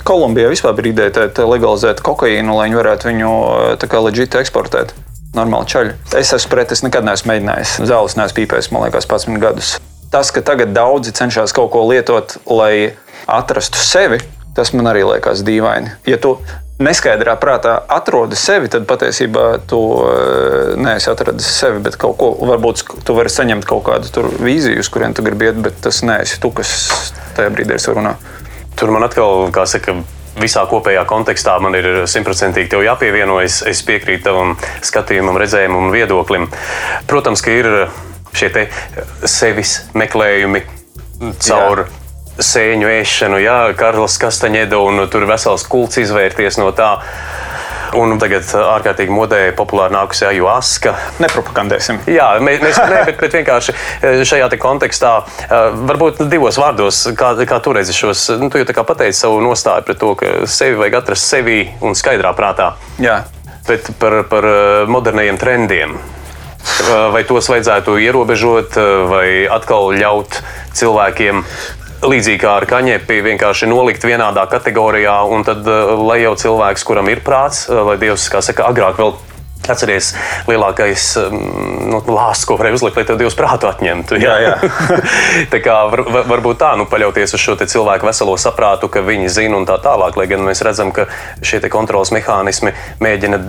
Kolumbijā 0.06 0.52
vispār 0.52 0.76
bija 0.78 0.92
ideja 0.92 1.48
legalizēt 1.48 2.04
kokaīnu, 2.06 2.58
lai 2.58 2.68
viņi 2.68 2.82
varētu 2.82 3.10
viņu 3.14 3.32
eh, 3.80 3.98
leģitīvi 4.10 4.44
eksportēt. 4.44 4.96
Normāli 5.36 5.68
ceļu. 5.72 5.96
Es 6.16 6.32
esmu 6.36 6.52
pret, 6.52 6.72
es 6.72 6.84
nekad 6.84 7.04
neesmu 7.08 7.32
mēģinājis. 7.32 7.80
Zāles 7.90 8.16
neesmu 8.16 8.38
pīpējis, 8.38 8.72
man 8.72 8.86
liekas, 8.88 9.08
11 9.08 9.42
gadus. 9.44 9.74
Tas, 10.14 10.30
ka 10.32 10.44
tagad 10.46 10.72
daudzi 10.72 11.12
cenšas 11.16 11.52
kaut 11.56 11.74
ko 11.74 11.82
lietot, 11.90 12.38
lai 12.48 12.96
atrastu 13.28 13.82
sevi, 13.82 14.22
tas 14.56 14.72
man 14.76 14.88
arī 14.92 15.04
liekas 15.08 15.44
dīvaini. 15.46 15.98
Ja 16.10 16.20
tu 16.22 16.38
neskaidrā 16.82 17.36
prātā 17.40 17.76
atrodi 17.92 18.38
sevi, 18.40 18.70
tad 18.72 18.88
patiesībā 18.90 19.46
tu 19.70 19.80
eh, 20.04 20.74
neesi 20.80 21.10
atradis 21.12 21.48
sevi, 21.60 21.82
bet 21.86 22.00
kaut 22.00 22.18
ko 22.20 22.34
varbūt 22.50 22.84
tu 23.08 23.16
vari 23.16 23.32
saņemt 23.32 23.68
kaut 23.68 23.86
kādu 23.88 24.28
vīziju, 24.44 24.82
uz 24.84 24.92
kurien 24.92 25.16
tu 25.16 25.24
gribi 25.26 25.50
iet, 25.50 25.62
bet 25.64 25.80
tas 25.86 26.02
neesi 26.08 26.40
tu, 26.44 26.52
kas 26.56 26.74
tajā 27.38 27.54
brīdī 27.56 27.80
ir 27.80 27.98
runā. 28.00 28.16
Tur 28.76 28.92
man 28.92 29.08
atkal, 29.08 29.48
kā 29.56 29.64
saka, 29.72 29.96
visā 30.36 30.66
kopējā 30.68 31.06
kontekstā 31.08 31.56
man 31.64 31.78
ir 31.80 31.88
simtprocentīgi 32.12 32.84
jāpievienojas. 32.84 33.62
Es 33.72 33.80
piekrītu 33.88 34.28
tavam 34.28 34.56
skatījumam, 34.84 35.40
redzējumam 35.40 35.88
un 35.88 35.96
viedoklim. 35.96 36.50
Protams, 37.08 37.44
ka 37.46 37.56
ir 37.56 37.70
šie 38.36 38.68
sevis 39.24 39.78
meklējumi 39.96 40.66
caur. 41.40 41.86
Jā 41.86 42.05
sēņu 42.42 42.90
ēšanu, 43.00 43.40
jā, 43.44 43.60
Karls 43.80 44.18
Kastaņeda, 44.22 44.80
un 44.80 45.06
tur 45.12 45.28
vesels 45.30 45.66
kults 45.70 46.02
izvērties 46.02 46.60
no 46.62 46.72
tā. 46.76 46.96
Un 47.96 48.18
tagad 48.20 48.48
ārkārtīgi 48.60 49.14
modē 49.14 49.38
populāri 49.56 49.94
nākusi 49.96 50.26
ajuaska. 50.28 50.92
Nepropagandēsim. 51.24 52.02
Jā, 52.12 52.26
mēs, 52.44 52.60
mēs 52.60 52.80
ne, 52.82 53.04
bet, 53.08 53.22
bet 53.22 53.38
vienkārši 53.38 53.76
šajā 54.28 54.50
kontekstā, 54.60 55.14
varbūt 55.88 56.26
divos 56.32 56.60
vārdos, 56.60 57.06
kā, 57.16 57.32
kā 57.48 57.62
tu 57.64 57.76
redzi 57.78 57.96
šos, 57.96 58.26
nu, 58.42 58.50
tu 58.52 58.60
jau 58.60 58.84
pateici 58.90 59.22
savu 59.22 59.40
nostāju 59.46 59.86
pret 59.88 60.02
to, 60.02 60.12
ka 60.20 60.34
sevi 60.50 60.76
vajag 60.82 61.00
atrast 61.00 61.30
sevi 61.30 61.62
un 61.86 61.96
skaidrā 61.96 62.34
prātā. 62.36 62.74
Jā. 63.00 63.22
Bet 63.70 63.88
par, 64.02 64.26
par 64.30 64.50
modernajiem 64.92 65.40
trendiem. 65.40 65.96
Vai 67.14 67.24
tos 67.30 67.48
vajadzētu 67.48 67.96
ierobežot, 68.02 68.76
vai 69.08 69.28
atkal 69.48 69.94
ļaut 69.96 70.42
cilvēkiem 70.76 71.44
līdzīgi 72.04 72.42
kā 72.42 72.58
ar 72.60 72.66
kaņepī, 72.70 73.22
vienkārši 73.30 73.70
nolikt 73.72 74.04
vienādā 74.08 74.48
kategorijā, 74.52 75.22
un 75.32 75.46
tad, 75.48 75.68
eh, 75.68 75.94
lai 76.10 76.20
jau 76.24 76.36
cilvēks, 76.36 76.84
kuram 76.88 77.10
ir 77.10 77.24
prāts, 77.26 77.70
eh, 77.70 77.74
lai 77.74 77.98
Dievs, 78.02 78.30
kā 78.30 78.42
saka, 78.42 78.68
agrāk 78.72 79.00
vēl 79.00 79.16
Atcerieties, 79.66 80.12
lielākais 80.46 81.04
mm, 81.18 81.88
nu, 81.90 82.02
lāsts, 82.14 82.46
ko 82.46 82.58
varēja 82.60 82.78
uzlikt, 82.78 83.00
lai 83.00 83.06
tev 83.08 83.18
Dievs 83.18 83.38
prātu 83.38 83.66
atņemtu. 83.66 84.20
Jā, 84.22 84.36
jā. 84.44 84.54
tā 85.54 85.62
kā 85.66 85.78
var, 85.90 86.04
varbūt 86.30 86.60
tā, 86.62 86.76
nu, 86.78 86.86
paļauties 86.86 87.34
uz 87.34 87.42
šo 87.42 87.58
cilvēku 87.58 88.06
veselo 88.06 88.36
saprātu, 88.38 88.92
ka 88.94 89.02
viņi 89.02 89.32
zina 89.40 89.58
un 89.58 89.66
tā 89.66 89.80
tālāk, 89.82 90.20
lai 90.20 90.28
gan 90.30 90.46
mēs 90.46 90.62
redzam, 90.66 90.94
ka 90.94 91.08
šie 91.42 91.64
kontrols 91.74 92.14
mehānismi 92.14 92.76
mēģina 93.02 93.42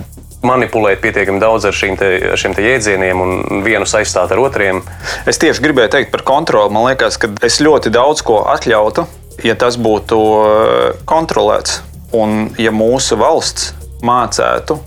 manipulēt 0.46 1.02
pietiekami 1.02 1.42
daudz 1.42 1.66
ar, 1.68 1.76
te, 2.00 2.10
šiem 2.38 2.54
te 2.56 2.64
jēdzieniem 2.64 3.20
un 3.22 3.62
vienu 3.66 3.86
saistīt 3.88 4.32
ar 4.32 4.42
otriem. 4.42 4.82
Es 5.28 5.40
tieši 5.42 5.64
gribēju 5.64 5.92
teikt 5.96 6.12
par 6.14 6.24
kontroli. 6.26 6.72
Man 6.74 6.88
liekas, 6.88 7.18
ka 7.20 7.30
es 7.46 7.60
ļoti 7.64 7.92
daudz 7.94 8.24
ko 8.26 8.42
atļautu, 8.54 9.06
ja 9.44 9.56
tas 9.58 9.78
būtu 9.80 10.20
eh, 10.40 10.90
kontrolēts. 11.08 11.80
Un 12.16 12.52
ja 12.62 12.72
mūsu 12.72 13.18
valsts 13.18 13.72
mācētu 14.06 14.78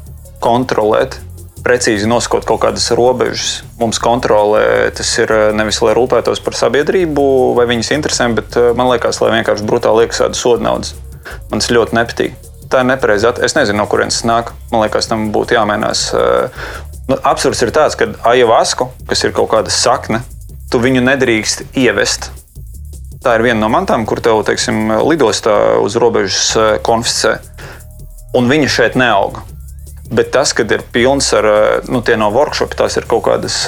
kontrolēt, 0.42 1.20
precīzi 1.66 2.08
nosakot 2.08 2.48
kaut 2.48 2.62
kādas 2.64 2.88
robežas, 2.96 3.60
mums 3.82 4.00
kontrolē, 4.02 4.90
tas 4.96 5.12
ir 5.20 5.34
eh, 5.36 5.48
nevis 5.56 5.82
lai 5.84 5.96
rūpētos 5.98 6.42
par 6.46 6.58
sabiedrību 6.58 7.30
vai 7.60 7.68
viņas 7.70 7.94
interesēm, 8.00 8.38
bet 8.40 8.58
eh, 8.60 8.72
man 8.78 8.94
liekas, 8.94 9.22
lai 9.24 9.36
vienkārši 9.40 9.68
brutāli 9.70 10.06
liekas 10.06 10.24
tādu 10.24 10.40
sodu 10.40 10.66
naudas. 10.66 10.96
Man 11.52 11.62
tas 11.62 11.74
ļoti 11.74 12.00
nepatīk 12.00 12.49
tā 12.70 12.84
ir 12.84 12.90
nepareiza. 12.92 13.34
Es 13.46 13.56
nezinu, 13.58 13.82
no 13.82 13.88
kurienes 13.90 14.20
tas 14.20 14.28
nāk. 14.30 14.54
Man 14.72 14.86
liekas, 14.86 15.10
tam 15.10 15.30
būtu 15.34 15.58
jāmainās. 15.58 16.10
Eh, 16.14 16.66
nu, 17.10 17.18
absurds 17.24 17.62
ir 17.66 17.74
tāds, 17.76 17.98
ka 18.00 18.12
ajavasku, 18.32 18.92
kas 19.10 19.26
ir 19.26 19.36
kaut 19.36 19.52
kāda 19.54 19.74
sakne, 19.74 20.22
tu 20.72 20.82
viņu 20.82 21.04
nedrīkst 21.06 21.66
ievest. 21.80 22.32
Tā 23.24 23.36
ir 23.36 23.44
viena 23.50 23.60
no 23.66 23.72
mantām, 23.74 24.06
kur 24.08 24.22
tev, 24.24 24.46
teiksim, 24.48 24.94
lidostā 25.10 25.56
uz 25.84 25.98
robežas 26.00 26.50
eh, 26.56 26.74
konfiscē. 26.86 27.40
Un 28.38 28.50
viņa 28.52 28.70
šeit 28.70 29.00
neauga. 29.00 29.44
Bet 30.10 30.32
tas, 30.34 30.56
kad 30.58 30.72
ir 30.74 30.86
pilns 30.94 31.28
ar 31.38 31.46
eh, 31.50 31.90
nu, 31.90 32.04
no 32.22 32.32
workshop, 32.34 32.78
tās 32.78 32.98
ir 33.02 33.10
kaut 33.10 33.26
kādas 33.28 33.64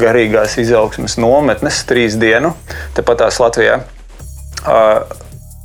garīgās 0.00 0.58
izaugsmes 0.60 1.20
nometnes, 1.20 1.84
trīs 1.88 2.16
dienu, 2.20 2.54
tepat 2.96 3.26
tās 3.26 3.40
Latvijā 3.42 3.82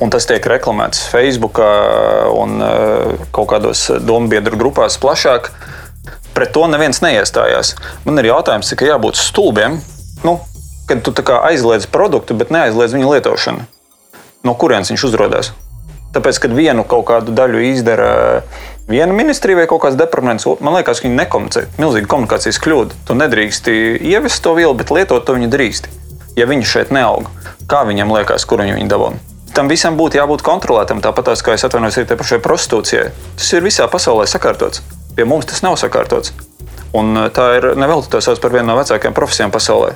un 0.01 0.11
tas 0.11 0.27
tiek 0.27 0.43
reklamēts 0.49 1.05
Facebook 1.11 1.61
un 2.35 2.59
eh, 2.63 3.25
kaut 3.35 3.49
kādos 3.53 3.87
domu 4.03 4.31
biedru 4.31 4.59
grupās 4.59 4.99
plašāk, 5.01 5.51
pret 6.35 6.51
to 6.55 6.65
neviens 6.67 7.01
neiestājās. 7.03 7.75
Man 8.07 8.19
ir 8.19 8.31
jautājums, 8.33 8.71
cik 8.71 8.85
jābūt 8.89 9.19
stulbiem, 9.19 9.79
nu, 10.27 10.39
kad 10.89 11.05
tu 11.05 11.13
aizliedz 11.39 11.87
produktu, 11.87 12.35
bet 12.37 12.51
neaizliedz 12.53 12.95
viņa 12.97 13.13
lietošanu. 13.13 13.69
No 14.45 14.53
kurienes 14.59 14.91
viņš 14.91 15.05
uzrādās? 15.07 15.53
Tāpēc, 16.15 16.37
kad 16.43 16.53
vienu 16.55 16.85
kaut 16.87 17.07
kādu 17.09 17.33
daļu 17.35 17.63
izdara 17.73 18.43
viena 18.87 19.11
ministrija 19.15 19.57
vai 19.59 19.65
kaut 19.67 19.81
kāds 19.83 19.97
departaments, 19.99 20.45
man 20.63 20.77
liekas, 20.77 21.01
viņi 21.03 21.17
nekomunicē. 21.17 21.65
Milzīga 21.81 22.11
komunikācijas 22.13 22.61
kļūda. 22.63 23.01
Tu 23.07 23.19
nedrīksti 23.19 23.77
ievest 24.13 24.43
to 24.45 24.55
vielu, 24.55 24.71
bet 24.79 24.95
lietot 24.95 25.27
to 25.27 25.35
viņa 25.35 25.51
drīksti. 25.51 25.95
Ja 26.39 26.47
viņi 26.47 26.71
šeit 26.71 26.95
neaug, 26.95 27.27
kā 27.67 27.83
viņam 27.87 28.15
liekas, 28.15 28.47
kur 28.47 28.63
viņu 28.63 28.87
dabūna? 28.91 29.34
Tam 29.55 29.71
visam 29.71 29.95
būtu 29.99 30.19
jābūt 30.19 30.43
kontrolētam. 30.45 31.01
Tāpat 31.03 31.31
kā 31.43 31.55
es 31.55 31.63
atvainojos 31.67 32.01
arī 32.01 32.17
pašai 32.19 32.41
prostitūcijai. 32.43 33.07
Tas 33.39 33.53
ir 33.55 33.65
visā 33.65 33.87
pasaulē 33.91 34.27
sakārtots. 34.29 34.83
Pie 35.15 35.27
mums 35.27 35.47
tas 35.49 35.63
nav 35.63 35.77
sakārtots. 35.79 36.33
Un 36.95 37.15
eh, 37.17 37.29
tā 37.35 37.49
ir 37.59 37.71
nevelti 37.79 38.11
to 38.11 38.23
sauc 38.23 38.41
par 38.43 38.55
vienu 38.55 38.69
no 38.71 38.79
vecākajām 38.79 39.15
profesijām 39.15 39.53
pasaulē. 39.55 39.93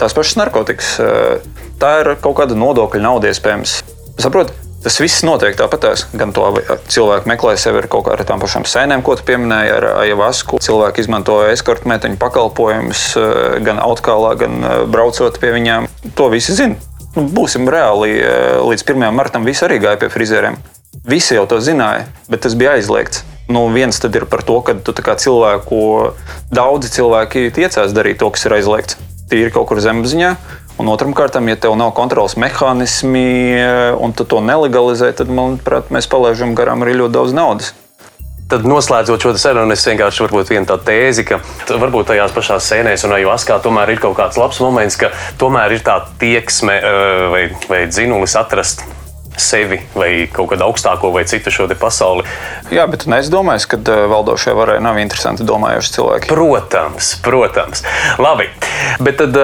Tās 0.00 0.16
pašas 0.16 0.38
narkotikas, 0.40 0.94
eh, 1.00 1.66
tā 1.80 1.92
ir 2.02 2.14
kaut 2.24 2.38
kāda 2.40 2.56
nodokļa 2.56 3.04
nauda 3.04 3.32
iespējams. 3.32 3.78
Saprotiet, 4.20 4.56
tas 4.84 4.96
viss 5.00 5.24
notiek 5.28 5.56
tāpatās. 5.58 6.06
Gan 6.16 6.32
to 6.36 6.48
cilvēku 6.88 7.28
meklē 7.28 7.56
sevi 7.60 7.82
ar 7.82 7.88
kaut 7.92 8.08
kādām 8.08 8.40
pašām 8.40 8.64
sēnēm, 8.68 9.04
ko 9.04 9.16
tu 9.16 9.28
pieminēji, 9.28 9.76
ar 9.76 9.88
ajavasku. 10.06 10.60
Cilvēki 10.64 11.04
izmanto 11.04 11.42
eskortmeteņu 11.52 12.20
pakalpojumus 12.20 13.06
eh, 13.20 13.46
gan 13.68 13.80
autkālā, 13.84 14.36
gan 14.40 14.60
braucot 14.92 15.40
pie 15.40 15.52
viņiem. 15.56 15.88
To 16.16 16.32
visi 16.32 16.56
zina 16.56 16.95
būsim 17.16 17.68
reāli, 17.70 18.20
eh, 18.20 18.58
līdz 18.60 18.84
1. 18.84 19.12
martam 19.14 19.44
visi 19.44 19.64
arī 19.64 19.80
gāja 19.80 20.00
pie 20.00 20.08
frizeriem. 20.12 20.58
Visi 21.06 21.34
jau 21.34 21.46
to 21.46 21.56
zināja, 21.60 22.06
bet 22.28 22.42
tas 22.42 22.54
bija 22.54 22.76
aizliegts. 22.76 23.22
Nu, 23.48 23.68
viens 23.70 23.98
tad 24.02 24.14
ir 24.16 24.26
par 24.26 24.42
to, 24.42 24.60
ka 24.60 24.74
tu 24.74 24.92
cilvēku, 24.92 26.12
daudzi 26.50 26.90
cilvēki 26.90 27.52
tiecās 27.54 27.94
darīt 27.94 28.18
to, 28.18 28.30
kas 28.30 28.44
ir 28.46 28.52
aizliegts. 28.52 28.96
Tīri 29.30 29.52
kaut 29.52 29.68
kur 29.68 29.78
zemapziņā. 29.78 30.36
Un 30.78 30.88
otram 30.88 31.14
kārtam, 31.14 31.48
ja 31.48 31.56
tev 31.56 31.76
nav 31.76 31.94
kontrols 31.96 32.34
mehānismi 32.36 33.56
eh, 33.56 33.94
un 33.96 34.12
tu 34.12 34.24
to 34.24 34.42
nelegalizē, 34.44 35.14
tad, 35.16 35.28
manuprāt, 35.28 35.88
mēs 35.88 36.06
palaidām 36.10 36.54
garām 36.54 36.84
arī 36.84 36.98
ļoti 37.00 37.16
daudz 37.16 37.32
naudas. 37.32 37.72
Tad 38.46 38.62
noslēdzot 38.62 39.24
šo 39.24 39.32
sarunu, 39.42 39.74
es 39.74 39.82
vienkārši 39.88 40.22
varbūt 40.22 40.52
vienu 40.52 40.68
tādu 40.68 40.86
tēzi, 40.86 41.24
ka 41.26 41.40
varbūt 41.66 42.12
tajās 42.12 42.34
pašās 42.34 42.68
sēnēs 42.70 43.02
un 43.08 43.16
ajuaskā 43.16 43.56
tomēr 43.64 43.96
ir 43.96 44.02
kaut 44.04 44.14
kāds 44.20 44.38
labs 44.38 44.60
moments, 44.62 44.98
ka 45.00 45.10
tomēr 45.40 45.74
ir 45.74 45.82
tā 45.86 45.96
tieksme 46.20 46.76
vai, 47.32 47.42
vai 47.66 47.80
dzinulis 47.90 48.38
atrast 48.38 48.84
sevi 49.36 49.80
vai 49.98 50.10
kaut 50.32 50.52
kādu 50.52 50.62
augstāko 50.68 51.10
vai 51.12 51.26
citu 51.28 51.50
šo 51.50 51.66
pasauli. 51.74 52.22
Jā, 52.70 52.86
bet 52.86 53.08
es 53.18 53.30
domāju, 53.34 53.66
ka 53.74 53.98
valdošie 54.14 54.54
varai 54.56 54.78
nav 54.84 55.02
interesanti 55.02 55.42
domājoši 55.46 55.94
cilvēki. 55.98 56.30
Protams, 56.30 57.12
protams. 57.26 57.82
Labi, 58.22 58.46
bet 59.02 59.18
tad 59.20 59.36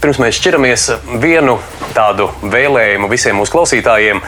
pirms 0.00 0.22
mēs 0.22 0.38
šķiramies 0.38 0.90
vienu 1.18 1.58
tādu 1.98 2.30
vēlējumu 2.46 3.10
visiem 3.10 3.42
mūsu 3.42 3.58
klausītājiem 3.58 4.22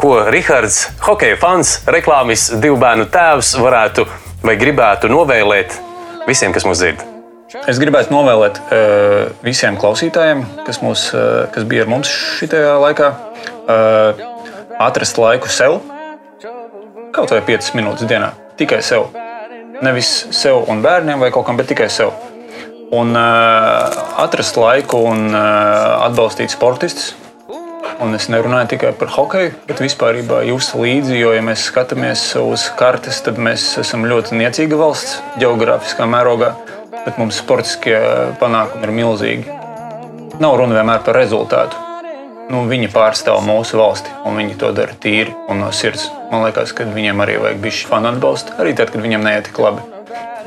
ko 0.00 0.24
Rihards, 0.32 0.86
hokeja 1.04 1.36
fans, 1.36 1.74
reklāmas 1.90 2.46
divu 2.62 2.78
bērnu 2.80 3.04
tēvs, 3.12 3.52
varētu 3.60 4.06
vai 4.40 4.54
gribētu 4.56 5.10
novēlēt 5.12 5.76
visiem, 6.24 6.54
kas 6.56 6.64
mūs 6.64 6.80
dzird? 6.80 7.04
Es 7.68 7.80
gribētu 7.82 8.14
novēlēt 8.14 8.60
uh, 8.62 9.28
visiem 9.44 9.76
klausītājiem, 9.80 10.44
kas, 10.64 10.80
mūs, 10.80 11.08
uh, 11.12 11.50
kas 11.52 11.66
bija 11.68 11.84
ar 11.84 11.90
mums 11.92 12.12
šajā 12.38 12.78
laikā, 12.80 13.10
uh, 13.60 14.24
atrast 14.80 15.20
laiku 15.20 15.52
sev. 15.52 15.80
Kaut 17.12 17.34
vai 17.34 17.42
5 17.50 17.72
minūtes 17.76 18.08
dienā, 18.08 18.32
tikai 18.56 18.80
sev. 18.86 19.10
Nevis 19.84 20.12
sev 20.36 20.62
un 20.70 20.80
bērniem 20.84 21.20
vai 21.20 21.32
kaut 21.34 21.48
kam, 21.48 21.60
bet 21.60 21.68
tikai 21.74 21.90
sev. 21.92 22.14
Un 22.96 23.12
uh, 23.18 24.00
atrast 24.22 24.56
laiku 24.56 25.02
un 25.10 25.28
uh, 25.34 26.06
atbalstīt 26.06 26.54
sportistus, 26.54 27.12
Un 28.00 28.16
es 28.16 28.30
nerunāju 28.32 28.70
tikai 28.72 28.94
par 28.96 29.10
hokeju, 29.12 29.50
bet 29.68 29.80
vispār 29.84 30.22
jūs 30.48 30.70
līdzi, 30.72 31.18
jo, 31.20 31.34
ja 31.36 31.42
mēs 31.44 31.66
skatāmies 31.68 32.22
uz 32.40 32.64
kartes, 32.78 33.18
tad 33.26 33.36
mēs 33.36 33.74
esam 33.82 34.06
ļoti 34.08 34.38
niecīga 34.40 34.78
valsts 34.80 35.18
geogrāfiskā 35.42 36.06
mērogā, 36.08 36.54
bet 37.04 37.20
mums 37.20 37.36
sportiskie 37.42 37.98
panākumi 38.40 38.88
ir 38.88 38.94
milzīgi. 38.96 39.58
Nav 40.40 40.56
runa 40.56 40.78
vienmēr 40.78 41.04
par 41.04 41.20
rezultātu. 41.20 41.76
Nu, 42.48 42.64
viņi 42.72 42.88
pārstāv 42.90 43.44
mūsu 43.44 43.76
valsti, 43.78 44.16
un 44.24 44.40
viņi 44.40 44.56
to 44.62 44.72
dara 44.74 44.96
tīri 44.96 45.36
un 45.52 45.60
no 45.60 45.68
sirds. 45.68 46.08
Man 46.32 46.46
liekas, 46.46 46.72
ka 46.72 46.88
viņiem 46.88 47.20
arī 47.20 47.36
vajag 47.44 47.60
bišķi 47.62 47.90
fanu 47.92 48.14
atbalstu, 48.14 48.56
arī 48.64 48.72
tad, 48.80 48.94
kad 48.94 49.04
viņiem 49.04 49.28
neiet 49.28 49.50
tik 49.50 49.60
labi, 49.60 49.84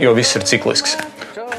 jo 0.01 0.17
viss 0.17 0.35
ir 0.35 0.49
ciklisks. 0.49 0.97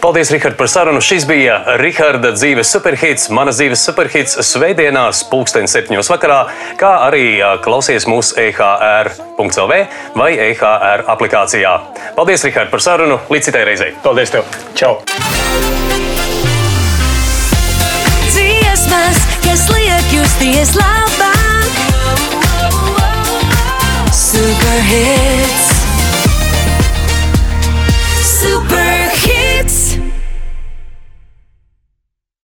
Paldies, 0.05 0.31
Rihard, 0.31 0.57
par 0.57 0.69
sarunu. 0.69 1.01
Šis 1.01 1.25
bija 1.25 1.55
Riharda 1.81 2.35
dzīves 2.37 2.69
superhits, 2.75 3.31
mana 3.33 3.55
dzīves 3.57 3.81
superhits 3.87 4.37
svētdienās, 4.45 5.23
pulksten 5.31 5.65
septiņos 5.65 6.11
vakarā, 6.13 6.43
kā 6.77 6.91
arī 7.07 7.39
klausies 7.65 8.05
mūsu 8.05 8.37
EHR.CLV 8.43 9.79
vai 10.21 10.29
EHR 10.51 11.07
aplikācijā. 11.09 11.73
Paldies, 12.19 12.45
Rihard, 12.45 12.69
par 12.69 12.85
sarunu. 12.85 13.17
Līdz 13.33 13.49
citai 13.49 13.65
reizei. 13.65 13.97
Paldies 14.05 14.35
tev. 14.35 14.45
Čau! 14.77 15.01
Dziesmas, 18.29 19.25
kas 19.49 19.65
liek 19.73 20.17
justies 20.19 20.77
labāk. 20.77 21.83
Superhits. 24.13 25.71
Super. 28.21 28.84
It's 29.65 30.04